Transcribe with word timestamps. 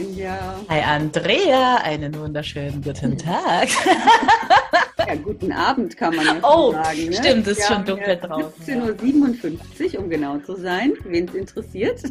Cynthia. 0.00 0.64
Hi 0.70 0.80
Andrea, 0.80 1.76
einen 1.82 2.18
wunderschönen 2.18 2.80
guten 2.80 3.18
Tag. 3.18 3.68
ja, 4.98 5.14
guten 5.16 5.52
Abend 5.52 5.94
kann 5.94 6.16
man 6.16 6.24
ja 6.24 6.38
oh, 6.42 6.72
sagen. 6.72 7.10
Ne? 7.10 7.12
Stimmt, 7.12 7.46
es 7.46 7.58
ist 7.58 7.68
schon 7.68 7.84
dunkel 7.84 8.16
draußen. 8.16 8.64
17.57 8.64 9.94
Uhr, 9.94 10.00
um 10.00 10.08
genau 10.08 10.38
zu 10.38 10.56
sein, 10.56 10.94
wen 11.04 11.28
es 11.28 11.34
interessiert. 11.34 12.02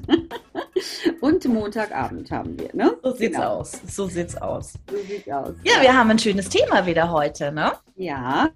Und 1.21 1.43
Montagabend 1.45 2.29
haben 2.29 2.59
wir, 2.59 2.69
ne? 2.73 2.95
So 3.01 3.11
sieht's 3.11 3.35
genau. 3.35 3.55
aus. 3.55 3.71
So 3.87 4.07
sieht's 4.07 4.35
aus. 4.35 4.73
So 4.87 4.97
sieht's 4.97 5.27
aus. 5.31 5.55
Ja, 5.63 5.77
ja, 5.77 5.81
wir 5.81 5.97
haben 5.97 6.11
ein 6.11 6.19
schönes 6.19 6.47
Thema 6.47 6.85
wieder 6.85 7.11
heute, 7.11 7.51
ne? 7.51 7.71
Ja, 7.95 8.49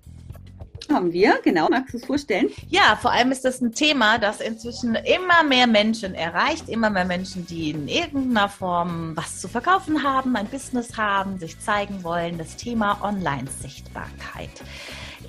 haben 0.91 1.13
wir, 1.13 1.39
genau. 1.43 1.69
Magst 1.69 1.93
du 1.93 1.97
es 1.97 2.05
vorstellen? 2.05 2.49
Ja, 2.69 2.97
vor 3.01 3.11
allem 3.11 3.31
ist 3.31 3.45
das 3.45 3.61
ein 3.61 3.71
Thema, 3.71 4.17
das 4.17 4.41
inzwischen 4.41 4.95
immer 4.95 5.43
mehr 5.47 5.67
Menschen 5.67 6.15
erreicht, 6.15 6.69
immer 6.69 6.89
mehr 6.89 7.05
Menschen, 7.05 7.45
die 7.45 7.71
in 7.71 7.87
irgendeiner 7.87 8.49
Form 8.49 9.15
was 9.15 9.39
zu 9.39 9.47
verkaufen 9.47 10.03
haben, 10.03 10.35
ein 10.35 10.47
Business 10.47 10.97
haben, 10.97 11.39
sich 11.39 11.59
zeigen 11.59 12.03
wollen. 12.03 12.37
Das 12.37 12.55
Thema 12.55 12.99
Online-Sichtbarkeit. 13.01 14.49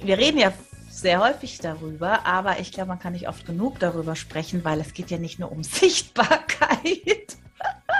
Wir 0.03 0.19
reden 0.19 0.39
ja 0.39 0.53
sehr 0.91 1.21
häufig 1.21 1.59
darüber, 1.59 2.25
aber 2.25 2.61
ich 2.61 2.73
glaube, 2.73 2.89
man 2.89 2.99
kann 2.99 3.13
nicht 3.13 3.29
oft 3.29 3.45
genug 3.47 3.79
darüber 3.79 4.17
sprechen, 4.17 4.65
weil 4.65 4.81
es 4.81 4.95
geht 4.95 5.11
ja 5.11 5.19
nicht 5.19 5.39
nur 5.39 5.53
um 5.53 5.63
Sichtbarkeit. 5.63 7.37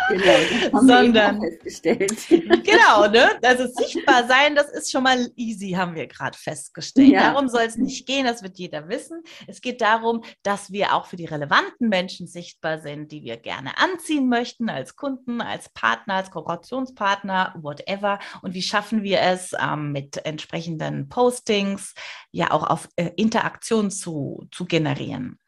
Genau, 0.09 0.81
sondern 0.81 1.41
festgestellt. 1.41 2.13
Genau, 2.65 3.07
ne? 3.09 3.31
Also 3.43 3.67
sichtbar 3.67 4.27
sein, 4.27 4.55
das 4.55 4.71
ist 4.71 4.91
schon 4.91 5.03
mal 5.03 5.31
easy, 5.37 5.71
haben 5.71 5.95
wir 5.95 6.07
gerade 6.07 6.37
festgestellt. 6.37 7.09
Ja. 7.09 7.33
Darum 7.33 7.49
soll 7.49 7.63
es 7.63 7.77
nicht 7.77 8.07
gehen, 8.07 8.27
das 8.27 8.43
wird 8.43 8.59
jeder 8.59 8.89
wissen. 8.89 9.23
Es 9.47 9.61
geht 9.61 9.81
darum, 9.81 10.23
dass 10.43 10.73
wir 10.73 10.95
auch 10.95 11.07
für 11.07 11.17
die 11.17 11.25
relevanten 11.25 11.89
Menschen 11.89 12.27
sichtbar 12.27 12.81
sind, 12.81 13.13
die 13.13 13.23
wir 13.23 13.37
gerne 13.37 13.79
anziehen 13.79 14.29
möchten, 14.29 14.69
als 14.69 14.97
Kunden, 14.97 15.41
als 15.41 15.69
Partner, 15.71 16.15
als 16.15 16.31
Kooperationspartner, 16.31 17.55
whatever. 17.61 18.19
Und 18.43 18.55
wie 18.55 18.63
schaffen 18.63 19.03
wir 19.03 19.21
es 19.21 19.53
ähm, 19.61 19.93
mit 19.93 20.25
entsprechenden 20.25 21.09
Postings, 21.09 21.95
ja 22.31 22.51
auch 22.51 22.65
auf 22.65 22.89
äh, 22.97 23.11
Interaktion 23.17 23.91
zu, 23.91 24.47
zu 24.51 24.65
generieren? 24.65 25.39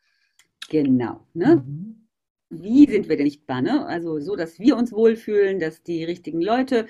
Genau. 0.68 1.26
Ne? 1.34 1.56
Mhm 1.56 2.05
wie 2.50 2.86
sind 2.86 3.08
wir 3.08 3.16
denn 3.16 3.26
sichtbar? 3.26 3.62
Ne? 3.62 3.86
Also 3.86 4.20
so, 4.20 4.36
dass 4.36 4.58
wir 4.58 4.76
uns 4.76 4.92
wohlfühlen, 4.92 5.60
dass 5.60 5.82
die 5.82 6.04
richtigen 6.04 6.40
Leute 6.40 6.86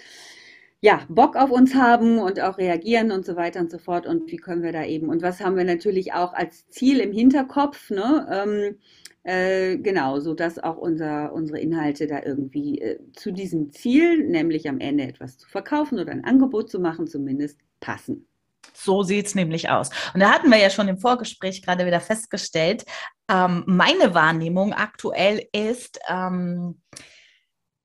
ja, 0.80 1.04
Bock 1.08 1.36
auf 1.36 1.50
uns 1.50 1.74
haben 1.74 2.18
und 2.18 2.40
auch 2.40 2.58
reagieren 2.58 3.10
und 3.10 3.24
so 3.24 3.36
weiter 3.36 3.60
und 3.60 3.70
so 3.70 3.78
fort. 3.78 4.06
Und 4.06 4.30
wie 4.30 4.36
können 4.36 4.62
wir 4.62 4.72
da 4.72 4.84
eben? 4.84 5.08
Und 5.08 5.22
was 5.22 5.40
haben 5.40 5.56
wir 5.56 5.64
natürlich 5.64 6.12
auch 6.12 6.32
als 6.34 6.68
Ziel 6.68 7.00
im 7.00 7.12
Hinterkopf? 7.12 7.90
Ne? 7.90 8.26
Ähm, 8.30 8.76
äh, 9.24 9.78
genau, 9.78 10.20
so 10.20 10.34
dass 10.34 10.58
auch 10.58 10.76
unser, 10.76 11.32
unsere 11.32 11.58
Inhalte 11.58 12.06
da 12.06 12.22
irgendwie 12.22 12.80
äh, 12.80 12.98
zu 13.12 13.32
diesem 13.32 13.70
Ziel, 13.72 14.28
nämlich 14.28 14.68
am 14.68 14.78
Ende 14.78 15.04
etwas 15.04 15.38
zu 15.38 15.48
verkaufen 15.48 15.98
oder 15.98 16.12
ein 16.12 16.24
Angebot 16.24 16.70
zu 16.70 16.78
machen, 16.78 17.06
zumindest 17.08 17.58
passen. 17.80 18.28
So 18.76 19.02
sieht 19.02 19.26
es 19.26 19.34
nämlich 19.34 19.70
aus. 19.70 19.90
Und 20.14 20.20
da 20.20 20.30
hatten 20.30 20.50
wir 20.50 20.58
ja 20.58 20.70
schon 20.70 20.88
im 20.88 20.98
Vorgespräch 20.98 21.62
gerade 21.62 21.86
wieder 21.86 22.00
festgestellt, 22.00 22.84
ähm, 23.28 23.64
meine 23.66 24.14
Wahrnehmung 24.14 24.72
aktuell 24.72 25.48
ist, 25.52 25.98
ähm, 26.08 26.80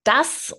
dass 0.04 0.54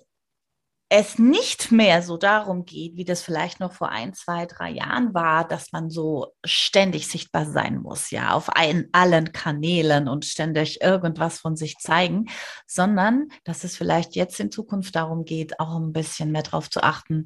es 0.95 1.17
nicht 1.17 1.71
mehr 1.71 2.03
so 2.03 2.17
darum 2.17 2.65
geht, 2.65 2.97
wie 2.97 3.03
das 3.03 3.23
vielleicht 3.23 3.59
noch 3.59 3.73
vor 3.73 3.89
ein, 3.89 4.13
zwei, 4.13 4.45
drei 4.45 4.69
Jahren 4.69 5.15
war, 5.15 5.47
dass 5.47 5.71
man 5.71 5.89
so 5.89 6.33
ständig 6.45 7.07
sichtbar 7.07 7.47
sein 7.47 7.81
muss, 7.81 8.11
ja, 8.11 8.33
auf 8.33 8.49
ein, 8.49 8.89
allen 8.91 9.31
Kanälen 9.31 10.07
und 10.07 10.23
ständig 10.23 10.81
irgendwas 10.81 11.39
von 11.39 11.55
sich 11.55 11.77
zeigen, 11.79 12.25
sondern 12.67 13.29
dass 13.43 13.63
es 13.63 13.75
vielleicht 13.75 14.15
jetzt 14.15 14.39
in 14.39 14.51
Zukunft 14.51 14.95
darum 14.95 15.25
geht, 15.25 15.59
auch 15.59 15.75
ein 15.77 15.93
bisschen 15.93 16.31
mehr 16.31 16.43
darauf 16.43 16.69
zu 16.69 16.83
achten, 16.83 17.25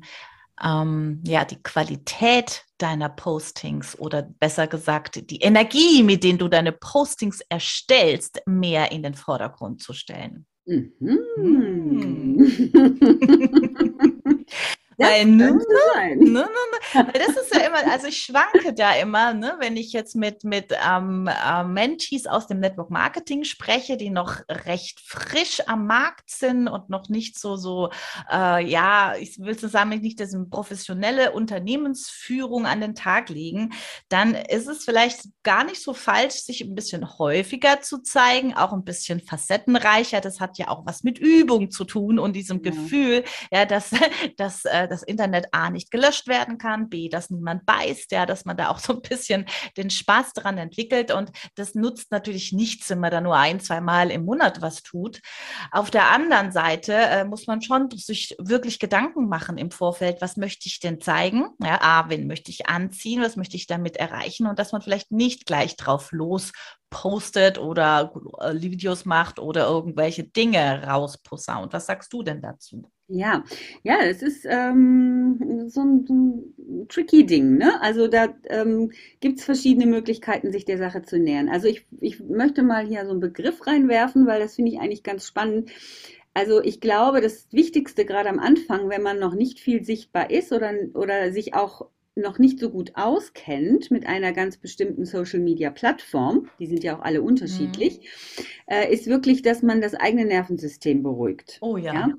ähm, 0.64 1.22
ja, 1.26 1.46
die 1.46 1.62
Qualität 1.62 2.64
deiner 2.78 3.10
Postings 3.10 3.98
oder 4.00 4.24
besser 4.40 4.68
gesagt 4.68 5.30
die 5.30 5.42
Energie, 5.42 6.04
mit 6.04 6.24
denen 6.24 6.40
du 6.40 6.48
deine 6.48 6.72
Postings 6.72 7.42
erstellst, 7.50 8.42
mehr 8.46 8.92
in 8.92 9.04
den 9.04 9.16
Vordergrund 9.16 9.82
zu 9.82 9.94
stellen. 9.94 10.46
Mhm. 10.66 11.20
Weil, 14.98 15.26
ne, 15.26 15.52
ne, 15.52 16.16
ne, 16.16 16.50
ne, 16.96 17.12
das 17.14 17.38
ist 17.38 17.54
ja 17.54 17.68
immer, 17.68 17.92
also 17.92 18.08
ich 18.08 18.18
schwanke 18.18 18.74
da 18.74 18.96
immer, 18.96 19.34
ne, 19.34 19.56
wenn 19.60 19.78
ich 19.78 19.94
jetzt 19.94 20.16
mit, 20.16 20.44
mit 20.44 20.74
ähm, 20.88 21.28
äh, 21.28 21.64
Mentees 21.64 22.26
aus 22.26 22.48
dem 22.48 22.60
Network 22.60 22.90
Marketing 22.90 23.44
spreche, 23.44 23.98
die 23.98 24.10
noch 24.10 24.40
recht 24.50 25.00
frisch 25.06 25.62
am 25.68 25.86
Markt 25.86 26.32
sind 26.32 26.68
und 26.68 26.90
noch 26.90 27.10
nicht 27.10 27.38
so, 27.38 27.58
so, 27.58 27.92
äh, 28.32 28.66
ja, 28.66 29.14
ich 29.20 29.38
will 29.40 29.56
zusammen 29.56 30.02
nicht 30.02 30.20
diese 30.20 30.44
professionelle 30.46 31.32
Unternehmensführung 31.32 32.66
an 32.66 32.82
den 32.82 32.96
Tag 32.96 33.30
legen, 33.30 33.74
dann 34.10 34.34
ist 34.34 34.68
es 34.68 34.84
vielleicht 34.84 35.22
gar 35.44 35.64
nicht 35.64 35.82
so 35.82 35.94
falsch, 35.94 36.36
sich 36.36 36.62
ein 36.62 36.74
bisschen 36.74 37.20
häufiger 37.20 37.82
zu 37.82 38.00
zeigen, 38.00 38.56
auch 38.56 38.74
ein 38.74 38.84
bisschen 38.84 39.20
facettenreicher. 39.20 40.22
Das 40.22 40.40
hat 40.40 40.58
ja 40.58 40.70
auch 40.70 40.88
was 40.88 41.04
mit 41.04 41.20
Übung 41.20 41.70
zu 41.70 41.86
tun 41.86 42.18
und 42.18 42.36
diesem 42.36 42.64
ja. 42.64 42.72
Gefühl, 42.72 43.24
ja, 43.52 43.66
dass, 43.66 43.92
dass 44.38 44.66
äh, 44.66 44.87
das 44.88 45.04
Internet 45.04 45.48
A 45.52 45.70
nicht 45.70 45.92
gelöscht 45.92 46.28
werden 46.28 46.58
kann, 46.58 46.90
B, 46.90 47.10
dass 47.10 47.30
niemand 47.30 47.66
beißt, 47.66 48.12
ja, 48.12 48.26
dass 48.26 48.46
man 48.46 48.58
da 48.58 48.70
auch 48.70 48.80
so 48.88 48.94
ein 48.94 49.02
bisschen 49.02 49.46
den 49.78 49.90
Spaß 49.90 50.34
daran 50.34 50.58
entwickelt. 50.58 51.12
Und 51.12 51.32
das 51.56 51.76
nutzt 51.76 52.12
natürlich 52.12 52.54
nichts, 52.54 52.90
wenn 52.90 53.00
man 53.00 53.12
da 53.12 53.22
nur 53.22 53.36
ein, 53.36 53.60
zwei 53.60 53.82
Mal 53.82 54.12
im 54.12 54.26
Monat 54.26 54.62
was 54.62 54.84
tut. 54.84 55.22
Auf 55.72 55.92
der 55.92 56.12
anderen 56.12 56.52
Seite 56.52 56.94
äh, 56.94 57.26
muss 57.26 57.48
man 57.48 57.62
schon 57.62 57.90
sich 57.92 58.36
wirklich 58.40 58.80
Gedanken 58.80 59.28
machen 59.28 59.58
im 59.58 59.72
Vorfeld, 59.72 60.22
was 60.22 60.38
möchte 60.38 60.68
ich 60.68 60.80
denn 60.80 61.02
zeigen? 61.02 61.50
Ja, 61.64 61.80
A, 61.82 62.10
wen 62.10 62.28
möchte 62.28 62.52
ich 62.52 62.68
anziehen, 62.68 63.22
was 63.22 63.36
möchte 63.36 63.56
ich 63.56 63.68
damit 63.68 63.98
erreichen? 63.98 64.48
Und 64.48 64.60
dass 64.60 64.72
man 64.72 64.82
vielleicht 64.82 65.12
nicht 65.12 65.46
gleich 65.46 65.76
drauf 65.76 66.12
los 66.12 66.52
postet 66.90 67.58
oder 67.58 68.14
äh, 68.40 68.62
Videos 68.62 69.06
macht 69.06 69.40
oder 69.40 69.68
irgendwelche 69.68 70.24
Dinge 70.24 70.84
rausposaunt. 70.88 71.74
Was 71.74 71.86
sagst 71.86 72.12
du 72.14 72.24
denn 72.24 72.42
dazu? 72.42 72.90
Ja, 73.10 73.46
ja, 73.84 74.00
es 74.02 74.22
ist 74.22 74.46
ähm, 74.50 75.70
so, 75.70 75.80
ein, 75.82 76.06
so 76.06 76.14
ein 76.14 76.88
tricky 76.90 77.26
Ding, 77.26 77.58
ne? 77.58 77.82
Also 77.82 78.10
da 78.10 78.28
ähm, 78.50 78.92
gibt 79.22 79.40
es 79.40 79.46
verschiedene 79.46 79.86
Möglichkeiten, 79.86 80.52
sich 80.52 80.66
der 80.66 80.78
Sache 80.78 81.04
zu 81.04 81.18
nähern. 81.18 81.48
Also 81.48 81.70
ich, 81.70 81.86
ich 82.02 82.20
möchte 82.20 82.64
mal 82.64 82.86
hier 82.86 83.06
so 83.06 83.12
einen 83.12 83.22
Begriff 83.22 83.66
reinwerfen, 83.66 84.28
weil 84.28 84.42
das 84.42 84.56
finde 84.56 84.72
ich 84.72 84.80
eigentlich 84.80 85.04
ganz 85.04 85.26
spannend. 85.26 85.72
Also 86.34 86.62
ich 86.62 86.82
glaube, 86.82 87.22
das 87.22 87.48
Wichtigste 87.52 88.04
gerade 88.04 88.28
am 88.28 88.40
Anfang, 88.40 88.90
wenn 88.90 89.04
man 89.04 89.20
noch 89.20 89.36
nicht 89.36 89.60
viel 89.62 89.86
sichtbar 89.86 90.30
ist 90.30 90.52
oder, 90.52 90.74
oder 90.94 91.32
sich 91.32 91.54
auch 91.54 91.88
noch 92.18 92.40
nicht 92.40 92.60
so 92.60 92.70
gut 92.72 92.92
auskennt 92.96 93.90
mit 93.90 94.06
einer 94.06 94.34
ganz 94.34 94.58
bestimmten 94.58 95.06
Social-Media-Plattform, 95.06 96.50
die 96.60 96.66
sind 96.66 96.84
ja 96.84 96.98
auch 96.98 97.04
alle 97.04 97.22
unterschiedlich, 97.22 98.00
mhm. 98.00 98.44
äh, 98.74 98.94
ist 98.94 99.08
wirklich, 99.08 99.44
dass 99.44 99.62
man 99.62 99.80
das 99.82 99.94
eigene 99.94 100.26
Nervensystem 100.26 101.04
beruhigt. 101.04 101.58
Oh 101.62 101.78
ja. 101.78 101.94
ja? 101.94 102.14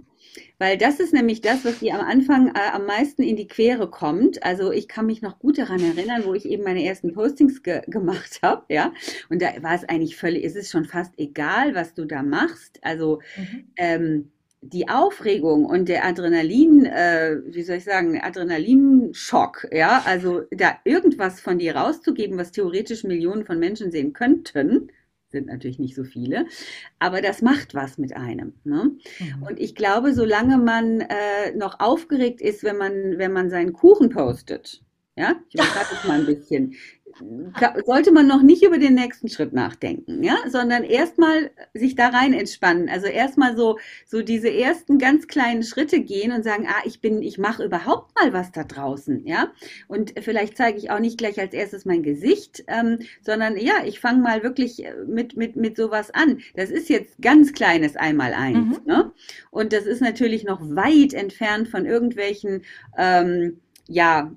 Weil 0.59 0.79
das 0.79 1.01
ist 1.01 1.13
nämlich 1.13 1.41
das, 1.41 1.65
was 1.65 1.79
dir 1.81 1.95
am 1.95 2.07
Anfang 2.07 2.49
äh, 2.49 2.71
am 2.73 2.87
meisten 2.87 3.23
in 3.23 3.37
die 3.37 3.47
Quere 3.47 3.89
kommt. 3.91 4.43
Also 4.43 4.73
ich 4.73 4.89
kann 4.89 5.07
mich 5.07 5.23
noch 5.23 5.39
gut 5.39 5.59
daran 5.59 5.81
erinnern, 5.81 6.23
wo 6.25 6.35
ich 6.35 6.47
eben 6.47 6.65
meine 6.65 6.85
ersten 6.85 7.13
Postings 7.13 7.63
ge 7.63 7.83
gemacht 7.87 8.41
habe, 8.43 8.65
ja. 8.69 8.93
Und 9.29 9.43
da 9.43 9.49
war 9.63 9.75
es 9.75 9.85
eigentlich 9.89 10.17
völlig, 10.17 10.45
es 10.45 10.57
ist 10.57 10.71
schon 10.71 10.85
fast 10.85 11.15
egal, 11.19 11.75
was 11.75 11.95
du 11.95 12.05
da 12.05 12.23
machst. 12.23 12.79
Also 12.83 13.21
mhm. 13.37 13.65
ähm, 13.77 14.31
die 14.61 14.89
Aufregung 14.89 15.65
und 15.65 15.89
der 15.89 16.05
Adrenalin, 16.05 16.85
äh, 16.85 17.37
wie 17.47 17.63
soll 17.63 17.77
ich 17.77 17.85
sagen, 17.85 18.21
Adrenalinschock, 18.21 19.69
ja, 19.71 20.03
also 20.05 20.43
da 20.51 20.79
irgendwas 20.85 21.41
von 21.41 21.59
dir 21.59 21.77
rauszugeben, 21.77 22.39
was 22.39 22.51
theoretisch 22.51 23.05
Millionen 23.05 23.45
von 23.45 23.59
Menschen 23.59 23.93
sehen 23.93 24.13
könnten, 24.13 24.91
sind 25.31 25.47
natürlich 25.47 25.79
nicht 25.79 25.95
so 25.95 26.05
viele, 26.05 26.47
aber 26.99 27.21
das 27.21 27.43
macht 27.43 27.75
was 27.75 27.99
mit 27.99 28.17
einem. 28.17 28.55
Ne? 28.65 28.93
Mhm. 29.19 29.43
Und 29.43 29.61
ich 29.61 29.75
glaube, 29.75 30.15
solange 30.15 30.59
man 30.59 31.01
äh, 31.01 31.55
noch 31.55 31.81
aufgeregt 31.81 32.41
ist, 32.41 32.63
wenn 32.65 32.79
man, 32.79 33.19
wenn 33.19 33.33
man 33.33 33.51
seinen 33.51 33.73
Kuchen 33.73 34.11
postet, 34.11 34.83
ja, 35.17 35.35
ich 35.49 35.55
übertreibe 35.55 35.89
es 35.93 36.05
mal 36.05 36.21
ein 36.21 36.27
bisschen, 36.27 36.77
sollte 37.87 38.13
man 38.13 38.27
noch 38.27 38.43
nicht 38.43 38.63
über 38.63 38.79
den 38.79 38.95
nächsten 38.95 39.29
Schritt 39.29 39.53
nachdenken, 39.53 40.23
ja, 40.23 40.37
sondern 40.49 40.85
erstmal 40.85 41.51
sich 41.75 41.95
da 41.95 42.09
rein 42.09 42.33
entspannen. 42.33 42.89
Also 42.89 43.07
erstmal 43.07 43.57
so, 43.57 43.79
so 44.07 44.23
diese 44.23 44.53
ersten 44.53 44.99
ganz 44.99 45.27
kleinen 45.27 45.63
Schritte 45.63 46.01
gehen 46.01 46.33
und 46.33 46.45
sagen, 46.45 46.67
ah, 46.69 46.83
ich 46.85 47.01
bin, 47.01 47.23
ich 47.23 47.39
mache 47.39 47.65
überhaupt 47.65 48.13
mal 48.19 48.33
was 48.33 48.53
da 48.53 48.65
draußen, 48.65 49.27
ja. 49.27 49.53
Und 49.87 50.15
vielleicht 50.21 50.57
zeige 50.57 50.79
ich 50.79 50.91
auch 50.91 51.01
nicht 51.01 51.19
gleich 51.19 51.39
als 51.41 51.55
erstes 51.55 51.85
mein 51.85 52.03
Gesicht, 52.03 52.65
ähm, 52.69 52.99
sondern 53.23 53.57
ja, 53.57 53.85
ich 53.85 54.01
fange 54.01 54.21
mal 54.21 54.43
wirklich 54.43 54.85
mit, 55.07 55.37
mit, 55.37 55.57
mit 55.57 55.77
sowas 55.77 56.11
an. 56.11 56.41
Das 56.55 56.71
ist 56.71 56.89
jetzt 56.89 57.21
ganz 57.21 57.53
kleines 57.53 57.97
Einmal-Eins, 57.97 58.81
mhm. 58.81 58.87
ne? 58.87 59.13
Und 59.51 59.73
das 59.73 59.87
ist 59.87 60.01
natürlich 60.01 60.45
noch 60.45 60.61
weit 60.61 61.15
entfernt 61.15 61.69
von 61.69 61.87
irgendwelchen, 61.87 62.63
ähm, 62.97 63.61
ja, 63.89 64.31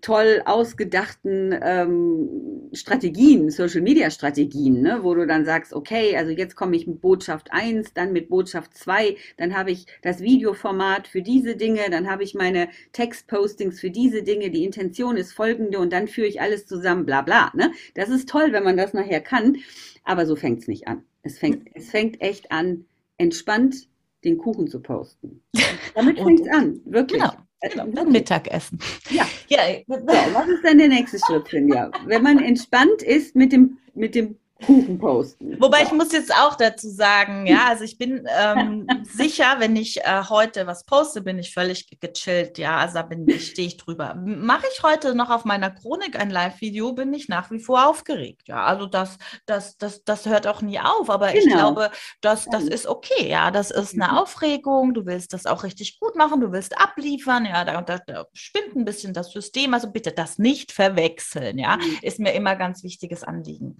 toll 0.00 0.42
ausgedachten 0.44 1.54
ähm, 1.62 2.28
Strategien, 2.72 3.48
Social-Media-Strategien, 3.48 4.82
ne, 4.82 4.98
wo 5.02 5.14
du 5.14 5.28
dann 5.28 5.44
sagst, 5.44 5.72
okay, 5.72 6.16
also 6.16 6.32
jetzt 6.32 6.56
komme 6.56 6.74
ich 6.74 6.88
mit 6.88 7.00
Botschaft 7.00 7.52
1, 7.52 7.94
dann 7.94 8.12
mit 8.12 8.28
Botschaft 8.28 8.76
2, 8.76 9.16
dann 9.36 9.56
habe 9.56 9.70
ich 9.70 9.86
das 10.02 10.20
Videoformat 10.20 11.06
für 11.06 11.22
diese 11.22 11.54
Dinge, 11.54 11.82
dann 11.88 12.10
habe 12.10 12.24
ich 12.24 12.34
meine 12.34 12.68
Textpostings 12.92 13.78
für 13.78 13.90
diese 13.90 14.24
Dinge, 14.24 14.50
die 14.50 14.64
Intention 14.64 15.16
ist 15.16 15.32
folgende 15.32 15.78
und 15.78 15.92
dann 15.92 16.08
führe 16.08 16.26
ich 16.26 16.40
alles 16.40 16.66
zusammen, 16.66 17.06
bla 17.06 17.22
bla. 17.22 17.52
Ne? 17.54 17.70
Das 17.94 18.08
ist 18.08 18.28
toll, 18.28 18.52
wenn 18.52 18.64
man 18.64 18.76
das 18.76 18.92
nachher 18.92 19.20
kann, 19.20 19.58
aber 20.02 20.26
so 20.26 20.34
fängt 20.34 20.62
es 20.62 20.68
nicht 20.68 20.88
an. 20.88 21.04
Es 21.22 21.38
fängt, 21.38 21.68
es 21.74 21.90
fängt 21.90 22.20
echt 22.20 22.50
an, 22.50 22.86
entspannt 23.18 23.88
den 24.24 24.36
Kuchen 24.36 24.66
zu 24.66 24.80
posten. 24.80 25.42
Damit 25.94 26.18
fängt 26.18 26.40
es 26.40 26.48
an, 26.48 26.80
wirklich. 26.84 27.22
Genau. 27.22 27.34
Genau, 27.70 27.86
dann 27.92 28.12
Mittagessen. 28.12 28.78
Ja. 29.10 29.26
ja. 29.48 29.58
So, 29.86 29.94
was 29.94 30.48
ist 30.48 30.64
dann 30.64 30.78
der 30.78 30.88
nächste 30.88 31.18
Schritt, 31.26 31.48
Finja? 31.48 31.90
Wenn 32.06 32.22
man 32.22 32.38
entspannt 32.38 33.02
ist 33.02 33.34
mit 33.34 33.52
dem, 33.52 33.78
mit 33.94 34.14
dem 34.14 34.36
Kuchen 34.62 34.98
posten. 34.98 35.60
Wobei 35.60 35.82
ich 35.82 35.92
muss 35.92 36.12
jetzt 36.12 36.32
auch 36.32 36.54
dazu 36.54 36.88
sagen, 36.88 37.46
ja, 37.46 37.66
also 37.68 37.82
ich 37.82 37.98
bin 37.98 38.26
ähm, 38.38 38.86
sicher, 39.02 39.56
wenn 39.58 39.74
ich 39.74 40.00
äh, 40.02 40.22
heute 40.28 40.66
was 40.68 40.84
poste, 40.84 41.22
bin 41.22 41.38
ich 41.40 41.52
völlig 41.52 41.88
gechillt, 42.00 42.58
ja, 42.58 42.78
also 42.78 42.94
da 42.94 43.02
bin 43.02 43.28
ich, 43.28 43.48
stehe 43.48 43.66
ich 43.66 43.76
drüber. 43.76 44.14
Mache 44.14 44.66
ich 44.72 44.82
heute 44.84 45.16
noch 45.16 45.30
auf 45.30 45.44
meiner 45.44 45.70
Chronik 45.70 46.18
ein 46.18 46.30
Live-Video, 46.30 46.92
bin 46.92 47.12
ich 47.12 47.28
nach 47.28 47.50
wie 47.50 47.58
vor 47.58 47.88
aufgeregt, 47.88 48.42
ja, 48.46 48.64
also 48.64 48.86
das, 48.86 49.18
das, 49.46 49.76
das, 49.76 50.04
das 50.04 50.26
hört 50.26 50.46
auch 50.46 50.62
nie 50.62 50.78
auf, 50.78 51.10
aber 51.10 51.32
genau. 51.32 51.38
ich 51.38 51.52
glaube, 51.52 51.90
das, 52.20 52.46
das 52.46 52.64
ist 52.64 52.86
okay, 52.86 53.28
ja, 53.28 53.50
das 53.50 53.72
ist 53.72 53.94
eine 53.94 54.12
mhm. 54.12 54.18
Aufregung, 54.18 54.94
du 54.94 55.04
willst 55.04 55.32
das 55.32 55.46
auch 55.46 55.64
richtig 55.64 55.98
gut 55.98 56.14
machen, 56.14 56.40
du 56.40 56.52
willst 56.52 56.78
abliefern, 56.78 57.44
ja, 57.44 57.64
da, 57.64 57.82
da, 57.82 57.98
da 57.98 58.26
spinnt 58.32 58.76
ein 58.76 58.84
bisschen 58.84 59.12
das 59.12 59.32
System, 59.32 59.74
also 59.74 59.90
bitte 59.90 60.12
das 60.12 60.38
nicht 60.38 60.70
verwechseln, 60.70 61.58
ja, 61.58 61.76
mhm. 61.76 61.98
ist 62.02 62.20
mir 62.20 62.34
immer 62.34 62.54
ganz 62.54 62.84
wichtiges 62.84 63.24
Anliegen. 63.24 63.78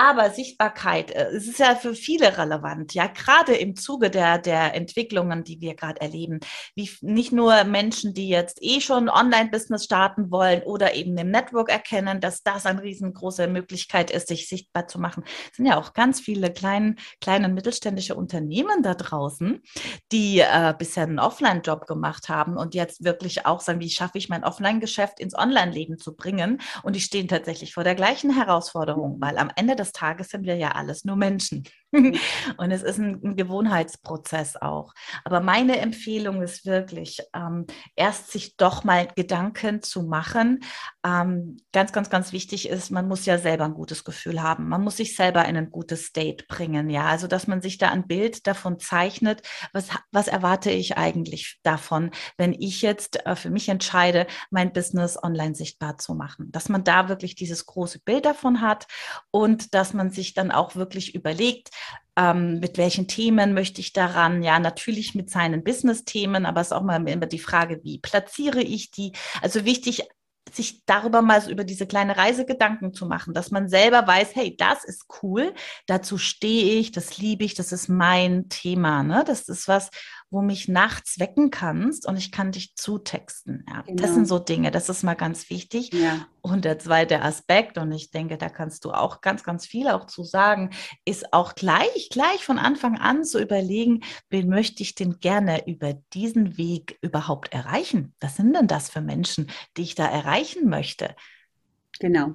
Aber 0.00 0.09
Sichtbarkeit, 0.30 1.10
äh, 1.10 1.28
es 1.28 1.46
ist 1.46 1.58
ja 1.58 1.74
für 1.74 1.94
viele 1.94 2.36
relevant, 2.36 2.94
ja, 2.94 3.06
gerade 3.06 3.54
im 3.54 3.76
Zuge 3.76 4.10
der, 4.10 4.38
der 4.38 4.74
Entwicklungen, 4.74 5.44
die 5.44 5.60
wir 5.60 5.74
gerade 5.74 6.00
erleben, 6.00 6.40
wie 6.74 6.90
nicht 7.00 7.32
nur 7.32 7.64
Menschen, 7.64 8.14
die 8.14 8.28
jetzt 8.28 8.58
eh 8.60 8.80
schon 8.80 9.08
Online-Business 9.08 9.84
starten 9.84 10.30
wollen 10.30 10.62
oder 10.62 10.94
eben 10.94 11.16
im 11.16 11.30
Network 11.30 11.70
erkennen, 11.70 12.20
dass 12.20 12.42
das 12.42 12.66
eine 12.66 12.82
riesengroße 12.82 13.46
Möglichkeit 13.46 14.10
ist, 14.10 14.28
sich 14.28 14.48
sichtbar 14.48 14.88
zu 14.88 14.98
machen. 14.98 15.24
Es 15.50 15.56
sind 15.56 15.66
ja 15.66 15.78
auch 15.78 15.92
ganz 15.92 16.20
viele 16.20 16.52
kleine, 16.52 16.96
kleine 17.20 17.48
mittelständische 17.48 18.14
Unternehmen 18.14 18.82
da 18.82 18.94
draußen, 18.94 19.62
die 20.12 20.40
äh, 20.40 20.74
bisher 20.78 21.04
einen 21.04 21.18
Offline-Job 21.18 21.86
gemacht 21.86 22.28
haben 22.28 22.56
und 22.56 22.74
jetzt 22.74 23.04
wirklich 23.04 23.46
auch 23.46 23.60
sagen, 23.60 23.80
wie 23.80 23.90
schaffe 23.90 24.18
ich 24.18 24.28
mein 24.28 24.44
Offline-Geschäft 24.44 25.20
ins 25.20 25.34
Online-Leben 25.34 25.98
zu 25.98 26.14
bringen? 26.14 26.60
Und 26.82 26.96
die 26.96 27.00
stehen 27.00 27.28
tatsächlich 27.28 27.74
vor 27.74 27.84
der 27.84 27.94
gleichen 27.94 28.34
Herausforderung, 28.34 29.16
weil 29.20 29.38
am 29.38 29.50
Ende 29.56 29.76
des 29.76 29.89
Tages 29.92 30.28
sind 30.28 30.44
wir 30.44 30.56
ja 30.56 30.72
alles 30.72 31.04
nur 31.04 31.16
Menschen. 31.16 31.64
Mhm. 31.92 32.16
Und 32.56 32.70
es 32.70 32.82
ist 32.82 32.98
ein, 32.98 33.20
ein, 33.24 33.36
Gewohnheitsprozess 33.36 34.56
auch. 34.56 34.94
Aber 35.24 35.40
meine 35.40 35.78
Empfehlung 35.78 36.42
ist 36.42 36.66
wirklich, 36.66 37.20
ähm, 37.34 37.66
erst 37.96 38.30
sich 38.30 38.56
doch 38.56 38.84
mal 38.84 39.08
Gedanken 39.16 39.82
zu 39.82 40.02
machen. 40.02 40.60
Ähm, 41.04 41.58
ganz, 41.72 41.92
ganz, 41.92 42.10
ganz 42.10 42.32
wichtig 42.32 42.68
ist, 42.68 42.90
man 42.90 43.08
muss 43.08 43.26
ja 43.26 43.38
selber 43.38 43.64
ein 43.64 43.74
gutes 43.74 44.04
Gefühl 44.04 44.42
haben. 44.42 44.68
Man 44.68 44.82
muss 44.82 44.98
sich 44.98 45.16
selber 45.16 45.44
in 45.46 45.56
ein 45.56 45.70
gutes 45.70 46.06
State 46.06 46.44
bringen. 46.48 46.90
Ja, 46.90 47.06
also 47.06 47.26
dass 47.26 47.46
man 47.46 47.62
sich 47.62 47.78
da 47.78 47.90
ein 47.90 48.06
Bild 48.06 48.46
davon 48.46 48.78
zeichnet, 48.78 49.42
was, 49.72 49.88
was 50.12 50.28
erwarte 50.28 50.70
ich 50.70 50.96
eigentlich 50.96 51.58
davon, 51.62 52.10
wenn 52.36 52.52
ich 52.52 52.82
jetzt 52.82 53.24
äh, 53.26 53.34
für 53.36 53.50
mich 53.50 53.68
entscheide, 53.68 54.26
mein 54.50 54.72
Business 54.72 55.20
online 55.22 55.54
sichtbar 55.54 55.98
zu 55.98 56.14
machen. 56.14 56.52
Dass 56.52 56.68
man 56.68 56.84
da 56.84 57.08
wirklich 57.08 57.34
dieses 57.34 57.66
große 57.66 58.00
Bild 58.00 58.24
davon 58.24 58.60
hat 58.60 58.86
und 59.30 59.74
dass 59.74 59.94
man 59.94 60.10
sich 60.10 60.34
dann 60.34 60.50
auch 60.50 60.76
wirklich 60.76 61.14
überlegt, 61.14 61.70
ähm, 62.16 62.60
mit 62.60 62.78
welchen 62.78 63.08
Themen 63.08 63.54
möchte 63.54 63.80
ich 63.80 63.92
daran? 63.92 64.42
Ja, 64.42 64.58
natürlich 64.58 65.14
mit 65.14 65.30
seinen 65.30 65.64
Business-Themen, 65.64 66.46
aber 66.46 66.60
es 66.60 66.68
ist 66.68 66.72
auch 66.72 66.82
mal 66.82 67.06
immer 67.08 67.26
die 67.26 67.38
Frage, 67.38 67.80
wie 67.82 67.98
platziere 67.98 68.60
ich 68.60 68.90
die? 68.90 69.12
Also 69.42 69.64
wichtig, 69.64 70.02
sich 70.52 70.84
darüber 70.84 71.22
mal 71.22 71.40
so 71.40 71.50
über 71.50 71.64
diese 71.64 71.86
kleine 71.86 72.16
Reise 72.16 72.44
Gedanken 72.44 72.92
zu 72.92 73.06
machen, 73.06 73.34
dass 73.34 73.50
man 73.50 73.68
selber 73.68 74.06
weiß, 74.06 74.34
hey, 74.34 74.56
das 74.56 74.84
ist 74.84 75.06
cool, 75.22 75.54
dazu 75.86 76.18
stehe 76.18 76.78
ich, 76.78 76.92
das 76.92 77.18
liebe 77.18 77.44
ich, 77.44 77.54
das 77.54 77.72
ist 77.72 77.88
mein 77.88 78.48
Thema. 78.48 79.02
Ne? 79.02 79.22
Das 79.26 79.48
ist 79.48 79.68
was, 79.68 79.90
wo 80.30 80.42
mich 80.42 80.68
nachts 80.68 81.18
wecken 81.18 81.50
kannst 81.50 82.06
und 82.06 82.16
ich 82.16 82.30
kann 82.30 82.52
dich 82.52 82.74
zutexten. 82.76 83.64
Ja, 83.68 83.82
genau. 83.82 84.00
Das 84.00 84.14
sind 84.14 84.28
so 84.28 84.38
Dinge, 84.38 84.70
das 84.70 84.88
ist 84.88 85.02
mal 85.02 85.14
ganz 85.14 85.50
wichtig. 85.50 85.92
Ja. 85.92 86.26
Und 86.40 86.64
der 86.64 86.78
zweite 86.78 87.22
Aspekt, 87.22 87.78
und 87.78 87.92
ich 87.92 88.10
denke, 88.10 88.38
da 88.38 88.48
kannst 88.48 88.84
du 88.84 88.92
auch 88.92 89.20
ganz, 89.20 89.42
ganz 89.42 89.66
viel 89.66 89.88
auch 89.88 90.06
zu 90.06 90.24
sagen, 90.24 90.70
ist 91.04 91.32
auch 91.32 91.54
gleich, 91.54 92.08
gleich 92.10 92.44
von 92.44 92.58
Anfang 92.58 92.96
an 92.98 93.24
zu 93.24 93.40
überlegen, 93.40 94.00
wen 94.30 94.48
möchte 94.48 94.82
ich 94.82 94.94
denn 94.94 95.18
gerne 95.18 95.66
über 95.66 95.94
diesen 96.12 96.56
Weg 96.56 96.98
überhaupt 97.02 97.52
erreichen? 97.52 98.14
Was 98.20 98.36
sind 98.36 98.54
denn 98.54 98.68
das 98.68 98.88
für 98.88 99.00
Menschen, 99.00 99.50
die 99.76 99.82
ich 99.82 99.94
da 99.96 100.06
erreichen 100.06 100.68
möchte? 100.68 101.14
Genau. 102.00 102.34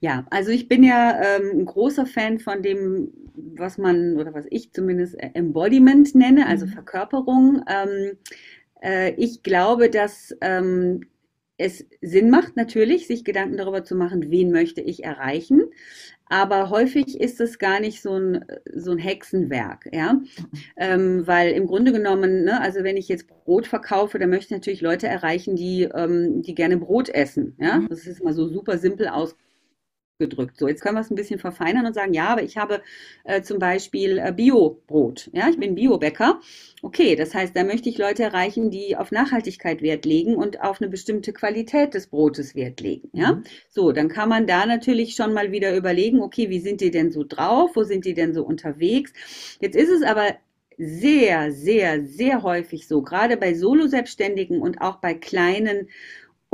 Ja, 0.00 0.26
also 0.30 0.50
ich 0.50 0.68
bin 0.68 0.82
ja 0.82 1.20
ähm, 1.22 1.60
ein 1.60 1.64
großer 1.64 2.06
Fan 2.06 2.38
von 2.40 2.62
dem, 2.62 3.12
was 3.34 3.78
man 3.78 4.16
oder 4.16 4.34
was 4.34 4.46
ich 4.50 4.72
zumindest 4.72 5.14
äh, 5.20 5.30
Embodiment 5.34 6.14
nenne, 6.14 6.46
also 6.46 6.66
mhm. 6.66 6.70
Verkörperung. 6.70 7.62
Ähm, 7.68 8.16
äh, 8.82 9.12
ich 9.14 9.42
glaube, 9.42 9.90
dass 9.90 10.36
ähm, 10.40 11.02
es 11.58 11.86
Sinn 12.02 12.30
macht, 12.30 12.56
natürlich, 12.56 13.06
sich 13.06 13.24
Gedanken 13.24 13.56
darüber 13.56 13.84
zu 13.84 13.94
machen, 13.94 14.30
wen 14.30 14.50
möchte 14.50 14.80
ich 14.80 15.04
erreichen. 15.04 15.62
Aber 16.28 16.70
häufig 16.70 17.20
ist 17.20 17.40
es 17.40 17.58
gar 17.58 17.78
nicht 17.78 18.02
so 18.02 18.18
ein, 18.18 18.44
so 18.74 18.90
ein 18.90 18.98
Hexenwerk, 18.98 19.88
ja. 19.92 20.20
Ähm, 20.76 21.26
weil 21.26 21.52
im 21.52 21.66
Grunde 21.66 21.92
genommen, 21.92 22.42
ne, 22.42 22.60
also 22.60 22.82
wenn 22.82 22.96
ich 22.96 23.08
jetzt 23.08 23.28
Brot 23.28 23.66
verkaufe, 23.66 24.18
dann 24.18 24.30
möchte 24.30 24.46
ich 24.46 24.58
natürlich 24.58 24.80
Leute 24.80 25.06
erreichen, 25.06 25.54
die, 25.54 25.84
ähm, 25.84 26.42
die 26.42 26.54
gerne 26.54 26.78
Brot 26.78 27.08
essen, 27.08 27.54
ja. 27.60 27.78
Mhm. 27.78 27.88
Das 27.88 28.06
ist 28.06 28.24
mal 28.24 28.34
so 28.34 28.48
super 28.48 28.78
simpel 28.78 29.08
aus, 29.08 29.36
gedrückt. 30.18 30.58
So, 30.58 30.68
jetzt 30.68 30.82
können 30.82 30.96
wir 30.96 31.00
es 31.00 31.10
ein 31.10 31.16
bisschen 31.16 31.38
verfeinern 31.38 31.86
und 31.86 31.94
sagen, 31.94 32.14
ja, 32.14 32.28
aber 32.28 32.42
ich 32.42 32.56
habe 32.56 32.82
äh, 33.24 33.42
zum 33.42 33.58
Beispiel 33.58 34.18
äh, 34.18 34.32
Bio-Brot. 34.32 35.30
Ja, 35.32 35.48
ich 35.48 35.58
bin 35.58 35.74
Biobäcker. 35.74 36.40
Okay, 36.82 37.16
das 37.16 37.34
heißt, 37.34 37.54
da 37.56 37.64
möchte 37.64 37.88
ich 37.88 37.98
Leute 37.98 38.22
erreichen, 38.22 38.70
die 38.70 38.96
auf 38.96 39.12
Nachhaltigkeit 39.12 39.82
Wert 39.82 40.04
legen 40.04 40.34
und 40.34 40.60
auf 40.62 40.80
eine 40.80 40.90
bestimmte 40.90 41.32
Qualität 41.32 41.94
des 41.94 42.06
Brotes 42.06 42.54
Wert 42.54 42.80
legen. 42.80 43.10
Ja, 43.12 43.34
mhm. 43.34 43.44
so, 43.68 43.92
dann 43.92 44.08
kann 44.08 44.28
man 44.28 44.46
da 44.46 44.66
natürlich 44.66 45.14
schon 45.14 45.32
mal 45.32 45.52
wieder 45.52 45.76
überlegen, 45.76 46.20
okay, 46.20 46.48
wie 46.48 46.60
sind 46.60 46.80
die 46.80 46.90
denn 46.90 47.10
so 47.12 47.24
drauf? 47.24 47.72
Wo 47.74 47.84
sind 47.84 48.04
die 48.04 48.14
denn 48.14 48.32
so 48.32 48.44
unterwegs? 48.44 49.12
Jetzt 49.60 49.76
ist 49.76 49.90
es 49.90 50.02
aber 50.02 50.36
sehr, 50.78 51.52
sehr, 51.52 52.04
sehr 52.04 52.42
häufig 52.42 52.86
so, 52.86 53.02
gerade 53.02 53.36
bei 53.36 53.54
Solo-Selbstständigen 53.54 54.60
und 54.60 54.80
auch 54.80 54.96
bei 54.96 55.14
kleinen 55.14 55.88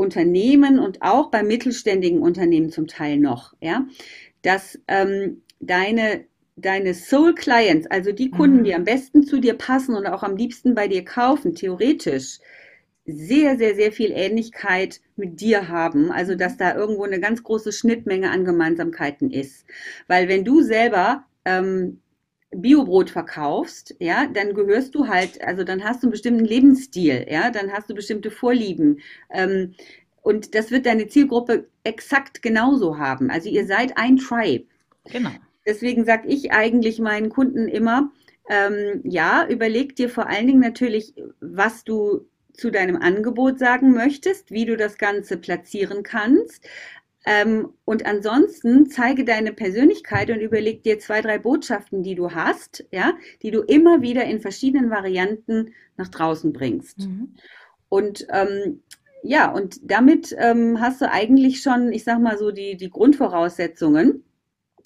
Unternehmen 0.03 0.79
und 0.79 1.01
auch 1.01 1.31
bei 1.31 1.43
mittelständigen 1.43 2.21
Unternehmen 2.21 2.71
zum 2.71 2.87
Teil 2.87 3.19
noch, 3.19 3.55
ja, 3.61 3.87
dass 4.43 4.79
ähm, 4.89 5.43
deine 5.61 6.25
deine 6.57 6.93
Soul 6.93 7.35
Clients, 7.35 7.87
also 7.87 8.13
die 8.13 8.31
Kunden, 8.31 8.59
mhm. 8.59 8.65
die 8.65 8.75
am 8.75 8.85
besten 8.85 9.23
zu 9.23 9.41
dir 9.41 9.55
passen 9.55 9.95
und 9.95 10.07
auch 10.07 10.23
am 10.23 10.37
liebsten 10.37 10.75
bei 10.75 10.87
dir 10.87 11.03
kaufen, 11.03 11.55
theoretisch 11.55 12.41
sehr, 13.07 13.57
sehr, 13.57 13.75
sehr 13.75 13.91
viel 13.91 14.13
Ähnlichkeit 14.13 15.01
mit 15.17 15.41
dir 15.41 15.69
haben. 15.69 16.13
Also, 16.13 16.35
dass 16.35 16.57
da 16.57 16.75
irgendwo 16.75 17.05
eine 17.05 17.21
ganz 17.21 17.43
große 17.43 17.73
Schnittmenge 17.73 18.31
an 18.31 18.45
Gemeinsamkeiten 18.45 19.31
ist. 19.31 19.65
Weil 20.07 20.29
wenn 20.29 20.45
du 20.45 20.63
selber 20.63 21.25
ähm, 21.45 22.02
Biobrot 22.55 23.11
verkaufst, 23.11 23.95
ja, 23.99 24.27
dann 24.27 24.55
gehörst 24.55 24.95
du 24.95 25.09
halt, 25.09 25.43
also 25.43 25.65
dann 25.65 25.83
hast 25.83 26.03
du 26.03 26.07
einen 26.07 26.13
bestimmten 26.13 26.45
Lebensstil, 26.45 27.27
ja, 27.29 27.51
dann 27.51 27.73
hast 27.73 27.89
du 27.89 27.95
bestimmte 27.95 28.31
Vorlieben. 28.31 29.01
Ähm, 29.31 29.75
und 30.23 30.55
das 30.55 30.71
wird 30.71 30.87
deine 30.87 31.09
Zielgruppe 31.09 31.67
exakt 31.83 32.43
genauso 32.43 32.99
haben. 32.99 33.31
Also 33.31 33.49
ihr 33.49 33.67
seid 33.67 33.97
ein 33.97 34.19
Tribe. 34.19 34.67
Genau. 35.11 35.31
Deswegen 35.67 36.05
sage 36.05 36.29
ich 36.29 36.53
eigentlich 36.53 37.01
meinen 37.01 37.29
Kunden 37.29 37.69
immer, 37.69 38.13
ähm, 38.49 39.01
ja, 39.05 39.47
überleg 39.49 39.97
dir 39.97 40.09
vor 40.09 40.29
allen 40.29 40.47
Dingen 40.47 40.61
natürlich, 40.61 41.15
was 41.41 41.85
du 41.85 42.27
zu 42.53 42.71
deinem 42.71 42.97
Angebot 42.97 43.59
sagen 43.59 43.93
möchtest, 43.93 44.51
wie 44.51 44.67
du 44.67 44.77
das 44.77 44.99
Ganze 44.99 45.37
platzieren 45.37 46.03
kannst. 46.03 46.69
Ähm, 47.25 47.69
und 47.85 48.05
ansonsten 48.05 48.91
zeige 48.91 49.25
deine 49.25 49.53
Persönlichkeit 49.53 50.31
und 50.31 50.41
überleg 50.41 50.83
dir 50.83 50.99
zwei, 50.99 51.21
drei 51.21 51.39
Botschaften, 51.39 52.03
die 52.03 52.15
du 52.15 52.33
hast, 52.33 52.85
ja, 52.91 53.15
die 53.43 53.51
du 53.51 53.61
immer 53.61 54.03
wieder 54.03 54.25
in 54.25 54.41
verschiedenen 54.41 54.91
Varianten 54.91 55.73
nach 55.97 56.09
draußen 56.09 56.53
bringst. 56.53 57.01
Mhm. 57.01 57.35
Und 57.89 58.27
ähm, 58.31 58.83
ja, 59.23 59.53
und 59.53 59.79
damit 59.89 60.35
ähm, 60.37 60.81
hast 60.81 61.01
du 61.01 61.11
eigentlich 61.11 61.63
schon, 61.63 61.93
ich 61.93 62.03
sag 62.05 62.21
mal 62.21 62.39
so, 62.39 62.51
die, 62.51 62.77
die 62.77 62.91
Grundvoraussetzungen. 62.91 64.25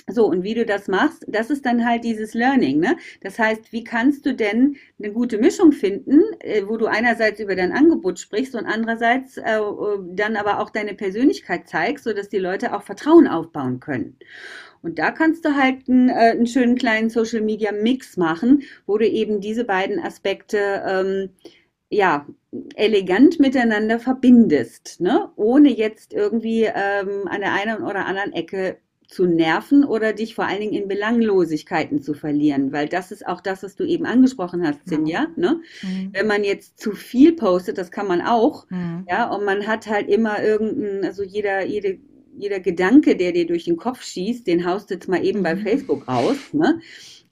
So, 0.08 0.26
und 0.26 0.44
wie 0.44 0.54
du 0.54 0.64
das 0.64 0.86
machst, 0.86 1.24
das 1.26 1.50
ist 1.50 1.66
dann 1.66 1.84
halt 1.84 2.04
dieses 2.04 2.32
Learning. 2.32 2.78
Ne? 2.78 2.96
Das 3.22 3.40
heißt, 3.40 3.72
wie 3.72 3.82
kannst 3.82 4.24
du 4.24 4.34
denn 4.34 4.76
eine 5.02 5.12
gute 5.12 5.36
Mischung 5.36 5.72
finden, 5.72 6.22
äh, 6.38 6.62
wo 6.66 6.76
du 6.76 6.86
einerseits 6.86 7.40
über 7.40 7.56
dein 7.56 7.72
Angebot 7.72 8.20
sprichst 8.20 8.54
und 8.54 8.66
andererseits 8.66 9.36
äh, 9.36 9.58
dann 10.10 10.36
aber 10.36 10.60
auch 10.60 10.70
deine 10.70 10.94
Persönlichkeit 10.94 11.68
zeigst, 11.68 12.04
sodass 12.04 12.28
die 12.28 12.38
Leute 12.38 12.72
auch 12.76 12.82
Vertrauen 12.82 13.26
aufbauen 13.26 13.80
können. 13.80 14.16
Und 14.80 15.00
da 15.00 15.10
kannst 15.10 15.44
du 15.44 15.56
halt 15.56 15.88
einen, 15.88 16.08
äh, 16.08 16.30
einen 16.30 16.46
schönen 16.46 16.76
kleinen 16.76 17.10
Social 17.10 17.40
Media 17.40 17.72
Mix 17.72 18.16
machen, 18.16 18.62
wo 18.86 18.98
du 18.98 19.08
eben 19.08 19.40
diese 19.40 19.64
beiden 19.64 19.98
Aspekte 19.98 20.84
ähm, 20.86 21.30
ja, 21.90 22.26
elegant 22.76 23.40
miteinander 23.40 23.98
verbindest, 23.98 25.00
ne? 25.00 25.30
ohne 25.36 25.70
jetzt 25.70 26.12
irgendwie 26.12 26.64
ähm, 26.64 27.26
an 27.26 27.40
der 27.40 27.52
einen 27.52 27.82
oder 27.82 28.06
anderen 28.06 28.32
Ecke 28.32 28.78
zu 29.08 29.26
nerven 29.26 29.84
oder 29.84 30.12
dich 30.12 30.34
vor 30.34 30.46
allen 30.46 30.60
Dingen 30.60 30.72
in 30.72 30.88
Belanglosigkeiten 30.88 32.02
zu 32.02 32.14
verlieren, 32.14 32.72
weil 32.72 32.88
das 32.88 33.12
ist 33.12 33.26
auch 33.26 33.40
das, 33.40 33.62
was 33.62 33.76
du 33.76 33.84
eben 33.84 34.06
angesprochen 34.06 34.66
hast, 34.66 34.86
Sinja. 34.86 35.28
Ne? 35.36 35.60
Mhm. 35.82 36.10
Wenn 36.12 36.26
man 36.26 36.44
jetzt 36.44 36.78
zu 36.78 36.92
viel 36.92 37.32
postet, 37.32 37.78
das 37.78 37.90
kann 37.90 38.06
man 38.06 38.20
auch, 38.20 38.68
mhm. 38.70 39.06
ja, 39.08 39.28
und 39.30 39.44
man 39.44 39.66
hat 39.66 39.86
halt 39.86 40.08
immer 40.08 40.42
irgendein, 40.42 41.04
also 41.04 41.22
jeder, 41.22 41.64
jede, 41.64 41.98
jeder 42.36 42.60
Gedanke, 42.60 43.16
der 43.16 43.32
dir 43.32 43.46
durch 43.46 43.64
den 43.64 43.76
Kopf 43.76 44.02
schießt, 44.02 44.46
den 44.46 44.66
haust 44.66 44.90
du 44.90 44.94
jetzt 44.94 45.08
mal 45.08 45.24
eben 45.24 45.40
mhm. 45.40 45.44
bei 45.44 45.56
Facebook 45.56 46.08
raus, 46.08 46.36
ne? 46.52 46.80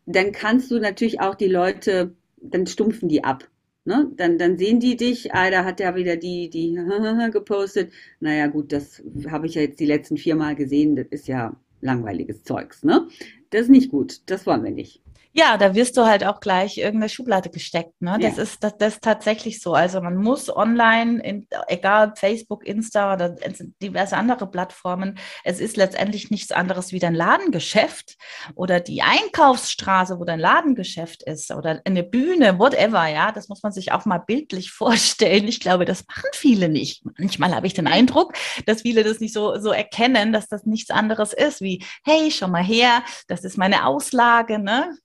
Dann 0.06 0.32
kannst 0.32 0.70
du 0.70 0.78
natürlich 0.78 1.20
auch 1.20 1.34
die 1.34 1.48
Leute, 1.48 2.14
dann 2.36 2.66
stumpfen 2.66 3.08
die 3.08 3.24
ab. 3.24 3.48
Ne? 3.86 4.10
Dann, 4.16 4.38
dann 4.38 4.56
sehen 4.56 4.80
die 4.80 4.96
dich, 4.96 5.34
ah, 5.34 5.50
da 5.50 5.64
hat 5.64 5.78
er 5.80 5.94
wieder 5.94 6.16
die, 6.16 6.48
die 6.48 6.74
gepostet. 7.32 7.92
Naja, 8.20 8.46
gut, 8.46 8.72
das 8.72 9.02
habe 9.28 9.46
ich 9.46 9.54
ja 9.54 9.62
jetzt 9.62 9.78
die 9.78 9.86
letzten 9.86 10.16
vier 10.16 10.36
Mal 10.36 10.56
gesehen. 10.56 10.96
Das 10.96 11.06
ist 11.10 11.28
ja 11.28 11.54
langweiliges 11.84 12.42
Zeugs. 12.42 12.82
Ne? 12.82 13.06
Das 13.50 13.62
ist 13.62 13.70
nicht 13.70 13.90
gut. 13.90 14.22
Das 14.26 14.46
wollen 14.46 14.64
wir 14.64 14.72
nicht. 14.72 15.03
Ja, 15.36 15.56
da 15.58 15.74
wirst 15.74 15.96
du 15.96 16.04
halt 16.04 16.22
auch 16.24 16.38
gleich 16.38 16.78
irgendeine 16.78 17.08
Schublade 17.08 17.50
gesteckt. 17.50 18.00
Ne? 18.00 18.18
Das, 18.20 18.36
ja. 18.36 18.42
ist, 18.44 18.62
das, 18.62 18.76
das 18.78 18.94
ist 18.94 19.02
tatsächlich 19.02 19.60
so. 19.60 19.74
Also 19.74 20.00
man 20.00 20.16
muss 20.16 20.48
online, 20.48 21.20
in, 21.24 21.48
egal 21.66 22.12
Facebook, 22.14 22.64
Insta 22.64 23.14
oder 23.14 23.34
diverse 23.82 24.16
andere 24.16 24.48
Plattformen, 24.48 25.18
es 25.42 25.58
ist 25.58 25.76
letztendlich 25.76 26.30
nichts 26.30 26.52
anderes 26.52 26.92
wie 26.92 27.00
dein 27.00 27.16
Ladengeschäft 27.16 28.16
oder 28.54 28.78
die 28.78 29.02
Einkaufsstraße, 29.02 30.20
wo 30.20 30.24
dein 30.24 30.38
Ladengeschäft 30.38 31.24
ist 31.24 31.50
oder 31.50 31.80
eine 31.84 32.04
Bühne, 32.04 32.60
whatever. 32.60 33.08
Ja, 33.08 33.32
das 33.32 33.48
muss 33.48 33.64
man 33.64 33.72
sich 33.72 33.90
auch 33.90 34.04
mal 34.04 34.18
bildlich 34.18 34.70
vorstellen. 34.70 35.48
Ich 35.48 35.58
glaube, 35.58 35.84
das 35.84 36.06
machen 36.06 36.30
viele 36.32 36.68
nicht. 36.68 37.04
Manchmal 37.18 37.56
habe 37.56 37.66
ich 37.66 37.74
den 37.74 37.88
Eindruck, 37.88 38.34
dass 38.66 38.82
viele 38.82 39.02
das 39.02 39.18
nicht 39.18 39.34
so, 39.34 39.58
so 39.58 39.72
erkennen, 39.72 40.32
dass 40.32 40.46
das 40.46 40.64
nichts 40.64 40.92
anderes 40.92 41.32
ist 41.32 41.60
wie, 41.60 41.84
hey, 42.04 42.30
schau 42.30 42.46
mal 42.46 42.62
her, 42.62 43.02
das 43.26 43.42
ist 43.42 43.58
meine 43.58 43.84
Auslage, 43.84 44.60
ne? 44.60 44.96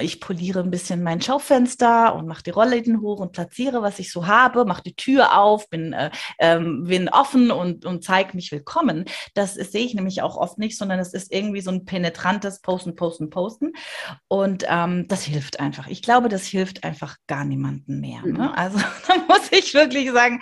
Ich 0.00 0.20
poliere 0.20 0.60
ein 0.60 0.70
bisschen 0.70 1.02
mein 1.02 1.20
Schaufenster 1.20 2.14
und 2.14 2.26
mache 2.26 2.42
die 2.42 2.50
Rollläden 2.50 3.00
hoch 3.02 3.20
und 3.20 3.32
platziere, 3.32 3.82
was 3.82 3.98
ich 3.98 4.10
so 4.10 4.26
habe, 4.26 4.64
mache 4.64 4.82
die 4.82 4.96
Tür 4.96 5.38
auf, 5.38 5.68
bin, 5.68 5.92
äh, 5.92 6.10
ähm, 6.38 6.84
bin 6.84 7.10
offen 7.10 7.50
und, 7.50 7.84
und 7.84 8.02
zeige 8.02 8.34
mich 8.34 8.50
willkommen. 8.52 9.04
Das 9.34 9.54
sehe 9.54 9.84
ich 9.84 9.94
nämlich 9.94 10.22
auch 10.22 10.36
oft 10.36 10.58
nicht, 10.58 10.78
sondern 10.78 10.98
es 10.98 11.12
ist 11.12 11.32
irgendwie 11.32 11.60
so 11.60 11.70
ein 11.70 11.84
penetrantes 11.84 12.62
Posten, 12.62 12.96
Posten, 12.96 13.28
Posten. 13.28 13.72
Und 14.28 14.64
ähm, 14.68 15.06
das 15.08 15.24
hilft 15.24 15.60
einfach. 15.60 15.88
Ich 15.88 16.02
glaube, 16.02 16.28
das 16.28 16.46
hilft 16.46 16.82
einfach 16.82 17.16
gar 17.26 17.44
niemanden 17.44 18.00
mehr. 18.00 18.22
Ne? 18.22 18.32
Mhm. 18.32 18.40
Also 18.40 18.78
da 19.08 19.14
muss 19.28 19.52
ich 19.52 19.74
wirklich 19.74 20.10
sagen, 20.10 20.40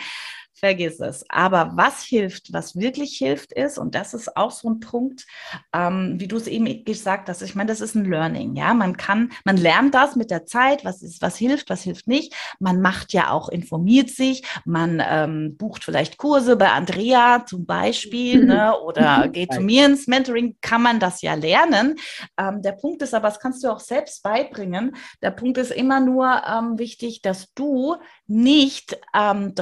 vergiss 0.54 1.00
es. 1.00 1.24
Aber 1.28 1.72
was 1.74 2.02
hilft, 2.02 2.52
was 2.52 2.76
wirklich 2.76 3.16
hilft, 3.16 3.52
ist, 3.52 3.78
und 3.78 3.94
das 3.94 4.14
ist 4.14 4.36
auch 4.36 4.50
so 4.50 4.68
ein 4.70 4.80
Punkt, 4.80 5.26
ähm, 5.72 6.16
wie 6.18 6.28
du 6.28 6.36
es 6.36 6.46
eben 6.46 6.84
gesagt 6.84 7.28
hast, 7.28 7.42
ich 7.42 7.54
meine, 7.54 7.68
das 7.68 7.80
ist 7.80 7.94
ein 7.94 8.04
Learning, 8.04 8.54
ja. 8.54 8.74
Man 8.74 8.96
kann, 8.96 9.32
man 9.44 9.56
lernt 9.56 9.94
das 9.94 10.16
mit 10.16 10.30
der 10.30 10.46
Zeit, 10.46 10.84
was 10.84 11.02
ist, 11.02 11.22
was 11.22 11.36
hilft, 11.36 11.70
was 11.70 11.82
hilft 11.82 12.06
nicht. 12.06 12.34
Man 12.58 12.80
macht 12.80 13.12
ja 13.12 13.30
auch, 13.30 13.48
informiert 13.48 14.10
sich, 14.10 14.42
man 14.64 15.02
ähm, 15.04 15.56
bucht 15.56 15.84
vielleicht 15.84 16.16
Kurse 16.16 16.56
bei 16.56 16.70
Andrea 16.70 17.44
zum 17.46 17.66
Beispiel, 17.66 18.44
ne, 18.44 18.78
oder 18.84 19.28
geht 19.28 19.52
zu 19.52 19.60
mir 19.60 19.86
ins 19.86 20.06
Mentoring, 20.06 20.56
kann 20.60 20.82
man 20.82 21.00
das 21.00 21.22
ja 21.22 21.34
lernen. 21.34 21.96
Ähm, 22.38 22.62
der 22.62 22.72
Punkt 22.72 23.02
ist 23.02 23.14
aber, 23.14 23.28
das 23.28 23.40
kannst 23.40 23.64
du 23.64 23.68
auch 23.68 23.80
selbst 23.80 24.22
beibringen. 24.22 24.96
Der 25.22 25.30
Punkt 25.30 25.58
ist 25.58 25.72
immer 25.72 26.00
nur 26.00 26.42
ähm, 26.46 26.78
wichtig, 26.78 27.22
dass 27.22 27.52
du 27.54 27.96
nicht 28.26 28.98
ähm, 29.14 29.54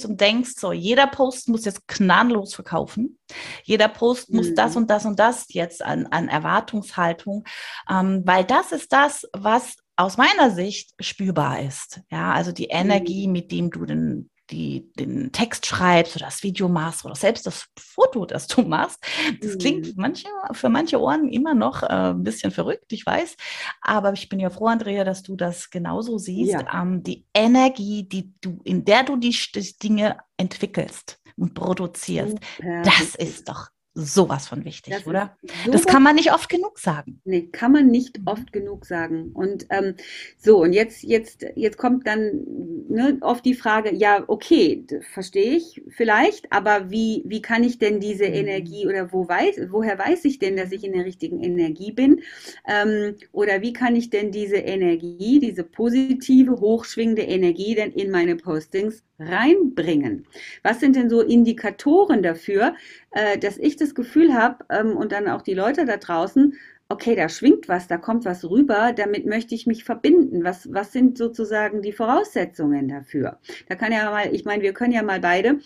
rausgehst 0.00 0.06
und 0.06 0.20
denkst, 0.20 0.52
so, 0.56 0.72
jeder 0.72 1.06
Post 1.06 1.48
muss 1.48 1.64
jetzt 1.64 1.86
gnadenlos 1.86 2.54
verkaufen. 2.54 3.18
Jeder 3.64 3.88
Post 3.88 4.32
muss 4.32 4.50
mhm. 4.50 4.54
das 4.54 4.76
und 4.76 4.90
das 4.90 5.04
und 5.04 5.18
das 5.18 5.46
jetzt 5.48 5.82
an, 5.82 6.06
an 6.06 6.28
Erwartungshaltung, 6.28 7.44
ähm, 7.88 8.22
weil 8.24 8.44
das 8.44 8.72
ist 8.72 8.92
das, 8.92 9.26
was 9.32 9.76
aus 9.96 10.16
meiner 10.16 10.50
Sicht 10.50 10.92
spürbar 11.00 11.60
ist. 11.60 12.00
Ja, 12.10 12.32
also 12.32 12.52
die 12.52 12.68
Energie, 12.68 13.26
mhm. 13.26 13.32
mit 13.32 13.52
dem 13.52 13.70
du 13.70 13.84
den, 13.84 14.30
die, 14.50 14.90
den 14.94 15.32
Text 15.32 15.66
schreibst 15.66 16.16
oder 16.16 16.26
das 16.26 16.42
Video 16.42 16.68
machst 16.68 17.04
oder 17.04 17.14
selbst 17.14 17.46
das 17.46 17.66
Foto, 17.78 18.26
das 18.26 18.46
du 18.46 18.62
machst. 18.62 18.98
Das 19.40 19.54
mhm. 19.54 19.58
klingt 19.58 19.86
für 19.86 19.94
manche, 19.96 20.28
für 20.52 20.68
manche 20.68 21.00
Ohren 21.00 21.28
immer 21.28 21.54
noch 21.54 21.82
äh, 21.82 21.86
ein 21.86 22.22
bisschen 22.22 22.50
verrückt, 22.50 22.92
ich 22.92 23.06
weiß. 23.06 23.36
Aber 23.80 24.12
ich 24.12 24.28
bin 24.28 24.40
ja 24.40 24.50
froh, 24.50 24.66
Andrea, 24.66 25.04
dass 25.04 25.22
du 25.22 25.36
das 25.36 25.70
genauso 25.70 26.18
siehst. 26.18 26.52
Ja. 26.52 26.82
Ähm, 26.82 27.02
die 27.02 27.26
Energie, 27.34 28.08
die 28.08 28.32
du, 28.40 28.60
in 28.64 28.84
der 28.84 29.04
du 29.04 29.16
die, 29.16 29.36
die 29.54 29.78
Dinge 29.78 30.18
entwickelst 30.36 31.20
und 31.36 31.54
produzierst, 31.54 32.38
Super. 32.56 32.82
das 32.82 33.14
ist 33.14 33.48
doch 33.48 33.68
sowas 33.94 34.46
von 34.46 34.64
wichtig, 34.64 34.94
das 34.94 35.06
oder? 35.06 35.36
Das 35.70 35.84
kann 35.84 36.02
man 36.02 36.14
nicht 36.14 36.32
oft 36.32 36.48
genug 36.48 36.78
sagen. 36.78 37.20
Nee, 37.24 37.48
kann 37.50 37.72
man 37.72 37.88
nicht 37.88 38.20
mhm. 38.20 38.26
oft 38.26 38.52
genug 38.52 38.86
sagen. 38.86 39.30
Und 39.32 39.66
ähm, 39.70 39.94
so, 40.38 40.62
und 40.62 40.72
jetzt, 40.72 41.02
jetzt, 41.02 41.44
jetzt 41.56 41.76
kommt 41.76 42.06
dann 42.06 42.44
ne, 42.88 43.18
oft 43.20 43.44
die 43.44 43.54
Frage, 43.54 43.94
ja, 43.94 44.22
okay, 44.28 44.86
verstehe 45.12 45.56
ich 45.56 45.82
vielleicht, 45.88 46.52
aber 46.52 46.90
wie, 46.90 47.24
wie 47.26 47.42
kann 47.42 47.64
ich 47.64 47.78
denn 47.78 47.98
diese 48.00 48.28
mhm. 48.28 48.34
Energie 48.34 48.86
oder 48.86 49.12
wo 49.12 49.28
weiß, 49.28 49.68
woher 49.70 49.98
weiß 49.98 50.24
ich 50.24 50.38
denn, 50.38 50.56
dass 50.56 50.72
ich 50.72 50.84
in 50.84 50.92
der 50.92 51.04
richtigen 51.04 51.42
Energie 51.42 51.92
bin? 51.92 52.22
Ähm, 52.68 53.16
oder 53.32 53.60
wie 53.60 53.72
kann 53.72 53.96
ich 53.96 54.10
denn 54.10 54.30
diese 54.30 54.56
Energie, 54.56 55.40
diese 55.40 55.64
positive, 55.64 56.60
hochschwingende 56.60 57.22
Energie 57.22 57.74
denn 57.74 57.92
in 57.92 58.10
meine 58.10 58.36
Postings 58.36 59.02
reinbringen? 59.20 60.26
Was 60.62 60.80
sind 60.80 60.96
denn 60.96 61.10
so 61.10 61.20
Indikatoren 61.20 62.22
dafür, 62.22 62.74
äh, 63.10 63.38
dass 63.38 63.58
ich 63.58 63.76
das 63.76 63.94
Gefühl 63.94 64.34
habe 64.34 64.64
ähm, 64.70 64.96
und 64.96 65.12
dann 65.12 65.28
auch 65.28 65.42
die 65.42 65.54
Leute 65.54 65.84
da 65.84 65.96
draußen, 65.96 66.54
okay, 66.88 67.14
da 67.14 67.28
schwingt 67.28 67.68
was, 67.68 67.86
da 67.86 67.96
kommt 67.96 68.24
was 68.24 68.44
rüber, 68.44 68.92
damit 68.92 69.24
möchte 69.24 69.54
ich 69.54 69.66
mich 69.66 69.84
verbinden. 69.84 70.42
Was, 70.42 70.72
was 70.72 70.92
sind 70.92 71.16
sozusagen 71.16 71.82
die 71.82 71.92
Voraussetzungen 71.92 72.88
dafür? 72.88 73.38
Da 73.68 73.76
kann 73.76 73.92
ja 73.92 74.10
mal, 74.10 74.34
ich 74.34 74.44
meine, 74.44 74.62
wir 74.62 74.72
können 74.72 74.92
ja 74.92 75.02
mal 75.02 75.20
beide 75.20 75.60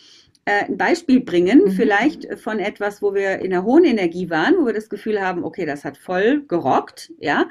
äh, 0.44 0.64
ein 0.66 0.76
Beispiel 0.76 1.20
bringen, 1.20 1.62
mhm. 1.64 1.70
vielleicht 1.70 2.38
von 2.38 2.58
etwas, 2.58 3.00
wo 3.00 3.14
wir 3.14 3.38
in 3.38 3.50
der 3.50 3.64
hohen 3.64 3.84
Energie 3.84 4.28
waren, 4.28 4.54
wo 4.58 4.66
wir 4.66 4.74
das 4.74 4.90
Gefühl 4.90 5.22
haben, 5.22 5.44
okay, 5.44 5.64
das 5.64 5.84
hat 5.84 5.96
voll 5.96 6.44
gerockt, 6.46 7.12
ja. 7.18 7.46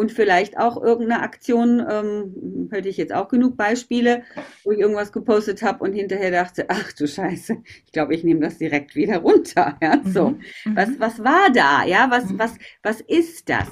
Und 0.00 0.10
vielleicht 0.10 0.56
auch 0.56 0.82
irgendeine 0.82 1.22
Aktion, 1.22 1.86
ähm, 1.86 2.70
hätte 2.72 2.88
ich 2.88 2.96
jetzt 2.96 3.12
auch 3.12 3.28
genug 3.28 3.58
Beispiele, 3.58 4.22
wo 4.64 4.72
ich 4.72 4.78
irgendwas 4.78 5.12
gepostet 5.12 5.62
habe 5.62 5.84
und 5.84 5.92
hinterher 5.92 6.30
dachte, 6.30 6.64
ach 6.68 6.90
du 6.94 7.06
Scheiße, 7.06 7.58
ich 7.84 7.92
glaube, 7.92 8.14
ich 8.14 8.24
nehme 8.24 8.40
das 8.40 8.56
direkt 8.56 8.94
wieder 8.94 9.18
runter. 9.18 9.76
Ja, 9.82 10.00
so. 10.04 10.30
Mhm. 10.30 10.40
Was, 10.74 10.88
mhm. 10.88 11.00
was 11.00 11.18
war 11.22 11.50
da? 11.52 11.84
Ja, 11.84 12.10
was, 12.10 12.30
mhm. 12.30 12.38
was, 12.38 12.54
was 12.82 13.02
ist 13.02 13.50
das? 13.50 13.68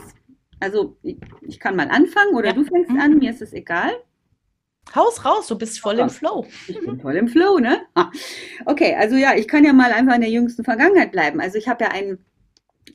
Also, 0.61 0.99
ich, 1.03 1.17
ich 1.41 1.59
kann 1.59 1.77
mal 1.77 1.89
anfangen 1.89 2.35
oder 2.35 2.49
ja. 2.49 2.53
du 2.53 2.65
fängst 2.65 2.91
mhm. 2.91 3.01
an, 3.01 3.19
mir 3.19 3.31
ist 3.31 3.41
es 3.41 3.55
egal. 3.55 3.93
Haus 4.95 5.25
raus, 5.25 5.47
du 5.47 5.57
bist 5.57 5.81
voll 5.81 5.99
im 5.99 6.11
Flow. 6.11 6.47
Ich 6.67 6.79
bin 6.79 7.01
voll 7.01 7.17
im 7.17 7.29
Flow, 7.29 7.59
ne? 7.59 7.81
Ah. 7.95 8.11
Okay, 8.67 8.95
also 8.99 9.17
ja, 9.17 9.35
ich 9.35 9.49
kann 9.49 9.65
ja 9.65 9.73
mal 9.73 9.93
einfach 9.93 10.15
in 10.15 10.21
der 10.21 10.31
jüngsten 10.31 10.63
Vergangenheit 10.63 11.11
bleiben. 11.11 11.41
Also 11.41 11.57
ich 11.57 11.69
habe 11.69 11.85
ja 11.85 11.91
einen, 11.91 12.19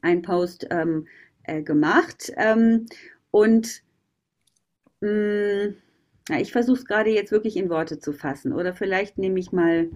einen 0.04 0.22
Post 0.22 0.68
ähm, 0.70 1.08
äh, 1.44 1.62
gemacht 1.62 2.32
ähm, 2.38 2.86
und 3.34 3.82
mh, 5.02 5.10
mm, 5.10 5.76
ja, 6.30 6.40
ich 6.40 6.52
versuche 6.52 6.78
es 6.78 6.86
gerade 6.86 7.10
jetzt 7.10 7.32
wirklich 7.32 7.58
in 7.58 7.70
Worte 7.70 8.00
zu 8.00 8.14
fassen. 8.14 8.54
Oder 8.54 8.74
vielleicht 8.74 9.18
nehme 9.18 9.40
ich 9.40 9.52
mal, 9.52 9.90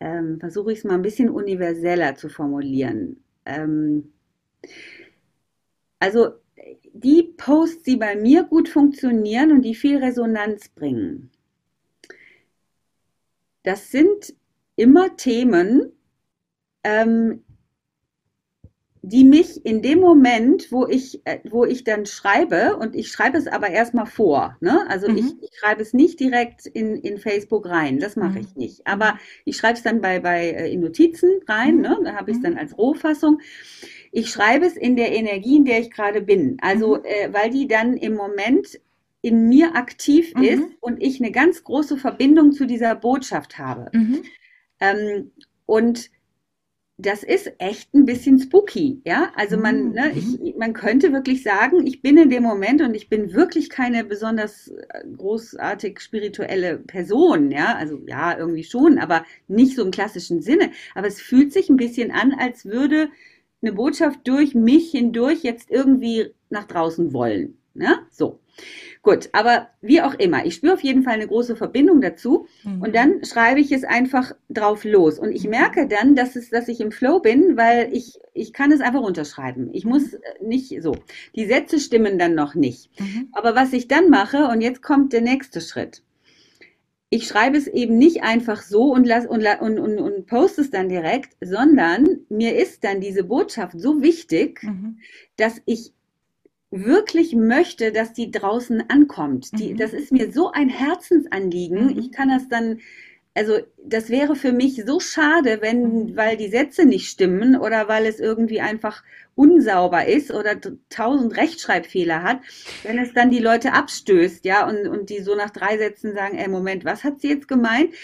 ähm, 0.00 0.40
versuche 0.40 0.72
ich 0.72 0.78
es 0.78 0.84
mal 0.84 0.94
ein 0.94 1.02
bisschen 1.02 1.30
universeller 1.30 2.16
zu 2.16 2.28
formulieren. 2.28 3.22
Ähm, 3.46 4.12
also 6.00 6.32
die 6.92 7.32
Posts, 7.36 7.84
die 7.84 7.96
bei 7.96 8.16
mir 8.16 8.42
gut 8.42 8.68
funktionieren 8.68 9.52
und 9.52 9.62
die 9.62 9.76
viel 9.76 9.98
Resonanz 9.98 10.68
bringen, 10.68 11.30
das 13.62 13.92
sind 13.92 14.34
immer 14.74 15.16
Themen, 15.16 15.92
ähm, 16.82 17.44
die 19.02 19.24
mich 19.24 19.66
in 19.66 19.82
dem 19.82 19.98
Moment, 19.98 20.70
wo 20.70 20.86
ich, 20.86 21.20
äh, 21.26 21.40
wo 21.50 21.64
ich 21.64 21.84
dann 21.84 22.06
schreibe, 22.06 22.76
und 22.76 22.94
ich 22.94 23.08
schreibe 23.08 23.36
es 23.36 23.48
aber 23.48 23.70
erstmal 23.70 24.06
vor, 24.06 24.56
ne? 24.60 24.86
also 24.88 25.08
mhm. 25.08 25.16
ich, 25.16 25.42
ich, 25.42 25.50
schreibe 25.58 25.82
es 25.82 25.92
nicht 25.92 26.20
direkt 26.20 26.66
in, 26.66 26.96
in 26.96 27.18
Facebook 27.18 27.68
rein, 27.68 27.98
das 27.98 28.14
mache 28.14 28.38
mhm. 28.38 28.46
ich 28.46 28.56
nicht, 28.56 28.86
aber 28.86 29.18
ich 29.44 29.56
schreibe 29.56 29.76
es 29.76 29.82
dann 29.82 30.00
bei, 30.00 30.20
bei 30.20 30.50
äh, 30.50 30.72
in 30.72 30.80
Notizen 30.80 31.40
rein, 31.48 31.76
mhm. 31.76 31.82
ne? 31.82 31.98
da 32.04 32.14
habe 32.14 32.30
ich 32.30 32.36
es 32.36 32.42
dann 32.42 32.56
als 32.56 32.78
Rohfassung 32.78 33.40
ich 34.14 34.28
schreibe 34.28 34.66
es 34.66 34.76
in 34.76 34.94
der 34.94 35.10
Energie, 35.12 35.56
in 35.56 35.64
der 35.64 35.80
ich 35.80 35.90
gerade 35.90 36.20
bin. 36.20 36.58
Also, 36.60 36.96
mhm. 36.96 37.04
äh, 37.04 37.32
weil 37.32 37.50
die 37.50 37.66
dann 37.66 37.96
im 37.96 38.14
Moment 38.14 38.78
in 39.22 39.48
mir 39.48 39.74
aktiv 39.74 40.34
mhm. 40.34 40.42
ist 40.42 40.64
und 40.80 41.02
ich 41.02 41.20
eine 41.20 41.32
ganz 41.32 41.64
große 41.64 41.96
Verbindung 41.96 42.52
zu 42.52 42.66
dieser 42.66 42.94
Botschaft 42.94 43.58
habe. 43.58 43.88
Mhm. 43.92 44.22
Ähm, 44.80 45.30
und 45.64 46.10
das 47.02 47.22
ist 47.22 47.52
echt 47.58 47.92
ein 47.94 48.04
bisschen 48.04 48.38
spooky, 48.38 49.00
ja. 49.04 49.32
Also 49.34 49.56
man, 49.56 49.88
mhm. 49.88 49.92
ne, 49.92 50.12
ich, 50.14 50.56
man 50.56 50.72
könnte 50.72 51.12
wirklich 51.12 51.42
sagen, 51.42 51.86
ich 51.86 52.00
bin 52.00 52.16
in 52.16 52.30
dem 52.30 52.42
Moment 52.42 52.80
und 52.80 52.94
ich 52.94 53.08
bin 53.08 53.32
wirklich 53.32 53.68
keine 53.70 54.04
besonders 54.04 54.68
äh, 54.68 55.04
großartig 55.16 56.00
spirituelle 56.00 56.78
Person, 56.78 57.50
ja. 57.50 57.74
Also 57.74 58.00
ja, 58.06 58.38
irgendwie 58.38 58.64
schon, 58.64 58.98
aber 58.98 59.24
nicht 59.48 59.76
so 59.76 59.82
im 59.82 59.90
klassischen 59.90 60.42
Sinne. 60.42 60.70
Aber 60.94 61.08
es 61.08 61.20
fühlt 61.20 61.52
sich 61.52 61.68
ein 61.68 61.76
bisschen 61.76 62.10
an, 62.10 62.32
als 62.32 62.64
würde 62.64 63.08
eine 63.62 63.72
Botschaft 63.72 64.20
durch 64.24 64.54
mich 64.54 64.90
hindurch 64.92 65.42
jetzt 65.42 65.70
irgendwie 65.70 66.32
nach 66.50 66.66
draußen 66.66 67.12
wollen. 67.12 67.58
Ja, 67.74 68.06
so. 68.10 68.38
Gut, 69.02 69.30
aber 69.32 69.68
wie 69.80 70.00
auch 70.00 70.14
immer, 70.14 70.46
ich 70.46 70.54
spüre 70.54 70.74
auf 70.74 70.82
jeden 70.82 71.02
Fall 71.02 71.14
eine 71.14 71.26
große 71.26 71.56
Verbindung 71.56 72.00
dazu 72.00 72.46
mhm. 72.62 72.82
und 72.82 72.94
dann 72.94 73.24
schreibe 73.24 73.58
ich 73.58 73.72
es 73.72 73.82
einfach 73.82 74.32
drauf 74.48 74.84
los 74.84 75.18
und 75.18 75.32
ich 75.32 75.48
merke 75.48 75.88
dann, 75.88 76.14
dass 76.14 76.36
es, 76.36 76.50
dass 76.50 76.68
ich 76.68 76.80
im 76.80 76.92
Flow 76.92 77.18
bin, 77.18 77.56
weil 77.56 77.92
ich, 77.92 78.20
ich 78.32 78.52
kann 78.52 78.70
es 78.70 78.80
einfach 78.80 79.02
runterschreiben. 79.02 79.74
Ich 79.74 79.84
muss 79.84 80.12
äh, 80.12 80.20
nicht 80.40 80.80
so. 80.82 80.96
Die 81.34 81.46
Sätze 81.46 81.80
stimmen 81.80 82.16
dann 82.16 82.36
noch 82.36 82.54
nicht. 82.54 82.90
Mhm. 83.00 83.28
Aber 83.32 83.56
was 83.56 83.72
ich 83.72 83.88
dann 83.88 84.08
mache 84.08 84.46
und 84.46 84.60
jetzt 84.60 84.82
kommt 84.82 85.12
der 85.12 85.20
nächste 85.20 85.60
Schritt 85.60 86.02
ich 87.14 87.26
schreibe 87.26 87.58
es 87.58 87.66
eben 87.66 87.98
nicht 87.98 88.22
einfach 88.22 88.62
so 88.62 88.84
und, 88.84 89.06
lass, 89.06 89.26
und, 89.26 89.44
und, 89.44 89.78
und, 89.78 89.98
und 89.98 90.26
poste 90.26 90.62
es 90.62 90.70
dann 90.70 90.88
direkt, 90.88 91.36
sondern 91.42 92.20
mir 92.30 92.56
ist 92.56 92.84
dann 92.84 93.02
diese 93.02 93.22
Botschaft 93.22 93.78
so 93.78 94.00
wichtig, 94.00 94.62
mhm. 94.62 94.98
dass 95.36 95.60
ich 95.66 95.92
wirklich 96.72 97.36
möchte, 97.36 97.92
dass 97.92 98.12
die 98.12 98.30
draußen 98.30 98.88
ankommt. 98.90 99.50
Die, 99.58 99.74
mhm. 99.74 99.76
Das 99.76 99.92
ist 99.92 100.10
mir 100.10 100.32
so 100.32 100.50
ein 100.50 100.68
Herzensanliegen. 100.68 101.92
Mhm. 101.92 101.98
Ich 101.98 102.10
kann 102.10 102.28
das 102.28 102.48
dann 102.48 102.80
also 103.34 103.60
das 103.82 104.10
wäre 104.10 104.36
für 104.36 104.52
mich 104.52 104.82
so 104.86 105.00
schade, 105.00 105.58
wenn, 105.62 105.82
mhm. 105.82 106.16
weil 106.16 106.36
die 106.36 106.48
Sätze 106.48 106.84
nicht 106.84 107.08
stimmen 107.08 107.56
oder 107.56 107.88
weil 107.88 108.04
es 108.06 108.20
irgendwie 108.20 108.60
einfach 108.60 109.02
unsauber 109.34 110.04
ist 110.06 110.30
oder 110.30 110.56
tausend 110.90 111.36
Rechtschreibfehler 111.36 112.22
hat, 112.22 112.40
wenn 112.82 112.98
es 112.98 113.14
dann 113.14 113.30
die 113.30 113.38
Leute 113.38 113.72
abstößt, 113.72 114.44
ja, 114.44 114.68
und, 114.68 114.86
und 114.86 115.08
die 115.08 115.20
so 115.20 115.34
nach 115.34 115.50
drei 115.50 115.78
Sätzen 115.78 116.14
sagen, 116.14 116.36
ey, 116.36 116.48
Moment, 116.48 116.84
was 116.84 117.04
hat 117.04 117.20
sie 117.20 117.28
jetzt 117.28 117.48
gemeint? 117.48 117.94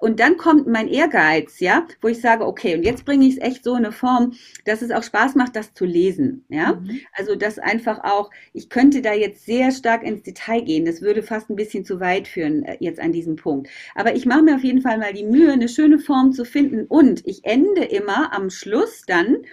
Und 0.00 0.18
dann 0.18 0.38
kommt 0.38 0.66
mein 0.66 0.88
Ehrgeiz, 0.88 1.60
ja, 1.60 1.86
wo 2.00 2.08
ich 2.08 2.20
sage, 2.20 2.46
okay, 2.46 2.74
und 2.74 2.82
jetzt 2.82 3.04
bringe 3.04 3.26
ich 3.26 3.36
es 3.36 3.42
echt 3.42 3.64
so 3.64 3.72
in 3.72 3.84
eine 3.84 3.92
Form, 3.92 4.32
dass 4.64 4.80
es 4.80 4.90
auch 4.90 5.02
Spaß 5.02 5.34
macht, 5.34 5.54
das 5.54 5.74
zu 5.74 5.84
lesen, 5.84 6.44
ja. 6.48 6.74
Mhm. 6.74 7.00
Also 7.12 7.36
das 7.36 7.58
einfach 7.58 8.02
auch, 8.02 8.30
ich 8.54 8.70
könnte 8.70 9.02
da 9.02 9.12
jetzt 9.12 9.44
sehr 9.44 9.70
stark 9.70 10.02
ins 10.02 10.22
Detail 10.22 10.62
gehen, 10.62 10.86
das 10.86 11.02
würde 11.02 11.22
fast 11.22 11.50
ein 11.50 11.56
bisschen 11.56 11.84
zu 11.84 12.00
weit 12.00 12.28
führen 12.28 12.64
äh, 12.64 12.78
jetzt 12.80 12.98
an 12.98 13.12
diesem 13.12 13.36
Punkt. 13.36 13.68
Aber 13.94 14.14
ich 14.14 14.24
mache 14.24 14.42
mir 14.42 14.56
auf 14.56 14.64
jeden 14.64 14.80
Fall 14.80 14.96
mal 14.96 15.12
die 15.12 15.24
Mühe, 15.24 15.52
eine 15.52 15.68
schöne 15.68 15.98
Form 15.98 16.32
zu 16.32 16.46
finden 16.46 16.86
und 16.86 17.26
ich 17.26 17.44
ende 17.44 17.84
immer 17.84 18.32
am 18.32 18.48
Schluss 18.48 19.02
dann 19.06 19.44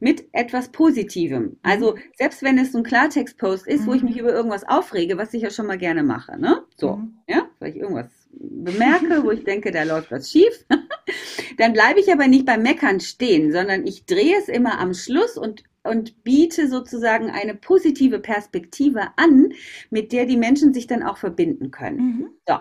mit 0.00 0.24
etwas 0.32 0.70
Positivem. 0.70 1.58
Also 1.62 1.94
mhm. 1.94 2.00
selbst 2.18 2.42
wenn 2.42 2.58
es 2.58 2.72
so 2.72 2.78
ein 2.78 2.84
Klartextpost 2.84 3.68
ist, 3.68 3.82
mhm. 3.82 3.86
wo 3.86 3.94
ich 3.94 4.02
mich 4.02 4.14
mhm. 4.14 4.22
über 4.22 4.32
irgendwas 4.32 4.64
aufrege, 4.66 5.16
was 5.16 5.32
ich 5.32 5.42
ja 5.42 5.50
schon 5.50 5.68
mal 5.68 5.78
gerne 5.78 6.02
mache, 6.02 6.36
ne? 6.40 6.64
So, 6.76 6.96
mhm. 6.96 7.14
ja, 7.28 7.48
weil 7.60 7.70
ich 7.70 7.76
irgendwas 7.76 8.21
bemerke, 8.32 9.22
wo 9.24 9.30
ich 9.30 9.44
denke, 9.44 9.70
da 9.70 9.82
läuft 9.82 10.10
was 10.10 10.30
schief, 10.30 10.64
dann 11.58 11.72
bleibe 11.72 12.00
ich 12.00 12.12
aber 12.12 12.28
nicht 12.28 12.46
beim 12.46 12.62
Meckern 12.62 13.00
stehen, 13.00 13.52
sondern 13.52 13.86
ich 13.86 14.06
drehe 14.06 14.36
es 14.38 14.48
immer 14.48 14.78
am 14.78 14.94
Schluss 14.94 15.36
und 15.36 15.64
und 15.84 16.22
biete 16.22 16.68
sozusagen 16.68 17.30
eine 17.30 17.54
positive 17.54 18.20
Perspektive 18.20 19.08
an, 19.16 19.52
mit 19.90 20.12
der 20.12 20.26
die 20.26 20.36
Menschen 20.36 20.72
sich 20.72 20.86
dann 20.86 21.02
auch 21.02 21.16
verbinden 21.16 21.70
können. 21.70 21.98
Mhm. 21.98 22.28
So. 22.46 22.54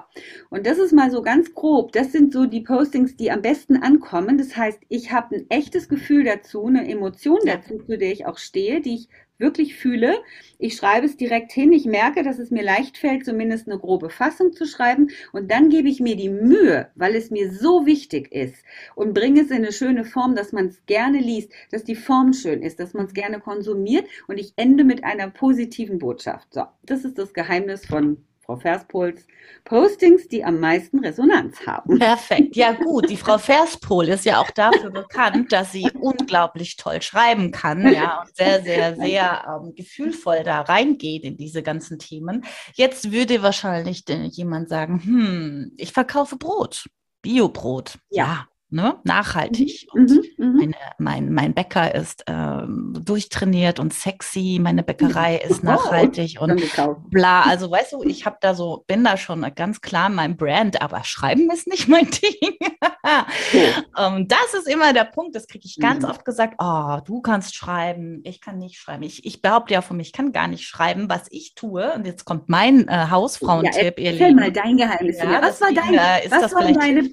Und 0.50 0.66
das 0.66 0.80
ist 0.80 0.92
mal 0.92 1.12
so 1.12 1.22
ganz 1.22 1.54
grob. 1.54 1.92
Das 1.92 2.12
sind 2.12 2.34
so 2.34 2.46
die 2.46 2.62
Postings, 2.62 3.16
die 3.16 3.32
am 3.32 3.42
besten 3.42 3.78
ankommen. 3.78 4.38
Das 4.38 4.56
heißt, 4.58 4.80
ich 4.90 5.12
habe 5.12 5.36
ein 5.36 5.46
echtes 5.50 5.88
Gefühl 5.88 6.24
dazu, 6.24 6.66
eine 6.66 6.90
Emotion 6.90 7.40
dazu, 7.46 7.78
zu 7.78 7.98
der 7.98 8.12
ich 8.12 8.26
auch 8.26 8.38
stehe, 8.38 8.82
die 8.82 8.96
ich 8.96 9.10
wirklich 9.42 9.76
fühle. 9.76 10.16
Ich 10.58 10.76
schreibe 10.76 11.06
es 11.06 11.18
direkt 11.18 11.52
hin. 11.52 11.74
Ich 11.74 11.86
merke, 11.86 12.24
dass 12.24 12.40
es 12.40 12.52
mir 12.52 12.64
leicht 12.64 12.98
fällt, 12.98 13.26
zumindest 13.26 13.68
eine 13.68 13.80
grobe 13.80 14.10
Fassung 14.10 14.54
zu 14.54 14.66
schreiben. 14.66 15.10
Und 15.34 15.52
dann 15.52 15.70
gebe 15.70 15.90
ich 15.90 16.00
mir 16.00 16.16
die 16.16 16.30
Mühe, 16.30 16.90
weil 16.96 17.16
es 17.16 17.32
mir 17.32 17.52
so 17.52 17.86
wichtig 17.86 18.32
ist 18.32 18.64
und 18.96 19.14
bringe 19.14 19.42
es 19.42 19.50
in 19.50 19.58
eine 19.58 19.74
schöne 19.74 20.06
Form, 20.06 20.36
dass 20.36 20.54
man 20.54 20.68
es 20.68 20.86
gerne 20.86 21.20
liest, 21.20 21.52
dass 21.72 21.84
die 21.84 21.96
Form 21.96 22.34
schön 22.34 22.62
ist, 22.62 22.80
dass 22.80 22.94
man 22.94 23.08
es 23.08 23.14
gerne 23.14 23.40
konsumiert. 23.40 24.06
Und 24.28 24.38
ich 24.38 24.54
ende 24.56 24.84
mit 24.84 25.04
einer 25.04 25.30
positiven 25.30 26.00
Botschaft. 26.00 26.54
So, 26.54 26.64
das 26.84 27.04
ist 27.04 27.18
das 27.18 27.34
Geheimnis 27.34 27.86
von 27.86 28.24
Frau 28.52 28.58
Verspols 28.58 29.26
Postings, 29.64 30.28
die 30.28 30.44
am 30.44 30.60
meisten 30.60 31.00
Resonanz 31.00 31.66
haben. 31.66 32.00
Perfekt. 32.00 32.56
Ja 32.56 32.72
gut, 32.84 33.10
die 33.10 33.18
Frau 33.18 33.38
Verspol 33.38 34.10
ist 34.10 34.26
ja 34.26 34.40
auch 34.40 34.52
dafür 34.52 34.90
bekannt, 34.90 35.52
dass 35.52 35.72
sie 35.72 35.90
unglaublich 36.00 36.78
toll 36.78 37.02
schreiben 37.02 37.52
kann, 37.52 37.92
ja, 37.94 38.22
und 38.22 38.36
sehr, 38.36 38.62
sehr, 38.62 38.96
sehr 38.96 39.62
ähm, 39.64 39.74
gefühlvoll 39.76 40.44
da 40.44 40.62
reingeht 40.62 41.24
in 41.24 41.38
diese 41.38 41.64
ganzen 41.64 42.00
Themen. 42.00 42.44
Jetzt 42.74 43.12
würde 43.12 43.44
wahrscheinlich 43.44 44.04
jemand 44.08 44.70
sagen, 44.70 45.02
hm, 45.04 45.74
ich 45.78 45.92
verkaufe 45.94 46.38
Brot. 46.38 46.86
Biobrot. 47.22 48.00
Ja. 48.10 48.48
Ne? 48.72 49.00
nachhaltig. 49.04 49.88
Mhm. 49.94 50.02
Und 50.02 50.12
mhm. 50.12 50.22
mhm. 50.38 50.56
meine, 50.58 50.76
mein, 50.98 51.34
mein 51.34 51.54
Bäcker 51.54 51.94
ist 51.94 52.24
ähm, 52.28 53.00
durchtrainiert 53.06 53.80
und 53.80 53.94
sexy, 53.94 54.60
meine 54.62 54.84
Bäckerei 54.84 55.36
ist 55.48 55.64
nachhaltig 55.64 56.38
oh, 56.40 56.46
und 56.46 56.62
bla. 57.10 57.44
Also 57.44 57.70
weißt 57.70 57.94
du, 57.94 58.04
ich 58.04 58.26
habe 58.26 58.38
da 58.42 58.54
so, 58.54 58.84
bin 58.88 59.04
da 59.04 59.18
schon 59.18 59.46
ganz 59.56 59.82
klar 59.82 60.10
mein 60.10 60.38
Brand, 60.38 60.82
aber 60.82 61.04
schreiben 61.04 61.50
ist 61.52 61.68
nicht 61.68 61.88
mein 61.88 62.06
Ding. 62.10 62.58
Um, 63.04 63.94
ähm, 63.98 64.28
das 64.28 64.54
ist 64.54 64.68
immer 64.68 64.94
der 64.94 65.06
Punkt, 65.06 65.36
das 65.36 65.48
kriege 65.48 65.66
ich 65.66 65.78
ganz 65.78 66.04
mhm. 66.04 66.10
oft 66.10 66.26
gesagt, 66.26 66.56
oh, 66.60 67.00
du 67.06 67.22
kannst 67.22 67.56
schreiben, 67.56 68.22
ich 68.24 68.42
kann 68.42 68.58
nicht 68.58 68.78
schreiben. 68.78 69.04
Ich, 69.04 69.26
ich 69.26 69.42
behaupte 69.42 69.74
ja 69.74 69.82
von 69.82 69.98
mir, 69.98 70.04
ich 70.04 70.14
kann 70.14 70.32
gar 70.32 70.48
nicht 70.48 70.68
schreiben, 70.68 71.10
was 71.10 71.24
ich 71.30 71.56
tue. 71.56 71.94
Und 71.94 72.06
jetzt 72.06 72.26
kommt 72.26 72.50
mein 72.50 72.88
äh, 72.88 73.08
Hausfrauentipp, 73.10 74.00
ja, 74.00 74.12
ihr 74.12 74.12
Lieben. 74.12 74.36
mal 74.36 74.52
dein 74.52 74.78
Geheimnis. 74.78 75.18
Ja, 75.18 75.42
was 75.42 75.62
war 75.62 75.74
dein, 75.74 75.94
äh, 75.94 76.26
ist 76.26 76.32
was 76.32 76.42
das 76.42 76.54
vielleicht 76.54 76.82
deine, 76.82 77.10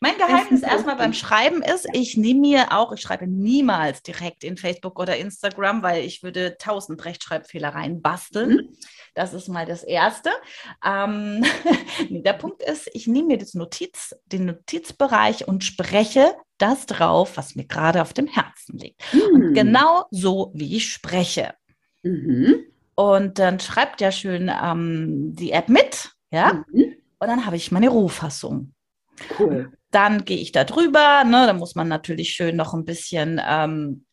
Mein 0.00 0.16
Geheimnis 0.16 0.62
erstmal 0.62 0.96
beim 0.96 1.12
Schreiben 1.12 1.62
ist, 1.62 1.86
ich 1.92 2.16
nehme 2.16 2.40
mir 2.40 2.72
auch, 2.72 2.92
ich 2.92 3.00
schreibe 3.00 3.26
niemals 3.26 4.02
direkt 4.02 4.44
in 4.44 4.56
Facebook 4.56 4.98
oder 4.98 5.16
Instagram, 5.16 5.82
weil 5.82 6.04
ich 6.04 6.22
würde 6.22 6.56
tausend 6.58 7.04
Rechtschreibfehler 7.04 7.70
reinbasteln. 7.70 8.50
Mhm. 8.50 8.76
Das 9.14 9.32
ist 9.32 9.48
mal 9.48 9.64
das 9.64 9.82
Erste. 9.82 10.30
Ähm, 10.84 11.44
der 12.10 12.34
Punkt 12.34 12.62
ist, 12.62 12.88
ich 12.92 13.06
nehme 13.06 13.28
mir 13.28 13.38
das 13.38 13.54
Notiz, 13.54 14.14
den 14.26 14.44
Notizbereich 14.44 15.25
und 15.48 15.64
spreche 15.64 16.34
das 16.58 16.86
drauf, 16.86 17.36
was 17.36 17.54
mir 17.54 17.66
gerade 17.66 18.02
auf 18.02 18.12
dem 18.12 18.26
Herzen 18.26 18.78
liegt. 18.78 19.02
Mhm. 19.12 19.34
Und 19.34 19.54
genau 19.54 20.06
so, 20.10 20.52
wie 20.54 20.76
ich 20.76 20.90
spreche. 20.90 21.54
Mhm. 22.02 22.64
Und 22.94 23.38
dann 23.38 23.60
schreibt 23.60 24.00
ja 24.00 24.10
schön 24.10 24.50
ähm, 24.50 25.34
die 25.34 25.52
App 25.52 25.68
mit, 25.68 26.12
ja. 26.30 26.64
Mhm. 26.72 26.94
Und 27.18 27.28
dann 27.28 27.46
habe 27.46 27.56
ich 27.56 27.72
meine 27.72 27.88
Rohfassung. 27.88 28.72
Cool. 29.38 29.72
Dann 29.90 30.24
gehe 30.24 30.38
ich 30.38 30.52
da 30.52 30.64
drüber, 30.64 31.24
ne, 31.24 31.46
da 31.46 31.52
muss 31.52 31.74
man 31.74 31.88
natürlich 31.88 32.30
schön 32.30 32.56
noch 32.56 32.74
ein 32.74 32.84
bisschen 32.84 33.40
ähm, 33.46 34.04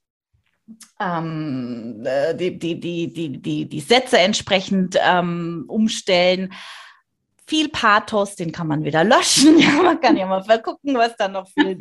ähm, 0.99 2.03
äh, 2.05 2.35
die, 2.35 2.57
die, 2.57 2.79
die, 2.79 3.11
die, 3.11 3.41
die, 3.41 3.67
die 3.67 3.79
Sätze 3.81 4.19
entsprechend 4.19 4.97
ähm, 5.01 5.65
umstellen 5.67 6.53
viel 7.45 7.69
Pathos, 7.69 8.35
den 8.35 8.51
kann 8.51 8.67
man 8.67 8.83
wieder 8.83 9.03
löschen. 9.03 9.57
Ja, 9.63 9.81
man 9.81 9.99
kann 10.01 10.17
ja 10.17 10.25
mal 10.25 10.43
gucken, 10.61 10.95
was 10.95 11.15
da 11.15 11.27
noch 11.27 11.47
viel. 11.47 11.77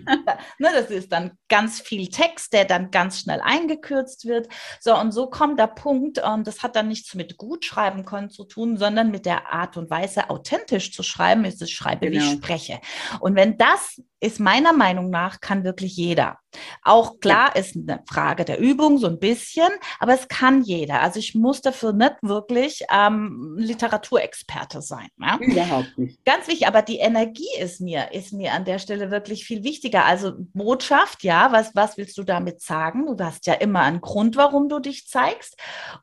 ne, 0.58 0.68
das 0.72 0.90
ist 0.90 1.10
dann 1.10 1.32
ganz 1.48 1.80
viel 1.80 2.08
Text, 2.08 2.52
der 2.52 2.64
dann 2.64 2.90
ganz 2.90 3.20
schnell 3.20 3.40
eingekürzt 3.42 4.26
wird. 4.26 4.48
So, 4.80 4.96
und 4.96 5.12
so 5.12 5.28
kommt 5.28 5.58
der 5.58 5.66
Punkt, 5.66 6.22
und 6.22 6.46
das 6.46 6.62
hat 6.62 6.76
dann 6.76 6.88
nichts 6.88 7.14
mit 7.14 7.36
Gutschreiben 7.36 8.04
können 8.04 8.30
zu 8.30 8.44
tun, 8.44 8.76
sondern 8.76 9.10
mit 9.10 9.26
der 9.26 9.52
Art 9.52 9.76
und 9.76 9.90
Weise, 9.90 10.30
authentisch 10.30 10.92
zu 10.92 11.02
schreiben, 11.02 11.44
ist 11.44 11.60
es 11.62 11.70
Schreibe, 11.70 12.10
genau. 12.10 12.22
wie 12.22 12.26
ich 12.26 12.32
spreche. 12.32 12.80
Und 13.20 13.34
wenn 13.34 13.56
das 13.56 14.00
ist 14.20 14.38
meiner 14.38 14.72
Meinung 14.72 15.10
nach, 15.10 15.40
kann 15.40 15.64
wirklich 15.64 15.96
jeder. 15.96 16.38
Auch 16.82 17.20
klar 17.20 17.56
ist 17.56 17.76
eine 17.76 18.02
Frage 18.08 18.44
der 18.44 18.58
Übung, 18.58 18.98
so 18.98 19.06
ein 19.06 19.18
bisschen, 19.18 19.68
aber 19.98 20.14
es 20.14 20.28
kann 20.28 20.62
jeder. 20.62 21.02
Also 21.02 21.18
ich 21.18 21.34
muss 21.34 21.60
dafür 21.60 21.92
nicht 21.92 22.16
wirklich 22.22 22.84
ähm, 22.92 23.56
Literaturexperte 23.58 24.80
sein. 24.80 25.08
Ja? 25.18 25.38
Überhaupt 25.40 25.98
nicht. 25.98 26.24
Ganz 26.24 26.46
wichtig, 26.48 26.66
aber 26.66 26.82
die 26.82 26.98
Energie 26.98 27.48
ist 27.60 27.80
mir, 27.80 28.12
ist 28.12 28.32
mir 28.32 28.52
an 28.52 28.64
der 28.64 28.78
Stelle 28.78 29.10
wirklich 29.10 29.44
viel 29.44 29.64
wichtiger. 29.64 30.04
Also 30.04 30.32
Botschaft, 30.36 31.22
ja, 31.24 31.52
was, 31.52 31.74
was 31.74 31.96
willst 31.96 32.16
du 32.16 32.22
damit 32.22 32.60
sagen? 32.62 33.06
Du 33.16 33.24
hast 33.24 33.46
ja 33.46 33.54
immer 33.54 33.80
einen 33.80 34.00
Grund, 34.00 34.36
warum 34.36 34.68
du 34.68 34.78
dich 34.78 35.08
zeigst. 35.08 35.56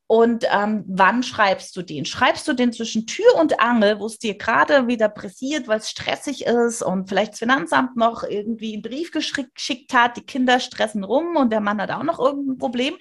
Und 0.08 0.46
ähm, 0.52 0.84
wann 0.88 1.24
schreibst 1.24 1.76
du 1.76 1.82
den? 1.82 2.06
Schreibst 2.06 2.48
du 2.48 2.54
den 2.54 2.74
zwischen 2.74 3.08
Tür 3.08 3.36
und 3.40 3.60
Angel, 3.60 4.00
wo 4.00 4.06
es 4.06 4.20
dir 4.20 4.38
gerade 4.38 4.88
wieder 4.88 5.10
pressiert, 5.10 5.68
weil 5.68 5.80
es 5.80 5.90
stressig 5.90 6.46
ist 6.46 6.82
und 6.82 7.10
vielleicht 7.10 7.34
das 7.34 7.40
Finanzamt 7.40 7.96
noch 7.96 8.10
noch 8.10 8.24
irgendwie 8.24 8.74
einen 8.74 8.82
Brief 8.82 9.12
geschickt 9.12 9.94
hat, 9.94 10.18
die 10.18 10.26
Kinder 10.26 10.39
stressen 10.60 11.04
rum 11.04 11.36
und 11.36 11.52
der 11.52 11.62
Mann 11.62 11.82
hat 11.82 11.92
auch 11.92 12.04
noch 12.04 12.20
irgendein 12.20 12.58
Problem, 12.58 12.96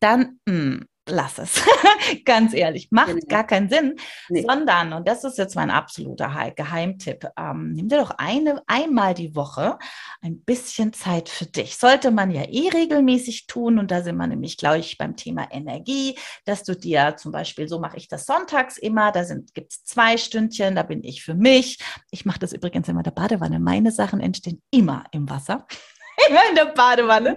dann 0.00 0.40
mh, 0.46 0.52
hm, 0.52 0.86
lass 1.08 1.38
es. 1.38 1.62
Ganz 2.24 2.54
ehrlich, 2.54 2.88
macht 2.90 3.08
genau. 3.08 3.26
gar 3.28 3.46
keinen 3.46 3.68
Sinn, 3.68 3.96
nee. 4.28 4.44
sondern, 4.46 4.92
und 4.92 5.06
das 5.06 5.24
ist 5.24 5.38
jetzt 5.38 5.54
mein 5.54 5.70
absoluter 5.70 6.52
Geheimtipp, 6.54 7.28
ähm, 7.38 7.72
nimm 7.72 7.88
dir 7.88 7.98
doch 7.98 8.12
eine, 8.16 8.62
einmal 8.66 9.14
die 9.14 9.34
Woche 9.34 9.78
ein 10.22 10.40
bisschen 10.42 10.92
Zeit 10.92 11.28
für 11.28 11.46
dich. 11.46 11.76
Sollte 11.76 12.10
man 12.10 12.30
ja 12.30 12.42
eh 12.42 12.68
regelmäßig 12.68 13.46
tun 13.46 13.78
und 13.78 13.90
da 13.90 14.02
sind 14.02 14.16
wir 14.16 14.26
nämlich, 14.26 14.56
glaube 14.56 14.78
ich, 14.78 14.96
beim 14.96 15.16
Thema 15.16 15.48
Energie, 15.50 16.18
dass 16.44 16.64
du 16.64 16.74
dir 16.74 17.16
zum 17.16 17.32
Beispiel, 17.32 17.68
so 17.68 17.78
mache 17.78 17.96
ich 17.96 18.08
das 18.08 18.24
sonntags 18.24 18.78
immer, 18.78 19.12
da 19.12 19.24
gibt 19.52 19.72
es 19.72 19.84
zwei 19.84 20.16
Stündchen, 20.16 20.74
da 20.74 20.82
bin 20.82 21.02
ich 21.04 21.22
für 21.22 21.34
mich. 21.34 21.78
Ich 22.10 22.24
mache 22.24 22.38
das 22.38 22.52
übrigens 22.52 22.88
immer 22.88 23.00
in 23.00 23.04
der 23.04 23.10
Badewanne. 23.10 23.60
Meine 23.60 23.92
Sachen 23.92 24.20
entstehen 24.20 24.62
immer 24.70 25.04
im 25.12 25.28
Wasser. 25.28 25.66
immer 26.28 26.48
in 26.48 26.56
der 26.56 26.66
Badewanne. 26.66 27.36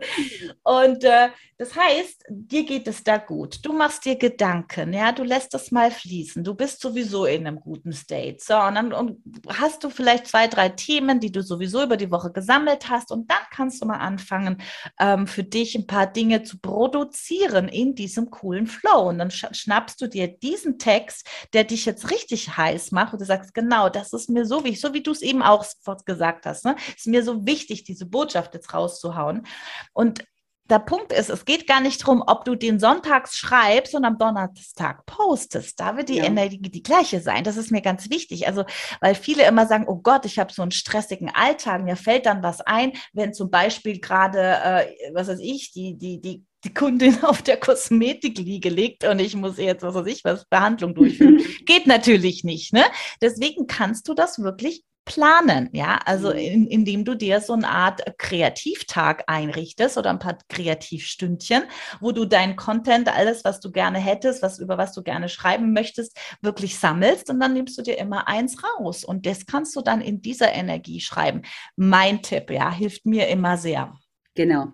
Und 0.64 1.04
äh, 1.04 1.30
das 1.58 1.76
heißt, 1.76 2.26
dir 2.30 2.66
geht 2.66 2.88
es 2.88 3.04
da 3.04 3.18
gut. 3.18 3.66
Du 3.66 3.74
machst 3.74 4.06
dir 4.06 4.16
Gedanken, 4.16 4.94
ja, 4.94 5.12
du 5.12 5.24
lässt 5.24 5.56
das 5.56 5.72
mal 5.72 5.90
fließen. 5.90 6.44
Du 6.44 6.54
bist 6.54 6.80
sowieso 6.82 7.26
in 7.26 7.48
einem 7.48 7.60
guten 7.60 7.94
State. 7.94 8.38
So, 8.40 8.56
und 8.56 8.76
dann 8.76 8.94
und 8.94 9.18
hast 9.48 9.84
du 9.84 9.90
vielleicht 9.90 10.28
zwei, 10.28 10.48
drei 10.48 10.70
Themen, 10.70 11.20
die 11.20 11.32
du 11.32 11.42
sowieso 11.42 11.82
über 11.82 11.98
die 11.98 12.12
Woche 12.12 12.32
gesammelt 12.32 12.90
hast. 12.90 13.12
Und 13.12 13.32
dann 13.32 13.42
kannst 13.50 13.82
du 13.82 13.88
mal 13.88 13.98
anfangen, 13.98 14.62
ähm, 15.00 15.26
für 15.26 15.44
dich 15.44 15.74
ein 15.74 15.88
paar 15.88 16.06
Dinge 16.06 16.44
zu 16.44 16.60
produzieren 16.60 17.70
in 17.70 17.96
diesem 17.96 18.30
coolen 18.30 18.68
Flow. 18.68 19.10
Und 19.10 19.18
dann 19.18 19.32
schnappst 19.32 20.00
du 20.00 20.08
dir 20.08 20.28
diesen 20.28 20.78
Text, 20.78 21.28
der 21.54 21.64
dich 21.64 21.86
jetzt 21.86 22.12
richtig 22.12 22.56
heiß 22.56 22.92
macht 22.92 23.14
und 23.14 23.20
du 23.22 23.26
sagst, 23.26 23.56
genau, 23.56 23.90
das 23.90 24.14
ist 24.14 24.30
mir 24.30 24.46
so 24.46 24.64
wichtig, 24.64 24.82
so 24.82 24.94
wie 24.94 25.02
du 25.02 25.10
es 25.10 25.24
eben 25.24 25.42
auch 25.42 25.66
gesagt 26.06 26.46
hast, 26.46 26.66
ne? 26.66 26.76
ist 26.96 27.08
mir 27.08 27.24
so 27.24 27.48
wichtig, 27.48 27.84
diese 27.84 28.06
Botschaft 28.06 28.54
jetzt 28.54 28.74
rauszuhauen. 28.74 29.48
Und 29.94 30.24
der 30.70 30.80
Punkt 30.80 31.14
ist, 31.14 31.30
es 31.30 31.46
geht 31.46 31.68
gar 31.68 31.82
nicht 31.82 32.02
darum, 32.02 32.24
ob 32.26 32.46
du 32.46 32.56
den 32.56 32.80
sonntags 32.80 33.38
schreibst 33.38 33.96
und 33.96 34.06
am 34.06 34.18
Donnerstag 34.18 35.06
postest. 35.06 35.80
Da 35.80 35.98
wird 35.98 36.10
die 36.10 36.18
ja. 36.18 36.26
Energie 36.26 36.60
die 36.60 36.84
gleiche 36.84 37.22
sein. 37.22 37.44
Das 37.44 37.58
ist 37.58 37.72
mir 37.72 37.82
ganz 37.82 38.10
wichtig. 38.10 38.48
Also, 38.48 38.66
weil 39.00 39.16
viele 39.16 39.46
immer 39.48 39.66
sagen, 39.68 39.86
oh 39.88 39.98
Gott, 39.98 40.26
ich 40.26 40.40
habe 40.40 40.54
so 40.54 40.62
einen 40.62 40.72
stressigen 40.72 41.32
Alltag. 41.34 41.84
Mir 41.84 41.96
fällt 41.96 42.26
dann 42.26 42.44
was 42.44 42.62
ein, 42.62 42.94
wenn 43.14 43.34
zum 43.34 43.50
Beispiel 43.50 44.00
gerade, 44.00 44.40
äh, 44.40 44.88
was 45.14 45.28
weiß 45.28 45.40
ich, 45.42 45.72
die, 45.72 45.98
die, 45.98 46.22
die 46.22 46.46
die 46.64 46.74
Kundin 46.74 47.18
auf 47.24 47.42
der 47.42 47.58
Kosmetikliege 47.58 48.70
liegt 48.70 49.04
und 49.04 49.20
ich 49.20 49.36
muss 49.36 49.58
jetzt, 49.58 49.84
was 49.84 49.94
weiß 49.96 50.08
ich, 50.08 50.24
was 50.24 50.46
Behandlung 50.46 50.96
durchführen. 50.96 51.40
Geht 51.66 51.88
natürlich 51.88 52.44
nicht. 52.44 52.74
Ne? 52.74 52.84
Deswegen 53.22 53.68
kannst 53.68 54.08
du 54.08 54.14
das 54.14 54.40
wirklich 54.40 54.84
planen, 55.08 55.70
ja, 55.72 56.00
also 56.06 56.30
mhm. 56.30 56.38
in, 56.38 56.68
indem 56.68 57.06
du 57.06 57.16
dir 57.16 57.42
so 57.42 57.54
eine 57.54 57.68
Art 57.68 58.02
Kreativtag 58.20 59.24
einrichtest 59.26 59.98
oder 59.98 60.12
ein 60.12 60.20
paar 60.20 60.38
Kreativstündchen, 60.50 61.64
wo 62.00 62.12
du 62.12 62.26
dein 62.26 62.56
Content, 62.56 63.08
alles, 63.08 63.44
was 63.44 63.60
du 63.60 63.72
gerne 63.72 63.98
hättest, 63.98 64.44
was 64.44 64.60
über 64.60 64.78
was 64.78 64.94
du 64.94 65.02
gerne 65.02 65.30
schreiben 65.30 65.74
möchtest, 65.74 66.16
wirklich 66.42 66.78
sammelst 66.78 67.30
und 67.32 67.40
dann 67.40 67.54
nimmst 67.54 67.78
du 67.78 67.82
dir 67.82 67.98
immer 67.98 68.28
eins 68.28 68.58
raus 68.64 69.04
und 69.04 69.26
das 69.26 69.48
kannst 69.48 69.76
du 69.76 69.82
dann 69.82 70.02
in 70.02 70.22
dieser 70.22 70.54
Energie 70.54 71.00
schreiben. 71.00 71.42
Mein 71.76 72.22
Tipp, 72.22 72.52
ja, 72.52 72.72
hilft 72.72 73.06
mir 73.06 73.28
immer 73.30 73.58
sehr. 73.58 73.94
Genau. 74.36 74.68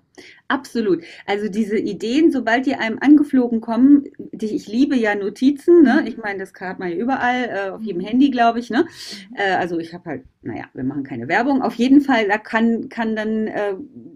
Absolut. 0.47 1.04
Also 1.26 1.49
diese 1.49 1.80
Ideen, 1.80 2.32
sobald 2.32 2.67
die 2.67 2.76
einem 2.76 2.99
angeflogen 2.99 3.60
kommen, 3.60 4.04
die, 4.32 4.56
ich 4.56 4.67
liebe 4.67 4.95
ja 4.95 5.15
Notizen, 5.15 5.82
ne? 5.82 6.04
Ich 6.06 6.17
meine, 6.17 6.39
das 6.39 6.54
hat 6.60 6.78
man 6.78 6.91
ja 6.91 6.95
überall, 6.95 7.49
äh, 7.49 7.69
auf 7.71 7.82
jedem 7.82 8.02
Handy, 8.02 8.30
glaube 8.30 8.60
ich, 8.60 8.69
ne? 8.69 8.86
Äh, 9.36 9.54
also 9.54 9.80
ich 9.80 9.93
habe 9.93 10.10
halt, 10.10 10.23
naja, 10.43 10.65
wir 10.73 10.84
machen 10.84 11.04
keine 11.04 11.28
Werbung. 11.28 11.63
Auf 11.63 11.76
jeden 11.76 12.02
Fall, 12.02 12.28
da 12.28 12.38
kann, 12.38 12.89
kann 12.89 13.15
dann, 13.15 13.47
äh, 13.47 13.73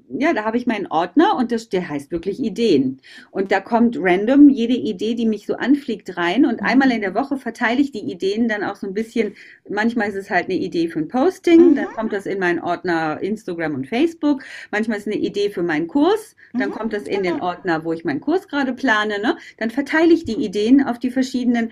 ja, 0.09 0.33
da 0.33 0.43
habe 0.43 0.57
ich 0.57 0.67
meinen 0.67 0.85
Ordner 0.87 1.35
und 1.37 1.51
das, 1.51 1.69
der 1.69 1.89
heißt 1.89 2.11
wirklich 2.11 2.39
Ideen. 2.39 3.01
Und 3.31 3.51
da 3.51 3.59
kommt 3.59 3.97
random 3.99 4.49
jede 4.49 4.75
Idee, 4.75 5.15
die 5.15 5.25
mich 5.25 5.47
so 5.47 5.55
anfliegt, 5.55 6.17
rein. 6.17 6.45
Und 6.45 6.61
mhm. 6.61 6.67
einmal 6.67 6.91
in 6.91 7.01
der 7.01 7.15
Woche 7.15 7.37
verteile 7.37 7.81
ich 7.81 7.91
die 7.91 8.11
Ideen 8.11 8.47
dann 8.47 8.63
auch 8.63 8.75
so 8.75 8.85
ein 8.85 8.93
bisschen. 8.93 9.33
Manchmal 9.69 10.09
ist 10.09 10.15
es 10.15 10.29
halt 10.29 10.45
eine 10.45 10.59
Idee 10.59 10.87
für 10.89 10.99
ein 10.99 11.07
Posting, 11.07 11.71
mhm. 11.71 11.75
dann 11.75 11.87
kommt 11.87 12.13
das 12.13 12.27
in 12.27 12.37
meinen 12.37 12.59
Ordner 12.59 13.19
Instagram 13.21 13.73
und 13.73 13.87
Facebook. 13.87 14.43
Manchmal 14.69 14.97
ist 14.97 15.07
es 15.07 15.13
eine 15.13 15.21
Idee 15.21 15.49
für 15.49 15.63
meinen 15.63 15.86
Kurs 15.87 16.35
dann 16.53 16.69
mhm. 16.69 16.73
kommt 16.73 16.93
das 16.93 17.03
in 17.03 17.23
den 17.23 17.35
genau. 17.35 17.45
Ordner, 17.45 17.83
wo 17.83 17.93
ich 17.93 18.05
meinen 18.05 18.21
Kurs 18.21 18.47
gerade 18.47 18.73
plane, 18.73 19.19
ne? 19.19 19.37
Dann 19.57 19.69
verteile 19.69 20.13
ich 20.13 20.25
die 20.25 20.35
Ideen 20.35 20.85
auf 20.85 20.99
die 20.99 21.11
verschiedenen. 21.11 21.71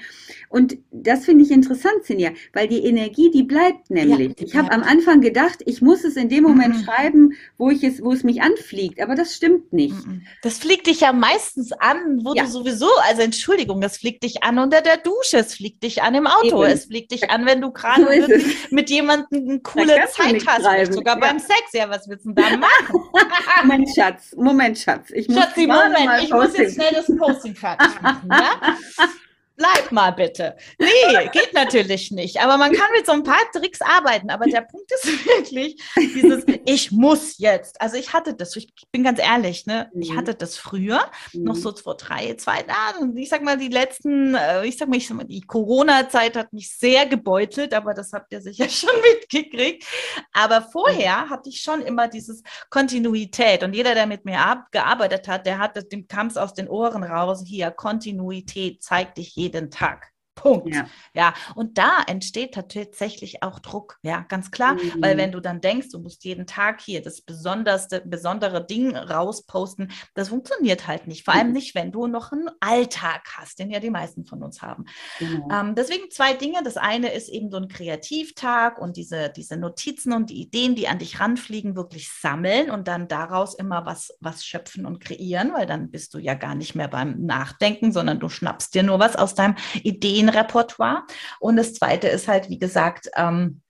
Und 0.50 0.78
das 0.92 1.26
finde 1.26 1.44
ich 1.44 1.52
interessant, 1.52 2.04
Sinja, 2.04 2.32
weil 2.54 2.68
die 2.68 2.86
Energie, 2.86 3.32
die 3.32 3.44
bleibt 3.44 3.90
nämlich. 3.90 4.40
Ja, 4.40 4.46
ich 4.46 4.56
habe 4.56 4.72
am 4.72 4.84
Anfang 4.84 5.22
gedacht, 5.22 5.60
ich 5.66 5.82
muss 5.82 6.04
es 6.04 6.16
in 6.16 6.30
dem 6.30 6.44
Moment 6.44 6.76
mhm. 6.76 6.84
schreiben, 6.84 7.34
wo 7.58 7.70
ich 7.70 7.84
es, 7.84 8.02
wo 8.02 8.12
es 8.12 8.24
mich 8.24 8.42
anfliegt, 8.42 9.02
aber 9.02 9.16
das 9.16 9.36
stimmt 9.36 9.74
nicht. 9.74 10.06
Mhm. 10.06 10.24
Das 10.42 10.58
fliegt 10.58 10.88
dich 10.88 11.02
ja 11.02 11.14
meistens 11.14 11.72
an, 11.72 12.22
wo 12.24 12.34
ja. 12.34 12.44
du 12.44 12.50
sowieso, 12.50 12.90
also 13.08 13.22
Entschuldigung, 13.22 13.82
das 13.82 13.98
fliegt 13.98 14.24
dich 14.24 14.44
an 14.44 14.60
unter 14.60 14.82
der 14.82 14.98
Dusche, 14.98 15.38
es 15.38 15.56
fliegt 15.56 15.84
dich 15.84 16.02
an 16.02 16.16
im 16.16 16.28
Auto, 16.28 16.64
Eben. 16.64 16.74
es 16.74 16.86
fliegt 16.86 17.12
dich 17.12 17.30
an, 17.30 17.46
wenn 17.46 17.62
du 17.62 17.72
gerade 17.72 18.04
so 18.04 18.76
mit 18.76 18.90
jemandem 18.90 19.50
eine 19.50 19.60
coole 19.60 20.06
Zeit 20.10 20.46
hast, 20.48 20.94
sogar 20.94 21.16
ja. 21.16 21.20
beim 21.20 21.40
Sex. 21.40 21.74
Ja, 21.74 21.90
was 21.90 22.08
willst 22.08 22.26
du 22.26 22.34
denn 22.34 22.46
da 22.46 22.58
machen? 22.58 23.00
mein 23.66 23.86
Schatz, 24.06 24.36
Moment, 24.36 24.78
Schatz. 24.78 25.10
Ich 25.12 25.28
muss 25.28 25.38
Schatzi, 25.38 25.68
Moment, 25.68 26.24
ich 26.24 26.32
muss 26.32 26.58
jetzt 26.58 26.76
schnell 26.76 26.94
das 26.94 27.08
Posting 27.18 27.56
fertig 27.56 28.02
machen, 28.02 28.30
ja? 28.30 28.76
bleib 29.56 29.92
mal 29.92 30.12
bitte. 30.12 30.56
Nee, 30.80 31.30
geht 31.32 31.54
natürlich 31.54 32.12
nicht. 32.12 32.42
Aber 32.42 32.58
man 32.58 32.72
kann 32.74 32.92
mit 32.96 33.06
so 33.06 33.14
ein 33.14 33.24
paar 33.24 33.42
Tricks 33.54 33.82
arbeiten. 33.82 34.30
Aber 34.30 34.46
der 34.46 34.62
Punkt 34.62 34.92
ist 34.92 35.06
wirklich 35.26 35.82
dieses, 35.96 36.44
ich 36.66 36.92
muss 36.92 37.38
jetzt. 37.38 37.80
Also 37.82 37.98
ich 37.98 38.14
hatte 38.14 38.34
das, 38.34 38.56
ich 38.56 38.74
bin 38.92 39.04
ganz 39.04 39.20
ehrlich, 39.20 39.66
ne? 39.66 39.90
Ich 40.00 40.12
mhm. 40.12 40.18
hatte 40.18 40.36
das 40.36 40.58
früher, 40.58 41.10
mhm. 41.34 41.44
noch 41.44 41.56
so 41.56 41.76
vor 41.76 41.96
drei, 41.96 42.36
zwei 42.36 42.64
Jahren. 42.66 43.16
Ich 43.18 43.30
sag 43.30 43.44
mal, 43.44 43.58
die 43.58 43.70
letzten, 43.70 44.36
äh, 44.36 44.66
ich 44.66 44.78
sag 44.78 44.90
mal, 44.90 44.98
ich 44.98 45.08
sag 45.08 45.18
mal 45.18 45.26
die 45.26 45.42
Corona-Zeit 45.42 46.36
hat 46.36 46.54
mich 46.54 46.76
sehr 46.76 47.06
gebeutelt, 47.06 47.74
aber 47.74 47.94
das 47.94 48.14
habt 48.14 48.32
ihr 48.34 48.42
sicher 48.42 48.70
schon 48.70 48.90
mitgekriegt. 49.02 49.86
Aber 50.34 50.62
vorher 50.62 51.30
hatte 51.30 51.50
ich 51.50 51.62
schon 51.62 51.82
immer 51.82 52.08
dieses 52.08 52.44
Kontinuität. 52.70 53.64
Und 53.64 53.74
jeder, 53.74 53.94
der 53.94 54.06
mit 54.06 54.26
mir 54.26 54.66
gearbeitet 54.72 55.28
hat, 55.28 55.46
der 55.46 55.60
hat, 55.60 55.92
dem 55.92 56.08
kam 56.08 56.28
es 56.28 56.38
aus 56.38 56.54
den 56.54 56.68
Ohren 56.68 57.04
raus, 57.04 57.44
hier, 57.46 57.72
Kontinuität 57.72 58.84
zeigt 58.84 59.18
dich 59.18 59.36
jeden 59.36 59.45
jeden 59.46 59.70
Tag. 59.70 60.15
Punkt. 60.36 60.76
Ja. 60.76 60.88
ja. 61.14 61.34
und 61.56 61.78
da 61.78 62.04
entsteht 62.06 62.54
tatsächlich 62.54 63.42
auch 63.42 63.60
Druck, 63.60 63.98
ja, 64.04 64.26
ganz 64.28 64.52
klar, 64.52 64.76
mhm. 64.76 65.02
weil 65.02 65.18
wenn 65.18 65.32
du 65.32 65.40
dann 65.40 65.62
denkst, 65.62 65.88
du 65.92 66.00
musst 66.00 66.24
jeden 66.26 66.46
Tag 66.46 66.82
hier 66.82 67.02
das 67.02 67.22
besonderste, 67.22 68.02
besondere 68.06 68.66
Ding 68.66 68.96
rausposten, 68.96 69.92
das 70.14 70.30
funktioniert 70.30 70.88
halt 70.88 71.08
nicht. 71.08 71.26
Vor 71.26 71.34
allem 71.34 71.48
mhm. 71.48 71.54
nicht, 71.54 71.76
wenn 71.76 71.92
du 71.92 72.08
noch 72.08 72.32
einen 72.32 72.50
Alltag 72.60 73.22
hast, 73.38 73.60
den 73.60 73.72
ja 73.72 73.80
die 73.80 73.90
meisten 73.90 74.26
von 74.26 74.44
uns 74.44 74.62
haben. 74.62 74.86
Mhm. 75.20 75.44
Ähm, 75.52 75.76
deswegen 75.76 76.12
zwei 76.12 76.34
Dinge. 76.34 76.62
Das 76.64 76.78
eine 76.78 77.12
ist 77.12 77.30
eben 77.30 77.50
so 77.50 77.58
ein 77.58 77.68
Kreativtag 77.68 78.80
und 78.80 78.98
diese, 78.98 79.30
diese 79.30 79.58
Notizen 79.58 80.14
und 80.14 80.30
die 80.30 80.42
Ideen, 80.42 80.76
die 80.76 80.88
an 80.88 81.00
dich 81.00 81.20
ranfliegen, 81.20 81.76
wirklich 81.76 82.12
sammeln 82.12 82.70
und 82.70 82.88
dann 82.88 83.08
daraus 83.08 83.56
immer 83.56 83.86
was, 83.86 84.14
was 84.20 84.46
schöpfen 84.46 84.86
und 84.86 85.00
kreieren, 85.00 85.54
weil 85.54 85.66
dann 85.66 85.92
bist 85.92 86.14
du 86.14 86.20
ja 86.20 86.34
gar 86.34 86.56
nicht 86.56 86.76
mehr 86.76 86.88
beim 86.88 87.26
Nachdenken, 87.26 87.92
sondern 87.92 88.20
du 88.20 88.30
schnappst 88.30 88.76
dir 88.76 88.84
nur 88.84 89.00
was 89.00 89.16
aus 89.16 89.36
deinem 89.36 89.56
Ideen 89.84 90.25
Ideenrepertoire. 90.26 91.04
Und 91.40 91.58
das 91.58 91.74
Zweite 91.74 92.08
ist 92.08 92.28
halt, 92.28 92.50
wie 92.50 92.60
gesagt, 92.60 93.10
ähm, 93.16 93.62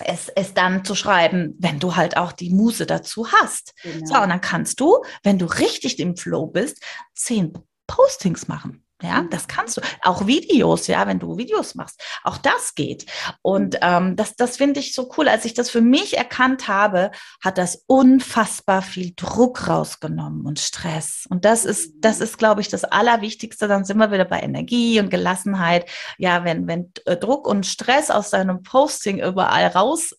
es, 0.00 0.28
es 0.28 0.54
dann 0.54 0.84
zu 0.84 0.94
schreiben, 0.94 1.54
wenn 1.58 1.78
du 1.78 1.94
halt 1.94 2.16
auch 2.16 2.32
die 2.32 2.50
Muse 2.50 2.86
dazu 2.86 3.30
hast. 3.30 3.74
Genau. 3.82 4.06
So, 4.06 4.20
und 4.20 4.28
dann 4.28 4.40
kannst 4.40 4.80
du, 4.80 5.04
wenn 5.22 5.38
du 5.38 5.46
richtig 5.46 5.98
im 6.00 6.16
Flow 6.16 6.46
bist, 6.46 6.82
zehn 7.14 7.52
Postings 7.86 8.48
machen. 8.48 8.83
Ja, 9.02 9.22
mhm. 9.22 9.30
das 9.30 9.48
kannst 9.48 9.76
du. 9.76 9.80
Auch 10.02 10.26
Videos, 10.26 10.86
ja, 10.86 11.06
wenn 11.06 11.18
du 11.18 11.36
Videos 11.36 11.74
machst, 11.74 12.00
auch 12.22 12.38
das 12.38 12.74
geht. 12.74 13.06
Und 13.42 13.74
mhm. 13.74 13.80
ähm, 13.82 14.16
das, 14.16 14.36
das 14.36 14.56
finde 14.56 14.80
ich 14.80 14.94
so 14.94 15.10
cool. 15.16 15.28
Als 15.28 15.44
ich 15.44 15.54
das 15.54 15.68
für 15.70 15.80
mich 15.80 16.16
erkannt 16.16 16.68
habe, 16.68 17.10
hat 17.42 17.58
das 17.58 17.84
unfassbar 17.86 18.82
viel 18.82 19.12
Druck 19.16 19.68
rausgenommen 19.68 20.46
und 20.46 20.60
Stress. 20.60 21.26
Und 21.28 21.44
das 21.44 21.64
ist, 21.64 21.94
das 21.98 22.20
ist, 22.20 22.38
glaube 22.38 22.60
ich, 22.60 22.68
das 22.68 22.84
Allerwichtigste. 22.84 23.68
Dann 23.68 23.84
sind 23.84 23.98
wir 23.98 24.12
wieder 24.12 24.24
bei 24.24 24.40
Energie 24.40 25.00
und 25.00 25.10
Gelassenheit. 25.10 25.90
Ja, 26.18 26.44
wenn, 26.44 26.66
wenn 26.68 26.92
äh, 27.04 27.16
Druck 27.16 27.48
und 27.48 27.66
Stress 27.66 28.10
aus 28.10 28.30
deinem 28.30 28.62
Posting 28.62 29.20
überall 29.20 29.66
raus 29.68 30.14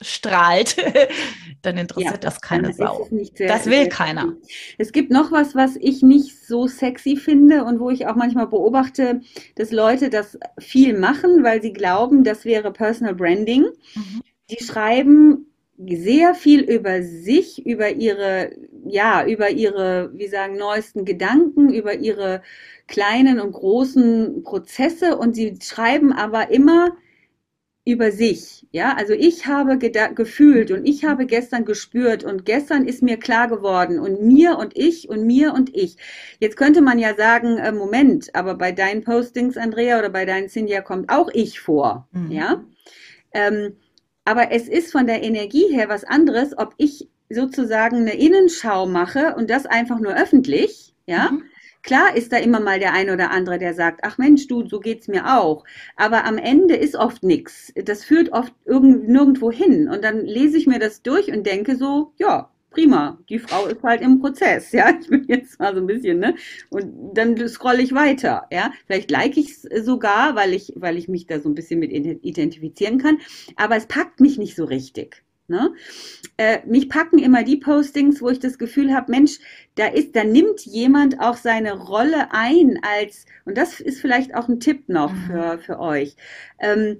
strahlt, 0.00 0.76
dann 1.62 1.76
interessiert 1.76 2.14
ja, 2.14 2.18
das 2.20 2.40
keine 2.40 2.72
Sau. 2.72 3.08
Das 3.38 3.66
will 3.66 3.88
keiner. 3.88 4.34
Es 4.78 4.92
gibt 4.92 5.10
noch 5.10 5.30
was, 5.32 5.54
was 5.54 5.76
ich 5.76 6.02
nicht 6.02 6.46
so 6.46 6.66
sexy 6.66 7.16
finde 7.16 7.64
und 7.64 7.80
wo 7.80 7.90
ich 7.90 8.06
auch 8.06 8.16
manchmal 8.16 8.46
beobachte, 8.46 9.20
dass 9.56 9.70
Leute 9.70 10.10
das 10.10 10.38
viel 10.58 10.98
machen, 10.98 11.44
weil 11.44 11.62
sie 11.62 11.72
glauben, 11.72 12.24
das 12.24 12.44
wäre 12.44 12.72
Personal 12.72 13.14
Branding. 13.14 13.66
Mhm. 13.94 14.22
Die 14.50 14.64
schreiben 14.64 15.46
sehr 15.88 16.34
viel 16.34 16.60
über 16.60 17.02
sich, 17.02 17.64
über 17.64 17.90
ihre, 17.90 18.50
ja, 18.84 19.24
über 19.26 19.50
ihre, 19.50 20.10
wie 20.14 20.28
sagen, 20.28 20.56
neuesten 20.56 21.04
Gedanken, 21.04 21.72
über 21.72 21.94
ihre 21.94 22.42
kleinen 22.86 23.40
und 23.40 23.52
großen 23.52 24.42
Prozesse 24.42 25.16
und 25.16 25.34
sie 25.34 25.56
schreiben 25.62 26.12
aber 26.12 26.50
immer 26.50 26.96
über 27.90 28.12
sich. 28.12 28.66
Ja, 28.72 28.94
also 28.96 29.12
ich 29.12 29.46
habe 29.46 29.78
gefühlt 29.78 30.70
und 30.70 30.86
ich 30.86 31.04
habe 31.04 31.26
gestern 31.26 31.64
gespürt 31.64 32.22
und 32.22 32.44
gestern 32.44 32.86
ist 32.86 33.02
mir 33.02 33.16
klar 33.16 33.48
geworden 33.48 33.98
und 33.98 34.22
mir 34.22 34.58
und 34.58 34.76
ich 34.76 35.08
und 35.08 35.26
mir 35.26 35.52
und 35.52 35.74
ich. 35.74 35.96
Jetzt 36.38 36.56
könnte 36.56 36.80
man 36.80 36.98
ja 36.98 37.16
sagen, 37.16 37.58
äh, 37.58 37.72
Moment, 37.72 38.34
aber 38.34 38.54
bei 38.54 38.70
deinen 38.70 39.02
Postings, 39.02 39.56
Andrea, 39.56 39.98
oder 39.98 40.10
bei 40.10 40.24
deinen 40.24 40.48
Cynthia 40.48 40.82
kommt 40.82 41.10
auch 41.10 41.28
ich 41.32 41.60
vor. 41.60 42.08
Mhm. 42.12 42.30
Ja, 42.30 42.64
ähm, 43.32 43.76
aber 44.24 44.52
es 44.52 44.68
ist 44.68 44.92
von 44.92 45.06
der 45.06 45.22
Energie 45.24 45.66
her 45.72 45.88
was 45.88 46.04
anderes, 46.04 46.56
ob 46.56 46.74
ich 46.76 47.08
sozusagen 47.28 47.96
eine 47.96 48.14
Innenschau 48.14 48.86
mache 48.86 49.34
und 49.36 49.50
das 49.50 49.66
einfach 49.66 49.98
nur 49.98 50.14
öffentlich, 50.14 50.94
ja, 51.06 51.30
mhm. 51.32 51.42
Klar 51.82 52.16
ist 52.16 52.32
da 52.32 52.36
immer 52.36 52.60
mal 52.60 52.78
der 52.78 52.92
eine 52.92 53.12
oder 53.12 53.30
andere, 53.30 53.58
der 53.58 53.74
sagt, 53.74 54.00
ach 54.02 54.18
Mensch, 54.18 54.46
du, 54.48 54.66
so 54.66 54.80
geht's 54.80 55.08
mir 55.08 55.38
auch. 55.38 55.64
Aber 55.96 56.24
am 56.24 56.38
Ende 56.38 56.76
ist 56.76 56.96
oft 56.96 57.22
nichts. 57.22 57.72
Das 57.74 58.04
führt 58.04 58.32
oft 58.32 58.54
irgend, 58.64 59.08
nirgendwo 59.08 59.50
hin. 59.50 59.88
Und 59.88 60.04
dann 60.04 60.24
lese 60.24 60.58
ich 60.58 60.66
mir 60.66 60.78
das 60.78 61.02
durch 61.02 61.32
und 61.32 61.46
denke 61.46 61.76
so, 61.76 62.12
ja, 62.18 62.50
prima, 62.70 63.18
die 63.28 63.38
Frau 63.38 63.66
ist 63.66 63.82
halt 63.82 64.00
im 64.00 64.20
Prozess, 64.20 64.72
ja, 64.72 64.96
ich 65.00 65.08
bin 65.08 65.24
jetzt 65.28 65.58
mal 65.58 65.74
so 65.74 65.80
ein 65.80 65.86
bisschen, 65.86 66.20
ne, 66.20 66.34
und 66.70 67.14
dann 67.14 67.48
scrolle 67.48 67.82
ich 67.82 67.94
weiter, 67.94 68.46
ja, 68.52 68.72
vielleicht 68.86 69.10
like 69.10 69.36
ich 69.36 69.50
es 69.50 69.84
sogar, 69.84 70.36
weil 70.36 70.54
ich, 70.54 70.72
weil 70.76 70.96
ich 70.96 71.08
mich 71.08 71.26
da 71.26 71.40
so 71.40 71.48
ein 71.48 71.54
bisschen 71.54 71.80
mit 71.80 71.90
identifizieren 71.92 72.98
kann, 72.98 73.18
aber 73.56 73.76
es 73.76 73.86
packt 73.86 74.20
mich 74.20 74.38
nicht 74.38 74.56
so 74.56 74.64
richtig, 74.64 75.24
Ne? 75.50 75.74
Äh, 76.36 76.60
mich 76.64 76.88
packen 76.88 77.18
immer 77.18 77.42
die 77.42 77.56
Postings, 77.56 78.22
wo 78.22 78.30
ich 78.30 78.38
das 78.38 78.56
Gefühl 78.56 78.94
habe, 78.94 79.10
Mensch, 79.10 79.40
da 79.74 79.88
ist, 79.88 80.14
da 80.14 80.22
nimmt 80.22 80.60
jemand 80.60 81.20
auch 81.20 81.36
seine 81.36 81.72
Rolle 81.72 82.28
ein 82.30 82.78
als, 82.82 83.26
und 83.44 83.58
das 83.58 83.80
ist 83.80 84.00
vielleicht 84.00 84.32
auch 84.34 84.48
ein 84.48 84.60
Tipp 84.60 84.88
noch 84.88 85.12
mhm. 85.12 85.26
für, 85.26 85.58
für 85.58 85.80
euch. 85.80 86.14
Ähm, 86.60 86.98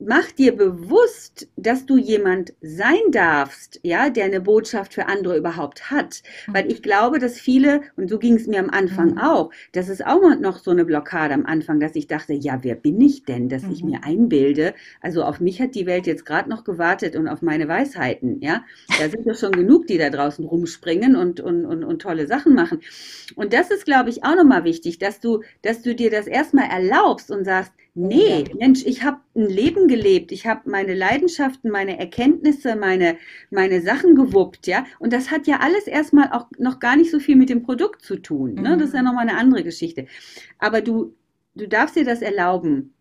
mach 0.00 0.32
dir 0.32 0.56
bewusst, 0.56 1.48
dass 1.56 1.86
du 1.86 1.96
jemand 1.96 2.52
sein 2.60 3.10
darfst, 3.12 3.78
ja, 3.82 4.10
der 4.10 4.24
eine 4.24 4.40
Botschaft 4.40 4.92
für 4.92 5.06
andere 5.06 5.36
überhaupt 5.36 5.90
hat. 5.90 6.22
Mhm. 6.46 6.54
Weil 6.54 6.70
ich 6.70 6.82
glaube, 6.82 7.18
dass 7.18 7.38
viele, 7.38 7.82
und 7.96 8.10
so 8.10 8.18
ging 8.18 8.34
es 8.34 8.46
mir 8.46 8.58
am 8.58 8.70
Anfang 8.70 9.12
mhm. 9.12 9.18
auch, 9.18 9.50
das 9.72 9.88
ist 9.88 10.04
auch 10.04 10.20
noch 10.40 10.58
so 10.58 10.72
eine 10.72 10.84
Blockade 10.84 11.32
am 11.32 11.46
Anfang, 11.46 11.78
dass 11.78 11.94
ich 11.94 12.06
dachte, 12.06 12.32
ja, 12.32 12.58
wer 12.62 12.74
bin 12.74 13.00
ich 13.00 13.24
denn, 13.24 13.48
dass 13.48 13.62
mhm. 13.62 13.72
ich 13.72 13.84
mir 13.84 14.04
einbilde? 14.04 14.74
Also 15.00 15.22
auf 15.22 15.40
mich 15.40 15.60
hat 15.60 15.74
die 15.74 15.86
Welt 15.86 16.06
jetzt 16.06 16.26
gerade 16.26 16.50
noch 16.50 16.64
gewartet 16.64 17.14
und 17.14 17.28
auf 17.28 17.40
meine 17.40 17.68
Weisheiten, 17.68 18.40
ja. 18.40 18.64
Da 18.98 19.08
sind 19.08 19.26
ja 19.26 19.34
schon 19.34 19.52
genug, 19.52 19.86
die 19.86 19.98
da 19.98 20.10
draußen 20.10 20.44
rumspringen 20.44 21.14
und, 21.14 21.40
und, 21.40 21.64
und, 21.64 21.84
und 21.84 22.02
tolle 22.02 22.26
Sachen 22.26 22.54
machen. 22.54 22.80
Und 23.36 23.52
das 23.52 23.70
ist, 23.70 23.84
glaube 23.84 24.10
ich, 24.10 24.24
auch 24.24 24.34
nochmal 24.34 24.64
wichtig, 24.64 24.98
dass 24.98 25.20
du, 25.20 25.42
dass 25.62 25.82
du 25.82 25.94
dir 25.94 26.10
das 26.10 26.26
erstmal 26.26 26.68
erlaubst 26.68 27.30
und 27.30 27.44
sagst, 27.44 27.72
Nee, 27.96 28.44
Mensch, 28.58 28.84
ich 28.84 29.04
habe 29.04 29.20
ein 29.36 29.46
Leben 29.48 29.86
gelebt, 29.86 30.32
ich 30.32 30.48
habe 30.48 30.68
meine 30.68 30.94
Leidenschaften, 30.94 31.70
meine 31.70 31.96
Erkenntnisse, 31.96 32.74
meine, 32.74 33.16
meine 33.50 33.82
Sachen 33.82 34.16
gewuppt, 34.16 34.66
ja. 34.66 34.84
Und 34.98 35.12
das 35.12 35.30
hat 35.30 35.46
ja 35.46 35.60
alles 35.60 35.86
erstmal 35.86 36.32
auch 36.32 36.46
noch 36.58 36.80
gar 36.80 36.96
nicht 36.96 37.12
so 37.12 37.20
viel 37.20 37.36
mit 37.36 37.50
dem 37.50 37.62
Produkt 37.62 38.02
zu 38.02 38.16
tun. 38.16 38.54
Ne? 38.54 38.76
Das 38.76 38.88
ist 38.88 38.94
ja 38.94 39.00
mhm. 39.00 39.06
nochmal 39.06 39.28
eine 39.28 39.38
andere 39.38 39.62
Geschichte. 39.62 40.06
Aber 40.58 40.80
du, 40.80 41.14
du 41.54 41.68
darfst 41.68 41.94
dir 41.94 42.04
das 42.04 42.20
erlauben, 42.20 42.94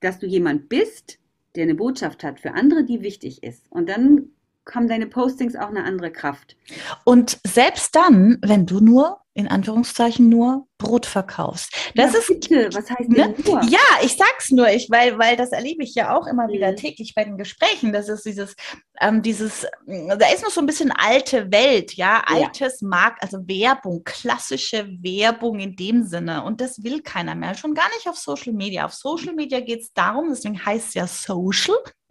dass 0.00 0.18
du 0.18 0.26
jemand 0.26 0.68
bist, 0.68 1.20
der 1.54 1.62
eine 1.62 1.76
Botschaft 1.76 2.24
hat 2.24 2.40
für 2.40 2.54
andere, 2.54 2.84
die 2.84 3.02
wichtig 3.02 3.44
ist. 3.44 3.70
Und 3.70 3.88
dann 3.88 4.30
haben 4.68 4.88
deine 4.88 5.06
Postings 5.06 5.54
auch 5.54 5.68
eine 5.68 5.84
andere 5.84 6.10
Kraft. 6.10 6.56
Und 7.04 7.38
selbst 7.46 7.94
dann, 7.94 8.38
wenn 8.42 8.66
du 8.66 8.80
nur 8.80 9.20
in 9.34 9.48
Anführungszeichen 9.48 10.28
nur 10.28 10.68
Brot 10.78 11.06
verkaufst. 11.06 11.72
Das 11.96 12.12
ja, 12.12 12.18
ist 12.18 12.28
bitte. 12.28 12.68
was 12.72 12.88
heißt 12.88 13.08
ne? 13.08 13.34
nur? 13.44 13.62
Ja, 13.64 13.80
ich 14.02 14.16
sag's 14.16 14.50
nur, 14.50 14.68
ich, 14.68 14.88
weil, 14.90 15.18
weil 15.18 15.36
das 15.36 15.50
erlebe 15.50 15.82
ich 15.82 15.94
ja 15.94 16.16
auch 16.16 16.26
immer 16.28 16.46
mhm. 16.46 16.52
wieder 16.52 16.76
täglich 16.76 17.14
bei 17.14 17.24
den 17.24 17.36
Gesprächen. 17.36 17.92
Das 17.92 18.08
ist 18.08 18.24
dieses, 18.24 18.54
ähm, 19.00 19.22
dieses, 19.22 19.66
da 19.86 20.32
ist 20.32 20.42
noch 20.44 20.50
so 20.50 20.60
ein 20.60 20.66
bisschen 20.66 20.92
alte 20.92 21.50
Welt, 21.50 21.94
ja, 21.94 22.22
altes 22.26 22.80
ja. 22.80 22.88
Markt, 22.88 23.22
also 23.22 23.38
Werbung, 23.48 24.04
klassische 24.04 24.86
Werbung 25.00 25.58
in 25.58 25.74
dem 25.74 26.04
Sinne. 26.04 26.44
Und 26.44 26.60
das 26.60 26.84
will 26.84 27.02
keiner 27.02 27.34
mehr. 27.34 27.54
Schon 27.54 27.74
gar 27.74 27.88
nicht 27.96 28.08
auf 28.08 28.16
Social 28.16 28.52
Media. 28.52 28.84
Auf 28.84 28.94
Social 28.94 29.34
Media 29.34 29.60
geht 29.60 29.82
es 29.82 29.92
darum, 29.92 30.28
deswegen 30.28 30.64
heißt 30.64 30.88
es 30.88 30.94
ja 30.94 31.06
Social, 31.08 31.76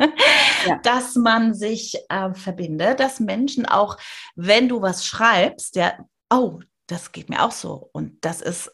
ja. 0.67 0.79
dass 0.83 1.15
man 1.15 1.53
sich 1.53 1.95
äh, 2.09 2.33
verbindet, 2.33 2.99
dass 2.99 3.21
Menschen 3.21 3.65
auch, 3.65 3.97
wenn 4.35 4.67
du 4.67 4.81
was 4.81 5.05
schreibst, 5.05 5.77
ja, 5.77 5.93
oh, 6.29 6.59
das 6.87 7.11
geht 7.11 7.29
mir 7.29 7.43
auch 7.43 7.51
so. 7.51 7.89
Und 7.93 8.23
das 8.25 8.41
ist 8.41 8.71